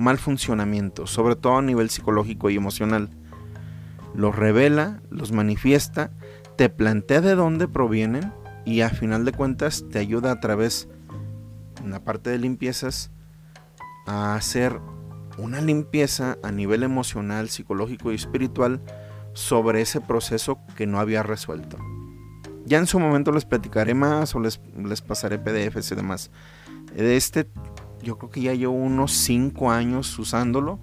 mal 0.00 0.18
funcionamiento, 0.18 1.06
sobre 1.06 1.36
todo 1.36 1.58
a 1.58 1.62
nivel 1.62 1.90
psicológico 1.90 2.50
y 2.50 2.56
emocional 2.56 3.10
los 4.14 4.34
revela, 4.34 5.00
los 5.10 5.32
manifiesta, 5.32 6.10
te 6.56 6.68
plantea 6.68 7.20
de 7.20 7.34
dónde 7.34 7.68
provienen 7.68 8.32
y 8.64 8.82
a 8.82 8.90
final 8.90 9.24
de 9.24 9.32
cuentas 9.32 9.84
te 9.90 9.98
ayuda 9.98 10.32
a 10.32 10.40
través, 10.40 10.88
en 11.82 11.90
la 11.90 12.04
parte 12.04 12.30
de 12.30 12.38
limpiezas, 12.38 13.10
a 14.06 14.34
hacer 14.34 14.80
una 15.38 15.60
limpieza 15.60 16.38
a 16.42 16.50
nivel 16.50 16.82
emocional, 16.82 17.48
psicológico 17.48 18.12
y 18.12 18.16
espiritual 18.16 18.82
sobre 19.32 19.80
ese 19.80 20.00
proceso 20.00 20.58
que 20.76 20.86
no 20.86 20.98
había 20.98 21.22
resuelto. 21.22 21.78
Ya 22.66 22.78
en 22.78 22.86
su 22.86 23.00
momento 23.00 23.32
les 23.32 23.46
platicaré 23.46 23.94
más 23.94 24.34
o 24.34 24.40
les, 24.40 24.60
les 24.76 25.00
pasaré 25.00 25.38
PDFs 25.38 25.92
y 25.92 25.94
demás. 25.94 26.30
De 26.94 27.16
este, 27.16 27.48
yo 28.02 28.18
creo 28.18 28.30
que 28.30 28.40
ya 28.40 28.54
llevo 28.54 28.74
unos 28.74 29.12
5 29.12 29.70
años 29.70 30.18
usándolo 30.18 30.78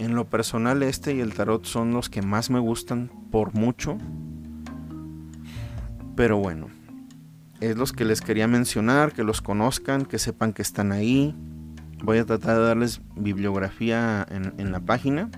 en 0.00 0.14
lo 0.14 0.28
personal 0.28 0.82
este 0.82 1.14
y 1.14 1.20
el 1.20 1.34
tarot 1.34 1.64
son 1.66 1.92
los 1.92 2.08
que 2.08 2.22
más 2.22 2.50
me 2.50 2.58
gustan 2.58 3.10
por 3.30 3.54
mucho. 3.54 3.98
Pero 6.16 6.38
bueno, 6.38 6.68
es 7.60 7.76
los 7.76 7.92
que 7.92 8.04
les 8.04 8.22
quería 8.22 8.48
mencionar, 8.48 9.12
que 9.12 9.22
los 9.22 9.42
conozcan, 9.42 10.06
que 10.06 10.18
sepan 10.18 10.52
que 10.54 10.62
están 10.62 10.92
ahí. 10.92 11.34
Voy 12.02 12.18
a 12.18 12.24
tratar 12.24 12.56
de 12.56 12.64
darles 12.64 13.02
bibliografía 13.14 14.26
en, 14.30 14.72
la 14.72 14.80
página. 14.80 15.30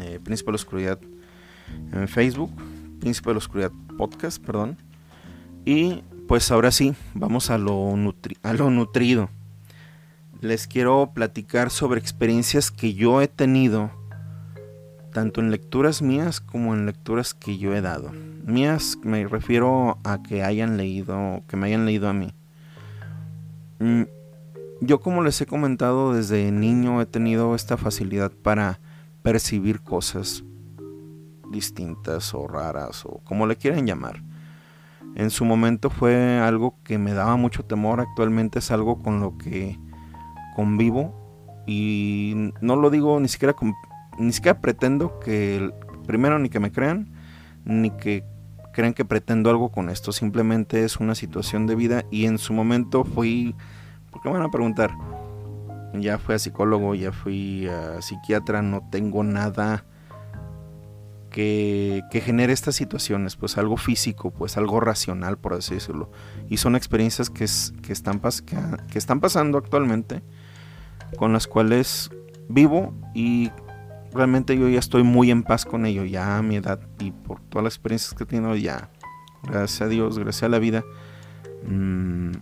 Eh, 0.00 0.18
Príncipe 0.22 0.48
de 0.48 0.52
la 0.52 0.56
Oscuridad 0.56 1.00
en 1.92 2.08
Facebook. 2.08 2.50
Príncipe 2.98 3.30
de 3.30 3.34
la 3.34 3.38
Oscuridad 3.38 3.72
Podcast, 3.96 4.44
perdón. 4.44 4.76
Y 5.64 6.02
pues 6.26 6.50
ahora 6.50 6.70
sí, 6.70 6.94
vamos 7.14 7.50
a 7.50 7.58
lo, 7.58 7.94
a 8.42 8.52
lo 8.52 8.70
nutrido 8.70 9.30
les 10.40 10.66
quiero 10.66 11.10
platicar 11.14 11.70
sobre 11.70 12.00
experiencias 12.00 12.70
que 12.70 12.94
yo 12.94 13.20
he 13.20 13.28
tenido, 13.28 13.90
tanto 15.12 15.40
en 15.40 15.50
lecturas 15.50 16.02
mías 16.02 16.40
como 16.40 16.74
en 16.74 16.86
lecturas 16.86 17.34
que 17.34 17.58
yo 17.58 17.74
he 17.74 17.80
dado. 17.80 18.12
Mías 18.44 18.98
me 19.02 19.26
refiero 19.26 19.98
a 20.04 20.22
que 20.22 20.42
hayan 20.42 20.76
leído, 20.76 21.42
que 21.48 21.56
me 21.56 21.66
hayan 21.66 21.86
leído 21.86 22.08
a 22.08 22.12
mí. 22.12 22.32
Mm, 23.78 24.02
yo 24.80 25.00
como 25.00 25.22
les 25.22 25.40
he 25.40 25.46
comentado 25.46 26.12
desde 26.12 26.50
niño 26.52 27.00
he 27.00 27.06
tenido 27.06 27.54
esta 27.54 27.76
facilidad 27.76 28.30
para 28.30 28.78
percibir 29.22 29.80
cosas 29.80 30.44
distintas 31.50 32.34
o 32.34 32.46
raras 32.46 33.04
o 33.04 33.20
como 33.24 33.46
le 33.46 33.56
quieran 33.56 33.86
llamar. 33.86 34.22
En 35.16 35.30
su 35.30 35.46
momento 35.46 35.88
fue 35.88 36.38
algo 36.38 36.76
que 36.84 36.98
me 36.98 37.14
daba 37.14 37.36
mucho 37.36 37.64
temor, 37.64 38.00
actualmente 38.00 38.58
es 38.58 38.70
algo 38.70 39.02
con 39.02 39.20
lo 39.20 39.38
que 39.38 39.78
convivo 40.54 41.64
y 41.66 42.52
no 42.60 42.76
lo 42.76 42.90
digo 42.90 43.18
ni 43.18 43.28
siquiera 43.28 43.56
ni 44.18 44.32
siquiera 44.32 44.60
pretendo 44.60 45.18
que 45.20 45.72
primero 46.06 46.38
ni 46.38 46.50
que 46.50 46.60
me 46.60 46.70
crean 46.70 47.08
ni 47.64 47.90
que 47.90 48.24
crean 48.74 48.92
que 48.92 49.06
pretendo 49.06 49.48
algo 49.48 49.70
con 49.70 49.88
esto. 49.88 50.12
Simplemente 50.12 50.84
es 50.84 50.98
una 50.98 51.14
situación 51.14 51.66
de 51.66 51.76
vida 51.76 52.04
y 52.10 52.26
en 52.26 52.36
su 52.36 52.52
momento 52.52 53.04
fui 53.04 53.56
porque 54.10 54.28
me 54.28 54.36
van 54.36 54.46
a 54.46 54.50
preguntar 54.50 54.90
ya 55.94 56.18
fui 56.18 56.34
a 56.34 56.38
psicólogo 56.38 56.94
ya 56.94 57.10
fui 57.10 57.66
a 57.68 58.02
psiquiatra 58.02 58.60
no 58.60 58.86
tengo 58.90 59.24
nada 59.24 59.86
que, 61.36 62.22
genere 62.24 62.54
estas 62.54 62.74
situaciones, 62.76 63.36
pues 63.36 63.58
algo 63.58 63.76
físico, 63.76 64.30
pues 64.30 64.56
algo 64.56 64.80
racional, 64.80 65.36
por 65.36 65.52
así 65.52 65.74
decirlo. 65.74 66.10
Y 66.48 66.56
son 66.56 66.76
experiencias 66.76 67.28
que, 67.28 67.44
que, 67.82 67.92
están, 67.92 68.20
que 68.20 68.98
están 68.98 69.20
pasando 69.20 69.58
actualmente, 69.58 70.22
con 71.18 71.34
las 71.34 71.46
cuales 71.46 72.10
vivo 72.48 72.94
y 73.14 73.50
realmente 74.14 74.56
yo 74.56 74.66
ya 74.70 74.78
estoy 74.78 75.02
muy 75.02 75.30
en 75.30 75.42
paz 75.42 75.66
con 75.66 75.84
ello, 75.84 76.04
ya 76.06 76.38
a 76.38 76.42
mi 76.42 76.56
edad 76.56 76.80
y 77.00 77.10
por 77.10 77.40
todas 77.40 77.64
las 77.64 77.74
experiencias 77.74 78.14
que 78.14 78.24
he 78.24 78.26
tenido, 78.26 78.56
ya, 78.56 78.90
gracias 79.42 79.82
a 79.82 79.88
Dios, 79.88 80.18
gracias 80.18 80.44
a 80.44 80.48
la 80.48 80.58
vida, 80.58 80.84
mm, 81.68 82.32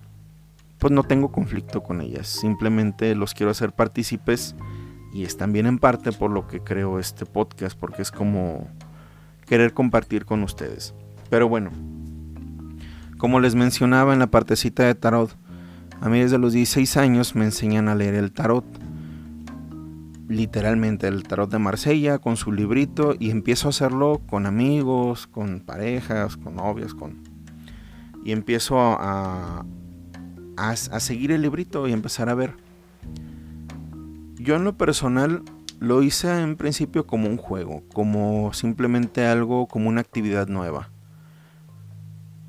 pues 0.79 0.93
no 0.93 1.03
tengo 1.03 1.33
conflicto 1.33 1.83
con 1.83 2.01
ellas, 2.01 2.29
simplemente 2.29 3.17
los 3.17 3.35
quiero 3.35 3.51
hacer 3.51 3.73
partícipes 3.73 4.55
y 5.13 5.25
es 5.25 5.37
también 5.37 5.67
en 5.67 5.79
parte 5.79 6.13
por 6.13 6.31
lo 6.31 6.47
que 6.47 6.61
creo 6.61 7.01
este 7.01 7.27
podcast, 7.27 7.77
porque 7.77 8.03
es 8.03 8.13
como 8.13 8.69
querer 9.47 9.73
compartir 9.73 10.25
con 10.25 10.43
ustedes. 10.43 10.95
Pero 11.31 11.49
bueno, 11.49 11.71
como 13.19 13.41
les 13.41 13.55
mencionaba 13.55 14.13
en 14.13 14.19
la 14.19 14.29
partecita 14.29 14.85
de 14.85 14.95
tarot, 14.95 15.37
a 16.01 16.09
mí 16.09 16.21
desde 16.21 16.39
los 16.39 16.53
16 16.53 16.97
años 16.97 17.35
me 17.35 17.45
enseñan 17.45 17.89
a 17.89 17.95
leer 17.95 18.15
el 18.15 18.33
tarot 18.33 18.65
literalmente 20.29 21.07
el 21.07 21.23
tarot 21.25 21.51
de 21.51 21.59
Marsella 21.59 22.19
con 22.19 22.37
su 22.37 22.53
librito 22.53 23.15
y 23.19 23.31
empiezo 23.31 23.69
a 23.69 23.71
hacerlo 23.71 24.23
con 24.27 24.47
amigos, 24.47 25.27
con 25.27 25.61
parejas, 25.61 26.37
con 26.37 26.57
novias, 26.57 26.95
con... 26.95 27.23
Y 28.25 28.33
empiezo 28.33 28.79
a, 28.81 29.67
a, 30.57 30.77
seguir 30.77 31.31
el 31.31 31.43
librito 31.43 31.87
y 31.89 31.93
empezar 31.93 32.31
a 32.31 32.35
ver. 32.35 32.55
Yo 34.37 34.57
en 34.57 34.65
lo 34.65 34.79
personal 34.79 35.43
lo 35.85 36.03
hice 36.03 36.41
en 36.41 36.57
principio 36.57 37.07
como 37.07 37.29
un 37.29 37.37
juego, 37.37 37.83
como 37.93 38.53
simplemente 38.53 39.27
algo, 39.27 39.67
como 39.67 39.89
una 39.89 40.01
actividad 40.01 40.49
nueva. 40.49 40.91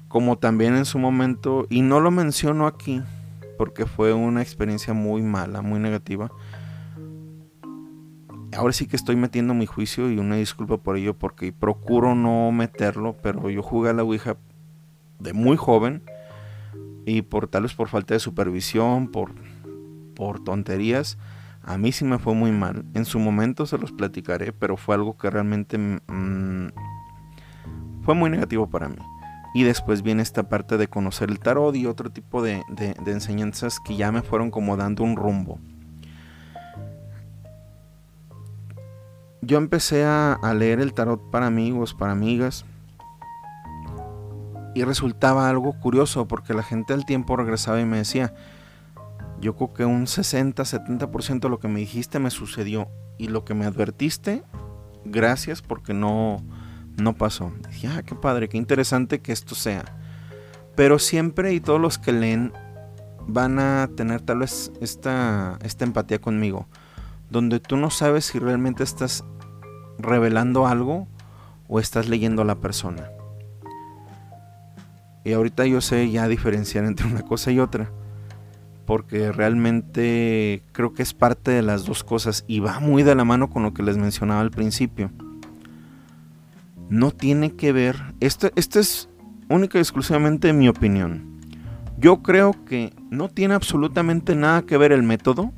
Como 0.08 0.38
también 0.38 0.76
en 0.76 0.86
su 0.86 0.98
momento, 0.98 1.68
y 1.70 1.82
no 1.82 2.00
lo 2.00 2.10
menciono 2.12 2.68
aquí, 2.68 3.02
porque 3.58 3.86
fue 3.86 4.14
una 4.14 4.42
experiencia 4.42 4.94
muy 4.94 5.22
mala, 5.22 5.62
muy 5.62 5.80
negativa 5.80 6.32
ahora 8.56 8.74
sí 8.74 8.88
que 8.88 8.96
estoy 8.96 9.16
metiendo 9.16 9.54
mi 9.54 9.66
juicio 9.66 10.10
y 10.10 10.18
una 10.18 10.38
disculpa 10.38 10.78
por 10.78 10.98
ello 10.98 11.14
porque 11.14 11.52
procuro 11.52 12.16
no 12.16 12.52
meterlo, 12.52 13.16
pero 13.22 13.50
yo 13.50 13.62
jugué 13.62 13.90
a 13.90 13.94
la 13.94 14.04
Ouija 14.04 14.38
de 15.20 15.34
muy 15.34 15.58
joven 15.58 16.04
y 17.06 17.22
por 17.22 17.48
tal 17.48 17.64
vez 17.64 17.74
por 17.74 17.90
falta 17.90 18.14
de 18.14 18.20
supervisión, 18.20 19.10
por, 19.10 19.34
por 20.16 20.44
tonterías, 20.44 21.18
a 21.66 21.78
mí 21.78 21.92
sí 21.92 22.06
me 22.06 22.20
fue 22.20 22.34
muy 22.34 22.52
mal. 22.52 22.86
En 22.94 23.06
su 23.06 23.20
momento 23.20 23.66
se 23.66 23.78
los 23.78 23.92
platicaré, 23.92 24.54
pero 24.54 24.78
fue 24.78 24.96
algo 24.96 25.18
que 25.18 25.30
realmente 25.30 25.78
mm, 25.78 26.70
fue 28.04 28.16
muy 28.16 28.30
negativo 28.30 28.70
para 28.70 28.90
mí. 28.90 28.98
Y 29.54 29.64
después 29.64 30.02
viene 30.02 30.22
esta 30.22 30.50
parte 30.50 30.78
de 30.78 30.88
conocer 30.88 31.30
el 31.30 31.40
tarot 31.40 31.76
y 31.76 31.86
otro 31.86 32.10
tipo 32.10 32.44
de, 32.44 32.64
de 32.70 33.12
enseñanzas 33.12 33.80
que 33.80 33.96
ya 33.96 34.12
me 34.12 34.22
fueron 34.22 34.52
como 34.52 34.76
dando 34.76 35.04
un 35.04 35.16
rumbo. 35.16 35.60
yo 39.46 39.58
empecé 39.58 40.04
a, 40.06 40.40
leer 40.56 40.80
el 40.80 40.94
tarot 40.94 41.22
para 41.30 41.48
amigos, 41.48 41.94
para 41.94 42.12
amigas. 42.12 42.66
Y 44.74 44.84
resultaba 44.84 45.50
algo 45.50 45.80
curioso 45.80 46.28
porque 46.28 46.54
la 46.54 46.64
gente 46.64 46.94
al 46.94 47.06
tiempo 47.06 47.38
regresaba 47.38 47.80
y 47.80 47.86
me 47.86 47.98
decía, 47.98 48.34
yo 49.46 49.56
creo 49.56 49.74
que 49.74 49.86
un 49.86 50.08
60, 50.08 50.64
70% 50.64 51.40
de 51.40 51.50
lo 51.50 51.60
que 51.60 51.68
me 51.68 51.80
dijiste 51.80 52.18
me 52.18 52.32
sucedió. 52.32 52.90
Y 53.20 53.28
lo 53.28 53.46
que 53.46 53.54
me 53.54 53.66
advertiste, 53.66 54.44
gracias 55.06 55.62
porque 55.62 55.94
no, 55.94 56.44
no 56.98 57.14
pasó. 57.14 57.54
dije, 57.70 57.88
ah, 57.88 58.02
qué 58.02 58.16
padre, 58.16 58.50
qué 58.50 58.58
interesante 58.58 59.20
que 59.22 59.32
esto 59.32 59.54
sea. 59.54 59.86
Pero 60.76 60.98
siempre 60.98 61.54
y 61.54 61.60
todos 61.60 61.80
los 61.80 62.00
que 62.00 62.12
leen 62.12 62.54
van 63.28 63.60
a 63.60 63.88
tener 63.96 64.22
tal 64.22 64.40
vez 64.40 64.72
esta, 64.82 65.60
esta 65.62 65.86
empatía 65.86 66.20
conmigo. 66.20 66.68
Donde 67.30 67.60
tú 67.60 67.78
no 67.78 67.92
sabes 67.92 68.26
si 68.26 68.40
realmente 68.40 68.84
estás 68.84 69.24
revelando 70.00 70.66
algo 70.66 71.08
o 71.68 71.80
estás 71.80 72.10
leyendo 72.10 72.42
a 72.42 72.46
la 72.46 72.56
persona. 72.56 73.12
Y 75.24 75.34
ahorita 75.34 75.68
yo 75.68 75.82
sé 75.82 76.10
ya 76.10 76.28
diferenciar 76.28 76.84
entre 76.86 77.06
una 77.06 77.22
cosa 77.22 77.52
y 77.52 77.60
otra. 77.60 77.92
Porque 78.86 79.32
realmente 79.32 80.64
creo 80.72 80.94
que 80.94 81.04
es 81.04 81.14
parte 81.14 81.52
de 81.52 81.62
las 81.62 81.86
dos 81.86 82.04
cosas 82.04 82.46
y 82.48 82.60
va 82.60 82.80
muy 82.80 83.04
de 83.04 83.16
la 83.16 83.26
mano 83.26 83.50
con 83.50 83.64
lo 83.64 83.74
que 83.74 83.84
les 83.84 83.98
mencionaba 83.98 84.42
al 84.42 84.52
principio. 84.52 85.12
No 86.90 87.12
tiene 87.12 87.56
que 87.56 87.72
ver, 87.72 87.98
esto, 88.20 88.52
esto 88.56 88.80
es 88.80 89.10
única 89.50 89.78
y 89.78 89.82
exclusivamente 89.82 90.54
mi 90.54 90.70
opinión. 90.70 91.36
Yo 91.98 92.22
creo 92.22 92.54
que 92.66 92.94
no 93.10 93.30
tiene 93.30 93.54
absolutamente 93.54 94.36
nada 94.36 94.64
que 94.64 94.78
ver 94.78 94.92
el 94.92 95.04
método, 95.04 95.52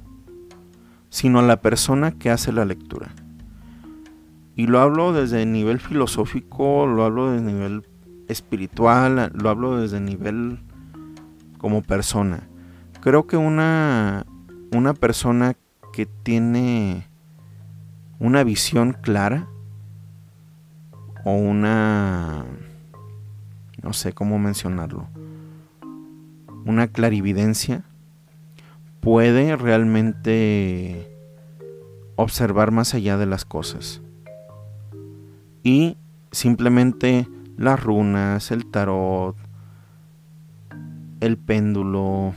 sino 1.09 1.41
la 1.41 1.61
persona 1.61 2.11
que 2.11 2.29
hace 2.29 2.51
la 2.51 2.63
lectura. 2.63 3.09
Y 4.55 4.67
lo 4.67 4.79
hablo 4.79 5.13
desde 5.13 5.43
el 5.43 5.51
nivel 5.51 5.79
filosófico, 5.79 6.85
lo 6.87 7.03
hablo 7.03 7.31
desde 7.31 7.47
el 7.47 7.55
nivel 7.55 7.83
espiritual, 8.27 9.31
lo 9.33 9.49
hablo 9.49 9.79
desde 9.79 9.97
el 9.97 10.05
nivel 10.05 10.59
como 11.57 11.81
persona. 11.81 12.47
Creo 13.07 13.25
que 13.25 13.37
una, 13.37 14.25
una 14.73 14.93
persona 14.93 15.55
que 15.93 16.05
tiene 16.05 17.07
una 18.19 18.43
visión 18.43 18.97
clara 19.01 19.47
o 21.23 21.31
una, 21.31 22.43
no 23.81 23.93
sé 23.93 24.11
cómo 24.11 24.39
mencionarlo, 24.39 25.07
una 26.65 26.87
clarividencia, 26.87 27.85
puede 28.99 29.55
realmente 29.55 31.09
observar 32.17 32.71
más 32.71 32.93
allá 32.93 33.15
de 33.15 33.25
las 33.25 33.45
cosas. 33.45 34.01
Y 35.63 35.95
simplemente 36.33 37.25
las 37.55 37.81
runas, 37.81 38.51
el 38.51 38.65
tarot, 38.65 39.37
el 41.21 41.37
péndulo, 41.37 42.33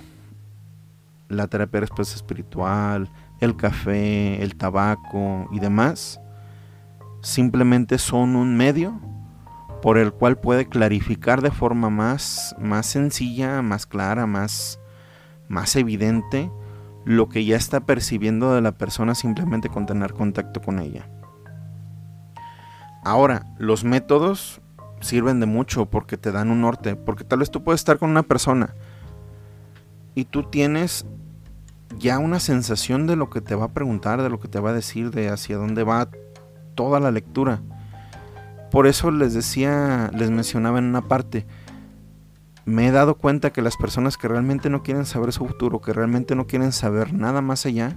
la 1.30 1.46
terapia 1.46 1.80
de 1.80 2.02
espiritual, 2.02 3.08
el 3.40 3.56
café, 3.56 4.42
el 4.42 4.56
tabaco 4.56 5.48
y 5.52 5.60
demás, 5.60 6.20
simplemente 7.22 7.98
son 7.98 8.36
un 8.36 8.56
medio 8.56 9.00
por 9.80 9.96
el 9.96 10.12
cual 10.12 10.38
puede 10.38 10.68
clarificar 10.68 11.40
de 11.40 11.50
forma 11.50 11.88
más, 11.88 12.54
más 12.58 12.86
sencilla, 12.86 13.62
más 13.62 13.86
clara, 13.86 14.26
más, 14.26 14.78
más 15.48 15.74
evidente 15.76 16.50
lo 17.04 17.28
que 17.28 17.44
ya 17.44 17.56
está 17.56 17.80
percibiendo 17.80 18.52
de 18.52 18.60
la 18.60 18.72
persona 18.72 19.14
simplemente 19.14 19.70
con 19.70 19.86
tener 19.86 20.12
contacto 20.12 20.60
con 20.60 20.80
ella. 20.80 21.08
Ahora, 23.02 23.46
los 23.58 23.84
métodos 23.84 24.60
sirven 25.00 25.40
de 25.40 25.46
mucho 25.46 25.86
porque 25.86 26.18
te 26.18 26.32
dan 26.32 26.50
un 26.50 26.60
norte, 26.60 26.96
porque 26.96 27.24
tal 27.24 27.38
vez 27.38 27.50
tú 27.50 27.62
puedes 27.64 27.80
estar 27.80 27.98
con 27.98 28.10
una 28.10 28.22
persona 28.22 28.74
y 30.14 30.26
tú 30.26 30.42
tienes 30.42 31.06
ya 31.98 32.18
una 32.18 32.40
sensación 32.40 33.06
de 33.06 33.16
lo 33.16 33.30
que 33.30 33.40
te 33.40 33.54
va 33.54 33.66
a 33.66 33.72
preguntar, 33.72 34.22
de 34.22 34.30
lo 34.30 34.40
que 34.40 34.48
te 34.48 34.60
va 34.60 34.70
a 34.70 34.74
decir, 34.74 35.10
de 35.10 35.28
hacia 35.28 35.56
dónde 35.56 35.84
va 35.84 36.08
toda 36.74 37.00
la 37.00 37.10
lectura. 37.10 37.60
Por 38.70 38.86
eso 38.86 39.10
les 39.10 39.34
decía, 39.34 40.10
les 40.14 40.30
mencionaba 40.30 40.78
en 40.78 40.84
una 40.84 41.02
parte, 41.02 41.46
me 42.64 42.86
he 42.86 42.90
dado 42.92 43.16
cuenta 43.16 43.52
que 43.52 43.62
las 43.62 43.76
personas 43.76 44.16
que 44.16 44.28
realmente 44.28 44.70
no 44.70 44.82
quieren 44.82 45.04
saber 45.04 45.32
su 45.32 45.46
futuro, 45.46 45.80
que 45.80 45.92
realmente 45.92 46.36
no 46.36 46.46
quieren 46.46 46.72
saber 46.72 47.12
nada 47.12 47.40
más 47.40 47.66
allá, 47.66 47.96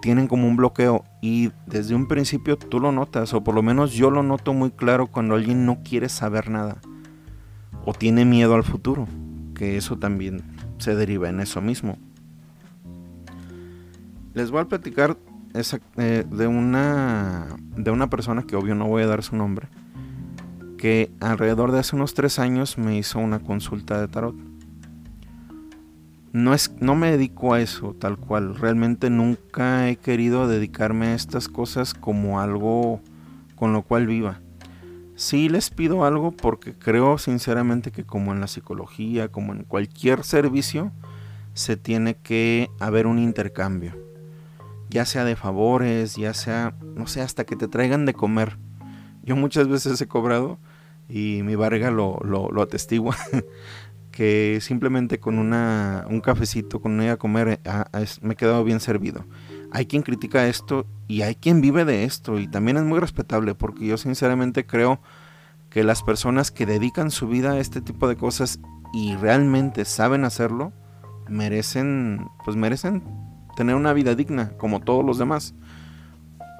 tienen 0.00 0.28
como 0.28 0.46
un 0.46 0.56
bloqueo 0.56 1.04
y 1.20 1.50
desde 1.66 1.94
un 1.94 2.06
principio 2.06 2.56
tú 2.56 2.80
lo 2.80 2.92
notas, 2.92 3.34
o 3.34 3.44
por 3.44 3.54
lo 3.54 3.62
menos 3.62 3.92
yo 3.92 4.10
lo 4.10 4.22
noto 4.22 4.54
muy 4.54 4.70
claro 4.70 5.08
cuando 5.08 5.34
alguien 5.34 5.66
no 5.66 5.82
quiere 5.82 6.08
saber 6.08 6.48
nada 6.48 6.78
o 7.84 7.92
tiene 7.92 8.24
miedo 8.24 8.54
al 8.54 8.64
futuro, 8.64 9.06
que 9.54 9.76
eso 9.76 9.98
también 9.98 10.42
se 10.78 10.94
deriva 10.94 11.28
en 11.28 11.40
eso 11.40 11.60
mismo. 11.60 11.98
Les 14.36 14.52
voy 14.52 14.60
a 14.60 14.66
platicar 14.66 15.16
eh, 15.96 16.24
de, 16.30 16.46
una, 16.46 17.56
de 17.76 17.90
una 17.90 18.08
persona 18.08 18.44
que 18.44 18.54
obvio 18.54 18.76
no 18.76 18.86
voy 18.86 19.02
a 19.02 19.06
dar 19.08 19.24
su 19.24 19.34
nombre, 19.34 19.66
que 20.78 21.10
alrededor 21.20 21.72
de 21.72 21.80
hace 21.80 21.96
unos 21.96 22.14
tres 22.14 22.38
años 22.38 22.78
me 22.78 22.96
hizo 22.96 23.18
una 23.18 23.40
consulta 23.40 24.00
de 24.00 24.06
tarot 24.06 24.36
no, 26.36 26.52
es, 26.52 26.70
no 26.80 26.94
me 26.96 27.10
dedico 27.10 27.54
a 27.54 27.62
eso 27.62 27.96
tal 27.98 28.18
cual. 28.18 28.56
Realmente 28.56 29.08
nunca 29.08 29.88
he 29.88 29.96
querido 29.96 30.46
dedicarme 30.46 31.06
a 31.06 31.14
estas 31.14 31.48
cosas 31.48 31.94
como 31.94 32.40
algo 32.40 33.00
con 33.54 33.72
lo 33.72 33.80
cual 33.80 34.06
viva. 34.06 34.40
Sí 35.14 35.48
les 35.48 35.70
pido 35.70 36.04
algo 36.04 36.32
porque 36.32 36.74
creo 36.74 37.16
sinceramente 37.16 37.90
que 37.90 38.04
como 38.04 38.34
en 38.34 38.40
la 38.40 38.48
psicología, 38.48 39.28
como 39.28 39.54
en 39.54 39.64
cualquier 39.64 40.24
servicio, 40.24 40.92
se 41.54 41.78
tiene 41.78 42.16
que 42.16 42.68
haber 42.80 43.06
un 43.06 43.18
intercambio. 43.18 43.94
Ya 44.96 45.04
sea 45.04 45.26
de 45.26 45.36
favores, 45.36 46.16
ya 46.16 46.32
sea, 46.32 46.74
no 46.82 47.06
sé, 47.06 47.20
hasta 47.20 47.44
que 47.44 47.54
te 47.54 47.68
traigan 47.68 48.06
de 48.06 48.14
comer. 48.14 48.56
Yo 49.22 49.36
muchas 49.36 49.68
veces 49.68 50.00
he 50.00 50.08
cobrado 50.08 50.58
y 51.06 51.42
mi 51.42 51.54
barriga 51.54 51.90
lo, 51.90 52.18
lo, 52.24 52.62
atestigua, 52.62 53.14
que 54.10 54.58
simplemente 54.62 55.20
con 55.20 55.38
una, 55.38 56.06
un 56.08 56.22
cafecito, 56.22 56.80
con 56.80 56.98
ir 57.02 57.10
a 57.10 57.18
comer, 57.18 57.46
eh, 57.46 57.60
ah, 57.66 57.90
me 58.22 58.32
he 58.32 58.36
quedado 58.38 58.64
bien 58.64 58.80
servido. 58.80 59.26
Hay 59.70 59.84
quien 59.84 60.00
critica 60.00 60.46
esto 60.46 60.86
y 61.08 61.20
hay 61.20 61.34
quien 61.34 61.60
vive 61.60 61.84
de 61.84 62.04
esto 62.04 62.38
y 62.38 62.48
también 62.48 62.78
es 62.78 62.84
muy 62.84 62.98
respetable 62.98 63.54
porque 63.54 63.86
yo 63.86 63.98
sinceramente 63.98 64.64
creo 64.64 65.02
que 65.68 65.84
las 65.84 66.02
personas 66.02 66.50
que 66.50 66.64
dedican 66.64 67.10
su 67.10 67.28
vida 67.28 67.52
a 67.52 67.58
este 67.58 67.82
tipo 67.82 68.08
de 68.08 68.16
cosas 68.16 68.60
y 68.94 69.14
realmente 69.16 69.84
saben 69.84 70.24
hacerlo, 70.24 70.72
merecen, 71.28 72.28
pues 72.46 72.56
merecen 72.56 73.25
tener 73.56 73.74
una 73.74 73.92
vida 73.92 74.14
digna 74.14 74.52
como 74.58 74.80
todos 74.80 75.04
los 75.04 75.18
demás. 75.18 75.54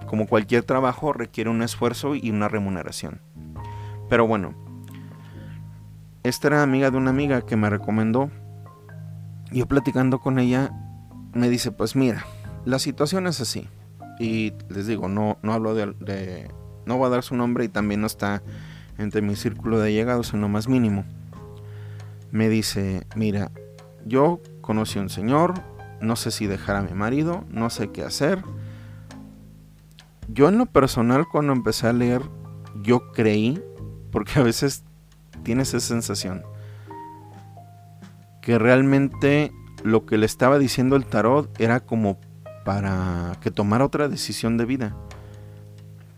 Como 0.06 0.26
cualquier 0.26 0.64
trabajo 0.64 1.12
requiere 1.12 1.50
un 1.50 1.62
esfuerzo 1.62 2.14
y 2.14 2.30
una 2.30 2.48
remuneración. 2.48 3.20
Pero 4.08 4.26
bueno, 4.26 4.54
esta 6.22 6.48
era 6.48 6.62
amiga 6.62 6.90
de 6.90 6.96
una 6.96 7.10
amiga 7.10 7.42
que 7.42 7.56
me 7.56 7.70
recomendó. 7.70 8.30
Yo 9.52 9.66
platicando 9.66 10.18
con 10.18 10.38
ella, 10.38 10.72
me 11.32 11.48
dice, 11.48 11.70
pues 11.70 11.94
mira, 11.94 12.24
la 12.64 12.78
situación 12.78 13.26
es 13.26 13.40
así. 13.40 13.68
Y 14.18 14.54
les 14.68 14.86
digo, 14.86 15.08
no, 15.08 15.38
no 15.42 15.52
hablo 15.52 15.74
de, 15.74 16.50
No 16.86 16.96
voy 16.96 17.06
a 17.06 17.10
dar 17.10 17.22
su 17.22 17.36
nombre 17.36 17.64
y 17.64 17.68
también 17.68 18.00
no 18.00 18.06
está 18.06 18.42
entre 18.98 19.22
mi 19.22 19.36
círculo 19.36 19.78
de 19.78 19.92
llegados 19.92 20.34
en 20.34 20.40
lo 20.40 20.48
más 20.48 20.68
mínimo. 20.68 21.04
Me 22.30 22.48
dice, 22.48 23.06
mira, 23.14 23.52
yo 24.04 24.40
conocí 24.62 24.98
a 24.98 25.02
un 25.02 25.10
señor, 25.10 25.54
no 26.00 26.16
sé 26.16 26.30
si 26.30 26.46
dejar 26.46 26.76
a 26.76 26.82
mi 26.82 26.92
marido, 26.92 27.44
no 27.50 27.70
sé 27.70 27.90
qué 27.90 28.02
hacer. 28.02 28.42
Yo 30.28 30.48
en 30.48 30.58
lo 30.58 30.66
personal 30.66 31.26
cuando 31.30 31.52
empecé 31.52 31.86
a 31.86 31.92
leer, 31.92 32.22
yo 32.82 33.12
creí 33.12 33.62
porque 34.10 34.40
a 34.40 34.42
veces 34.42 34.84
tienes 35.42 35.74
esa 35.74 35.86
sensación 35.86 36.42
que 38.40 38.58
realmente 38.58 39.52
lo 39.82 40.06
que 40.06 40.18
le 40.18 40.26
estaba 40.26 40.58
diciendo 40.58 40.96
el 40.96 41.04
tarot 41.04 41.60
era 41.60 41.80
como 41.80 42.18
para 42.64 43.32
que 43.40 43.50
tomara 43.50 43.84
otra 43.84 44.08
decisión 44.08 44.56
de 44.56 44.64
vida. 44.64 44.96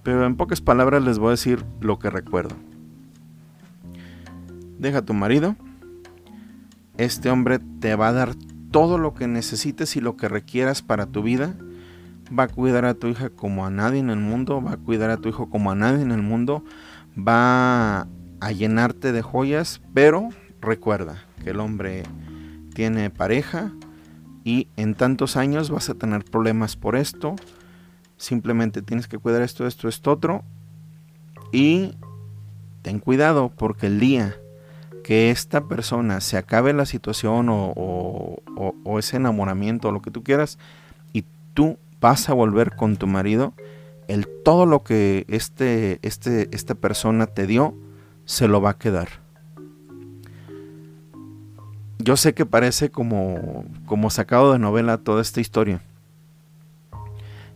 Pero 0.03 0.24
en 0.26 0.37
pocas 0.37 0.61
palabras 0.61 1.03
les 1.03 1.18
voy 1.18 1.29
a 1.29 1.31
decir 1.33 1.64
lo 1.81 1.99
que 1.99 2.11
recuerdo. 2.11 2.55
Deja 4.79 4.99
a 4.99 5.05
tu 5.05 5.14
marido. 5.14 5.57
Este 6.97 7.31
hombre 7.31 7.59
te 7.81 7.95
va 7.97 8.09
a 8.09 8.12
dar 8.12 8.35
todo 8.71 8.99
lo 8.99 9.14
que 9.14 9.27
necesites 9.29 9.97
y 9.97 10.01
lo 10.01 10.16
que 10.16 10.29
requieras 10.29 10.83
para 10.83 11.07
tu 11.07 11.23
vida. 11.23 11.55
Va 12.37 12.45
a 12.45 12.49
cuidar 12.49 12.85
a 12.85 12.95
tu 12.95 13.09
hija 13.09 13.31
como 13.31 13.64
a 13.64 13.71
nadie 13.71 14.01
en 14.01 14.11
el 14.11 14.19
mundo. 14.19 14.62
Va 14.62 14.73
a 14.73 14.77
cuidar 14.77 15.11
a 15.11 15.16
tu 15.16 15.29
hijo 15.29 15.49
como 15.49 15.71
a 15.71 15.75
nadie 15.75 16.03
en 16.03 16.12
el 16.12 16.23
mundo 16.23 16.64
va 17.19 18.07
a 18.41 18.53
llenarte 18.53 19.12
de 19.12 19.23
joyas, 19.23 19.81
pero 19.95 20.29
recuerda 20.61 21.25
que 21.43 21.51
el 21.51 21.61
hombre 21.61 22.05
tiene 22.75 23.11
pareja 23.11 23.73
y 24.45 24.69
en 24.77 24.95
tantos 24.95 25.37
años 25.37 25.71
vas 25.71 25.91
a 25.91 25.95
tener 25.95 26.25
problemas 26.25 26.77
por 26.77 26.97
esto. 26.97 27.37
Simplemente 28.16 28.83
tienes 28.83 29.09
que 29.09 29.19
cuidar 29.19 29.43
esto, 29.43 29.66
esto, 29.66 29.89
esto, 29.89 30.12
otro. 30.12 30.45
Y 31.53 31.97
ten 32.83 33.01
cuidado 33.01 33.53
porque 33.57 33.87
el 33.87 34.01
día 34.01 34.37
que 35.09 35.31
esta 35.31 35.65
persona 35.65 36.21
se 36.21 36.37
acabe 36.37 36.75
la 36.75 36.85
situación 36.85 37.49
o, 37.49 38.43
o 38.85 38.99
ese 38.99 39.17
enamoramiento 39.17 39.89
o 39.89 39.91
lo 39.91 40.03
que 40.03 40.11
tú 40.11 40.23
quieras 40.23 40.59
y 41.15 41.25
tú 41.55 41.79
vas 41.99 42.29
a 42.29 42.35
volver 42.35 42.77
con 42.77 42.99
tu 42.99 43.07
marido, 43.07 43.55
el 44.07 44.29
todo 44.45 44.67
lo 44.67 44.83
que 44.85 45.25
este, 45.29 45.99
este, 46.03 46.55
esta 46.55 46.75
persona 46.75 47.27
te 47.27 47.47
dio, 47.47 47.75
se 48.27 48.49
lo 48.49 48.61
va 48.61 48.73
a 48.73 48.79
quedar. 48.79 49.09
Yo 51.99 52.19
sé 52.19 52.35
que 52.35 52.45
parece 52.45 52.91
como, 52.91 53.65
como 53.87 54.11
sacado 54.11 54.53
de 54.53 54.59
novela 54.59 54.99
toda 54.99 55.23
esta 55.23 55.41
historia. 55.41 55.81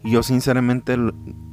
Yo 0.03 0.23
sinceramente 0.23 0.97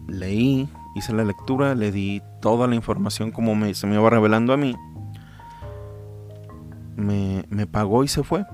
leí, 0.08 0.70
hice 0.96 1.12
la 1.12 1.26
lectura, 1.26 1.76
le 1.76 1.92
di 1.92 2.22
toda 2.42 2.68
la 2.68 2.76
información 2.76 3.32
como 3.32 3.54
me, 3.54 3.74
se 3.74 3.86
me 3.86 3.96
iba 3.96 4.10
revelando 4.10 4.54
a 4.54 4.58
mí. 4.58 4.78
Me, 7.00 7.68
pagó 7.68 8.04
y 8.04 8.08
se 8.08 8.24
fue. 8.24 8.46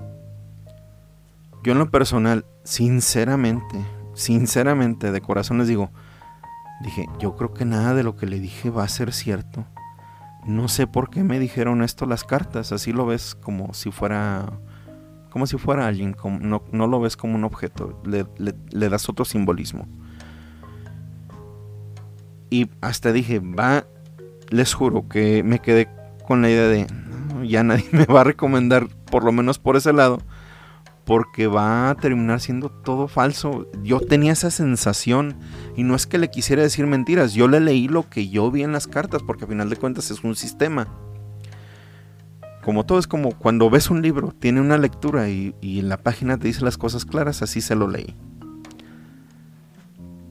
Yo 1.64 1.72
en 1.72 1.78
lo 1.78 1.90
personal, 1.90 2.46
sinceramente, 2.64 3.84
sinceramente, 4.14 5.10
de 5.10 5.20
corazón 5.20 5.58
les 5.58 5.68
digo, 5.68 5.90
Dije, 6.80 7.08
yo 7.18 7.36
creo 7.36 7.54
que 7.54 7.64
nada 7.64 7.94
de 7.94 8.02
lo 8.02 8.16
que 8.16 8.26
le 8.26 8.38
dije 8.38 8.70
va 8.70 8.84
a 8.84 8.88
ser 8.88 9.12
cierto. 9.12 9.64
No 10.44 10.68
sé 10.68 10.86
por 10.86 11.10
qué 11.10 11.24
me 11.24 11.38
dijeron 11.38 11.82
esto 11.82 12.06
las 12.06 12.24
cartas, 12.24 12.70
así 12.70 12.92
lo 12.92 13.06
ves 13.06 13.34
como 13.34 13.72
si 13.74 13.90
fuera 13.90 14.52
como 15.30 15.46
si 15.46 15.58
fuera 15.58 15.86
alguien, 15.86 16.16
no, 16.40 16.62
no, 16.72 16.86
lo 16.86 16.98
ves 16.98 17.14
como 17.14 17.34
un 17.34 17.44
objeto, 17.44 18.00
le, 18.06 18.24
le, 18.38 18.88
das 18.88 19.06
otro 19.10 19.26
simbolismo. 19.26 19.86
Y 22.48 22.70
hasta 22.80 23.12
dije, 23.12 23.40
va, 23.40 23.84
les 24.48 24.72
juro 24.72 25.08
que 25.10 25.42
me 25.42 25.58
quedé 25.58 25.90
con 26.26 26.40
la 26.40 26.48
idea 26.48 26.68
de, 26.68 26.86
ya 27.48 27.62
nadie 27.62 27.86
me 27.92 28.06
va 28.06 28.22
a 28.22 28.24
recomendar, 28.24 28.88
por 29.10 29.24
lo 29.24 29.32
menos 29.32 29.58
por 29.58 29.76
ese 29.76 29.92
lado, 29.92 30.18
porque 31.04 31.46
va 31.46 31.90
a 31.90 31.94
terminar 31.94 32.40
siendo 32.40 32.68
todo 32.68 33.08
falso. 33.08 33.68
Yo 33.82 34.00
tenía 34.00 34.32
esa 34.32 34.50
sensación 34.50 35.36
y 35.76 35.84
no 35.84 35.94
es 35.94 36.06
que 36.06 36.18
le 36.18 36.30
quisiera 36.30 36.62
decir 36.62 36.86
mentiras, 36.86 37.32
yo 37.32 37.46
le 37.48 37.60
leí 37.60 37.88
lo 37.88 38.08
que 38.08 38.28
yo 38.28 38.50
vi 38.50 38.62
en 38.62 38.72
las 38.72 38.86
cartas 38.86 39.22
porque 39.22 39.44
a 39.44 39.48
final 39.48 39.70
de 39.70 39.76
cuentas 39.76 40.10
es 40.10 40.24
un 40.24 40.34
sistema. 40.34 40.88
Como 42.64 42.84
todo 42.84 42.98
es 42.98 43.06
como 43.06 43.30
cuando 43.30 43.70
ves 43.70 43.90
un 43.90 44.02
libro, 44.02 44.34
tiene 44.36 44.60
una 44.60 44.76
lectura 44.76 45.28
y, 45.28 45.54
en 45.62 45.88
la 45.88 45.98
página 45.98 46.36
te 46.36 46.48
dice 46.48 46.64
las 46.64 46.76
cosas 46.76 47.04
claras, 47.04 47.40
así 47.40 47.60
se 47.60 47.76
lo 47.76 47.86
leí. 47.86 48.12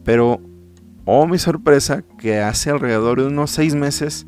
Pero, 0.03 0.41
oh 1.05 1.25
mi 1.27 1.37
sorpresa, 1.37 2.03
que 2.17 2.41
hace 2.41 2.69
alrededor 2.69 3.21
de 3.21 3.27
unos 3.27 3.51
seis 3.51 3.73
meses 3.73 4.27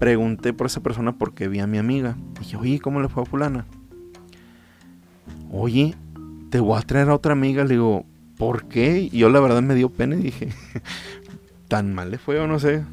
pregunté 0.00 0.52
por 0.52 0.66
esa 0.66 0.82
persona 0.82 1.16
porque 1.16 1.46
vi 1.46 1.60
a 1.60 1.68
mi 1.68 1.78
amiga. 1.78 2.16
Dije, 2.40 2.56
oye, 2.56 2.80
¿cómo 2.80 3.00
le 3.00 3.08
fue 3.08 3.22
a 3.22 3.26
fulana? 3.26 3.66
oye, 5.52 5.94
te 6.50 6.60
voy 6.60 6.78
a 6.78 6.82
traer 6.82 7.10
a 7.10 7.14
otra 7.14 7.32
amiga. 7.32 7.64
Le 7.64 7.74
digo, 7.74 8.06
¿por 8.36 8.66
qué? 8.68 9.08
Y 9.12 9.18
yo 9.18 9.28
la 9.28 9.40
verdad 9.40 9.62
me 9.62 9.74
dio 9.74 9.90
pena 9.90 10.16
y 10.16 10.22
dije, 10.22 10.48
tan 11.68 11.94
mal 11.94 12.10
le 12.10 12.18
fue 12.18 12.38
o 12.40 12.46
no 12.46 12.58
sé. 12.58 12.84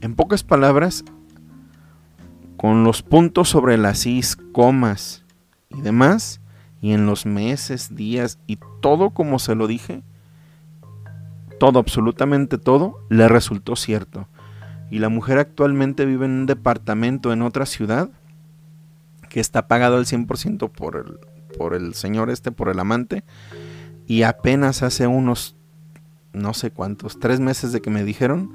En 0.00 0.14
pocas 0.14 0.42
palabras, 0.42 1.04
con 2.56 2.84
los 2.84 3.02
puntos 3.02 3.48
sobre 3.48 3.76
las 3.76 4.06
is, 4.06 4.36
comas 4.52 5.24
y 5.70 5.80
demás, 5.80 6.40
y 6.80 6.92
en 6.92 7.06
los 7.06 7.26
meses, 7.26 7.94
días 7.94 8.38
y 8.46 8.58
todo 8.80 9.10
como 9.10 9.38
se 9.38 9.54
lo 9.54 9.66
dije, 9.66 10.02
todo, 11.58 11.78
absolutamente 11.78 12.58
todo, 12.58 13.00
le 13.08 13.28
resultó 13.28 13.76
cierto. 13.76 14.28
Y 14.90 14.98
la 15.00 15.08
mujer 15.08 15.38
actualmente 15.38 16.04
vive 16.04 16.26
en 16.26 16.32
un 16.32 16.46
departamento 16.46 17.32
en 17.32 17.42
otra 17.42 17.66
ciudad 17.66 18.10
que 19.28 19.40
está 19.40 19.66
pagado 19.68 19.96
al 19.96 20.06
100% 20.06 20.70
por 20.70 20.96
el, 20.96 21.18
por 21.58 21.74
el 21.74 21.94
señor 21.94 22.30
este, 22.30 22.52
por 22.52 22.68
el 22.68 22.78
amante. 22.78 23.24
Y 24.06 24.22
apenas 24.22 24.82
hace 24.82 25.06
unos, 25.06 25.56
no 26.32 26.54
sé 26.54 26.70
cuántos, 26.70 27.18
tres 27.18 27.40
meses 27.40 27.72
de 27.72 27.80
que 27.80 27.90
me 27.90 28.04
dijeron, 28.04 28.54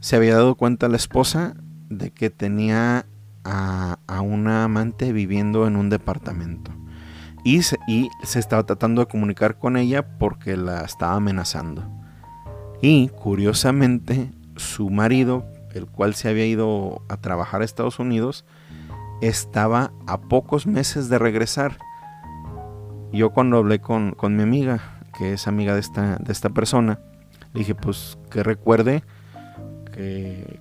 se 0.00 0.16
había 0.16 0.34
dado 0.34 0.54
cuenta 0.54 0.88
la 0.88 0.96
esposa 0.96 1.54
de 1.90 2.10
que 2.10 2.30
tenía 2.30 3.06
a, 3.44 3.98
a 4.06 4.20
una 4.22 4.64
amante 4.64 5.12
viviendo 5.12 5.66
en 5.66 5.76
un 5.76 5.90
departamento. 5.90 6.72
Y 7.44 7.60
y 7.86 8.10
se 8.24 8.40
estaba 8.40 8.64
tratando 8.64 9.02
de 9.02 9.08
comunicar 9.08 9.58
con 9.58 9.76
ella 9.76 10.18
porque 10.18 10.56
la 10.56 10.80
estaba 10.80 11.14
amenazando. 11.14 11.88
Y 12.82 13.08
curiosamente, 13.08 14.32
su 14.56 14.90
marido, 14.90 15.44
el 15.74 15.86
cual 15.86 16.14
se 16.14 16.28
había 16.28 16.46
ido 16.46 17.02
a 17.08 17.16
trabajar 17.18 17.62
a 17.62 17.64
Estados 17.64 17.98
Unidos, 17.98 18.44
estaba 19.20 19.92
a 20.06 20.20
pocos 20.20 20.66
meses 20.66 21.08
de 21.08 21.18
regresar 21.18 21.78
yo 23.16 23.30
cuando 23.30 23.58
hablé 23.58 23.80
con, 23.80 24.14
mi 24.22 24.42
amiga, 24.42 25.00
que 25.16 25.32
es 25.32 25.48
amiga 25.48 25.74
de 25.74 25.80
esta, 25.80 26.16
de 26.16 26.32
esta 26.32 26.50
persona, 26.50 27.00
le 27.52 27.60
dije 27.60 27.74
pues 27.74 28.18
que 28.30 28.42
recuerde 28.42 29.02
que, 29.92 30.60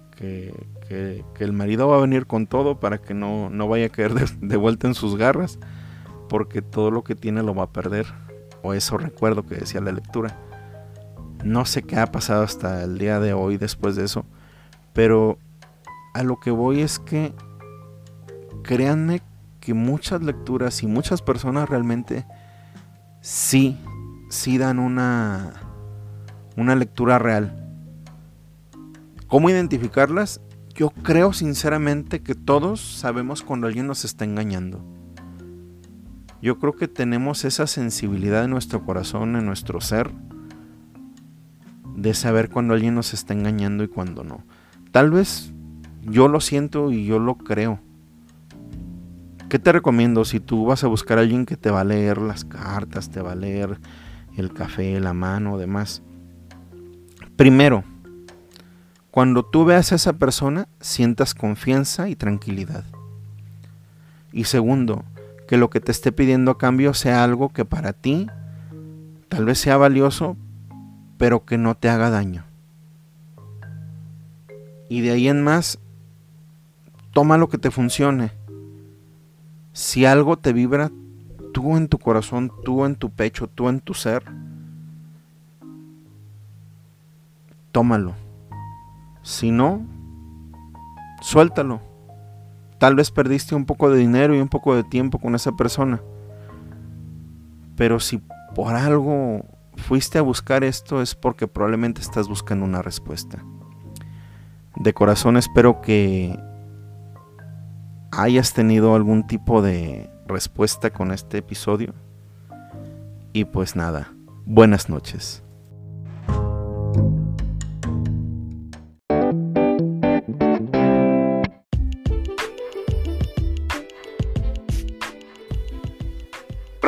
el 1.40 1.54
marido 1.54 1.90
va 1.90 1.98
a 1.98 2.02
venir 2.02 2.26
con 2.26 2.48
todo 2.48 2.80
para 2.80 3.00
que 3.00 3.14
no, 3.14 3.50
no 3.50 3.68
vaya 3.68 3.88
a 3.88 3.90
caer 3.90 4.14
de, 4.14 4.56
vuelta 4.56 4.88
en 4.88 4.94
sus 4.94 5.18
garras, 5.18 5.60
porque 6.30 6.62
todo 6.62 6.92
lo 6.92 7.04
que 7.04 7.16
tiene 7.16 7.44
lo 7.44 7.54
va 7.54 7.64
a 7.64 7.74
perder. 7.74 8.06
O 8.64 8.74
eso 8.74 8.98
recuerdo 8.98 9.46
que 9.46 9.56
decía 9.56 9.82
la 9.82 9.92
lectura. 9.92 10.40
No 11.44 11.66
sé 11.66 11.84
qué 11.84 11.98
ha 11.98 12.12
pasado 12.12 12.44
hasta 12.44 12.84
el 12.84 12.98
día 12.98 13.20
de 13.20 13.34
hoy 13.34 13.58
después 13.58 13.96
de 13.96 14.06
eso, 14.06 14.26
pero 14.94 15.38
a 16.14 16.24
lo 16.24 16.40
que 16.40 16.52
voy 16.52 16.82
es 16.82 17.00
que 17.00 17.34
créanme 18.64 19.22
que 19.60 19.74
muchas 19.74 20.22
lecturas 20.22 20.82
y 20.84 20.88
muchas 20.88 21.22
personas 21.22 21.70
realmente 21.70 22.26
sí, 23.22 23.78
sí 24.30 24.58
dan 24.58 24.80
una, 24.80 25.54
una 26.56 26.76
lectura 26.76 27.20
real. 27.20 27.62
¿Cómo 29.28 29.50
identificarlas? 29.50 30.42
Yo 30.76 30.90
creo 30.90 31.34
sinceramente 31.34 32.22
que 32.22 32.36
todos 32.36 32.80
sabemos 32.80 33.42
cuando 33.42 33.68
alguien 33.68 33.88
nos 33.88 34.06
está 34.06 34.24
engañando. 34.26 34.84
Yo 36.42 36.60
creo 36.60 36.74
que 36.74 36.88
tenemos 36.88 37.44
esa 37.44 37.66
sensibilidad 37.66 38.44
en 38.44 38.52
nuestro 38.52 38.86
corazón, 38.86 39.36
en 39.36 39.46
nuestro 39.46 39.82
ser, 39.82 40.12
de 42.06 42.14
saber 42.14 42.52
cuando 42.52 42.76
alguien 42.76 42.94
nos 42.94 43.16
está 43.16 43.34
engañando 43.34 43.84
y 43.84 43.88
cuando 43.88 44.24
no. 44.24 44.44
Tal 44.92 45.10
vez 45.10 45.52
yo 46.04 46.28
lo 46.28 46.40
siento 46.40 46.92
y 46.92 47.04
yo 47.04 47.18
lo 47.18 47.36
creo. 47.36 47.80
¿Qué 49.50 49.58
te 49.58 49.72
recomiendo 49.72 50.24
si 50.24 50.40
tú 50.40 50.68
vas 50.68 50.84
a 50.84 50.88
buscar 50.88 51.18
a 51.18 51.22
alguien 51.22 51.48
que 51.48 51.58
te 51.58 51.72
va 51.72 51.82
a 51.82 51.84
leer 51.84 52.20
las 52.20 52.46
cartas, 52.46 53.10
te 53.10 53.22
va 53.22 53.32
a 53.32 53.36
leer 53.36 53.80
el 54.38 54.54
café, 54.54 55.00
la 55.00 55.14
mano, 55.14 55.58
demás? 55.58 56.04
Primero, 57.38 57.84
cuando 59.10 59.44
tú 59.44 59.66
veas 59.66 59.92
a 59.92 59.96
esa 59.96 60.14
persona, 60.14 60.68
sientas 60.80 61.34
confianza 61.34 62.08
y 62.08 62.16
tranquilidad. 62.16 62.84
Y 64.32 64.44
segundo, 64.44 65.06
que 65.48 65.58
lo 65.58 65.72
que 65.72 65.80
te 65.80 65.92
esté 65.92 66.12
pidiendo 66.12 66.52
a 66.52 66.60
cambio 66.60 66.94
sea 66.94 67.24
algo 67.24 67.50
que 67.50 67.66
para 67.66 67.94
ti 67.94 68.28
tal 69.28 69.46
vez 69.46 69.58
sea 69.58 69.78
valioso, 69.78 70.38
pero 71.18 71.46
que 71.46 71.58
no 71.58 71.76
te 71.76 71.90
haga 71.90 72.10
daño. 72.10 72.46
Y 74.90 75.02
de 75.02 75.12
ahí 75.12 75.28
en 75.28 75.44
más, 75.44 75.80
toma 77.12 77.38
lo 77.38 77.50
que 77.50 77.58
te 77.58 77.72
funcione. 77.72 78.32
Si 79.74 80.06
algo 80.06 80.38
te 80.38 80.54
vibra, 80.54 80.92
tú 81.54 81.78
en 81.78 81.88
tu 81.88 81.98
corazón, 81.98 82.52
tú 82.64 82.86
en 82.86 82.96
tu 82.96 83.10
pecho, 83.10 83.48
tú 83.48 83.70
en 83.70 83.80
tu 83.80 83.94
ser, 83.94 84.24
tómalo. 87.72 88.14
Si 89.22 89.52
no, 89.52 89.86
suéltalo. 91.22 91.82
Tal 92.78 92.96
vez 92.96 93.10
perdiste 93.10 93.56
un 93.56 93.66
poco 93.66 93.90
de 93.90 93.98
dinero 93.98 94.36
y 94.36 94.40
un 94.40 94.50
poco 94.50 94.76
de 94.76 94.84
tiempo 94.84 95.18
con 95.18 95.34
esa 95.34 95.54
persona. 95.54 96.02
Pero 97.76 98.00
si 98.00 98.22
por 98.54 98.76
algo 98.76 99.46
fuiste 99.78 100.18
a 100.18 100.22
buscar 100.22 100.64
esto 100.64 101.02
es 101.02 101.16
porque 101.16 101.48
probablemente 101.48 102.02
estás 102.02 102.28
buscando 102.28 102.66
una 102.66 102.82
respuesta. 102.82 103.44
De 104.76 104.94
corazón 104.94 105.38
espero 105.38 105.82
que 105.82 106.38
hayas 108.12 108.54
tenido 108.54 108.96
algún 108.96 109.28
tipo 109.28 109.62
de 109.62 110.10
respuesta 110.28 110.90
con 110.92 111.12
este 111.12 111.38
episodio. 111.38 111.94
Y 113.34 113.46
pues 113.46 113.76
nada, 113.76 114.14
buenas 114.46 114.90
noches. 114.90 115.45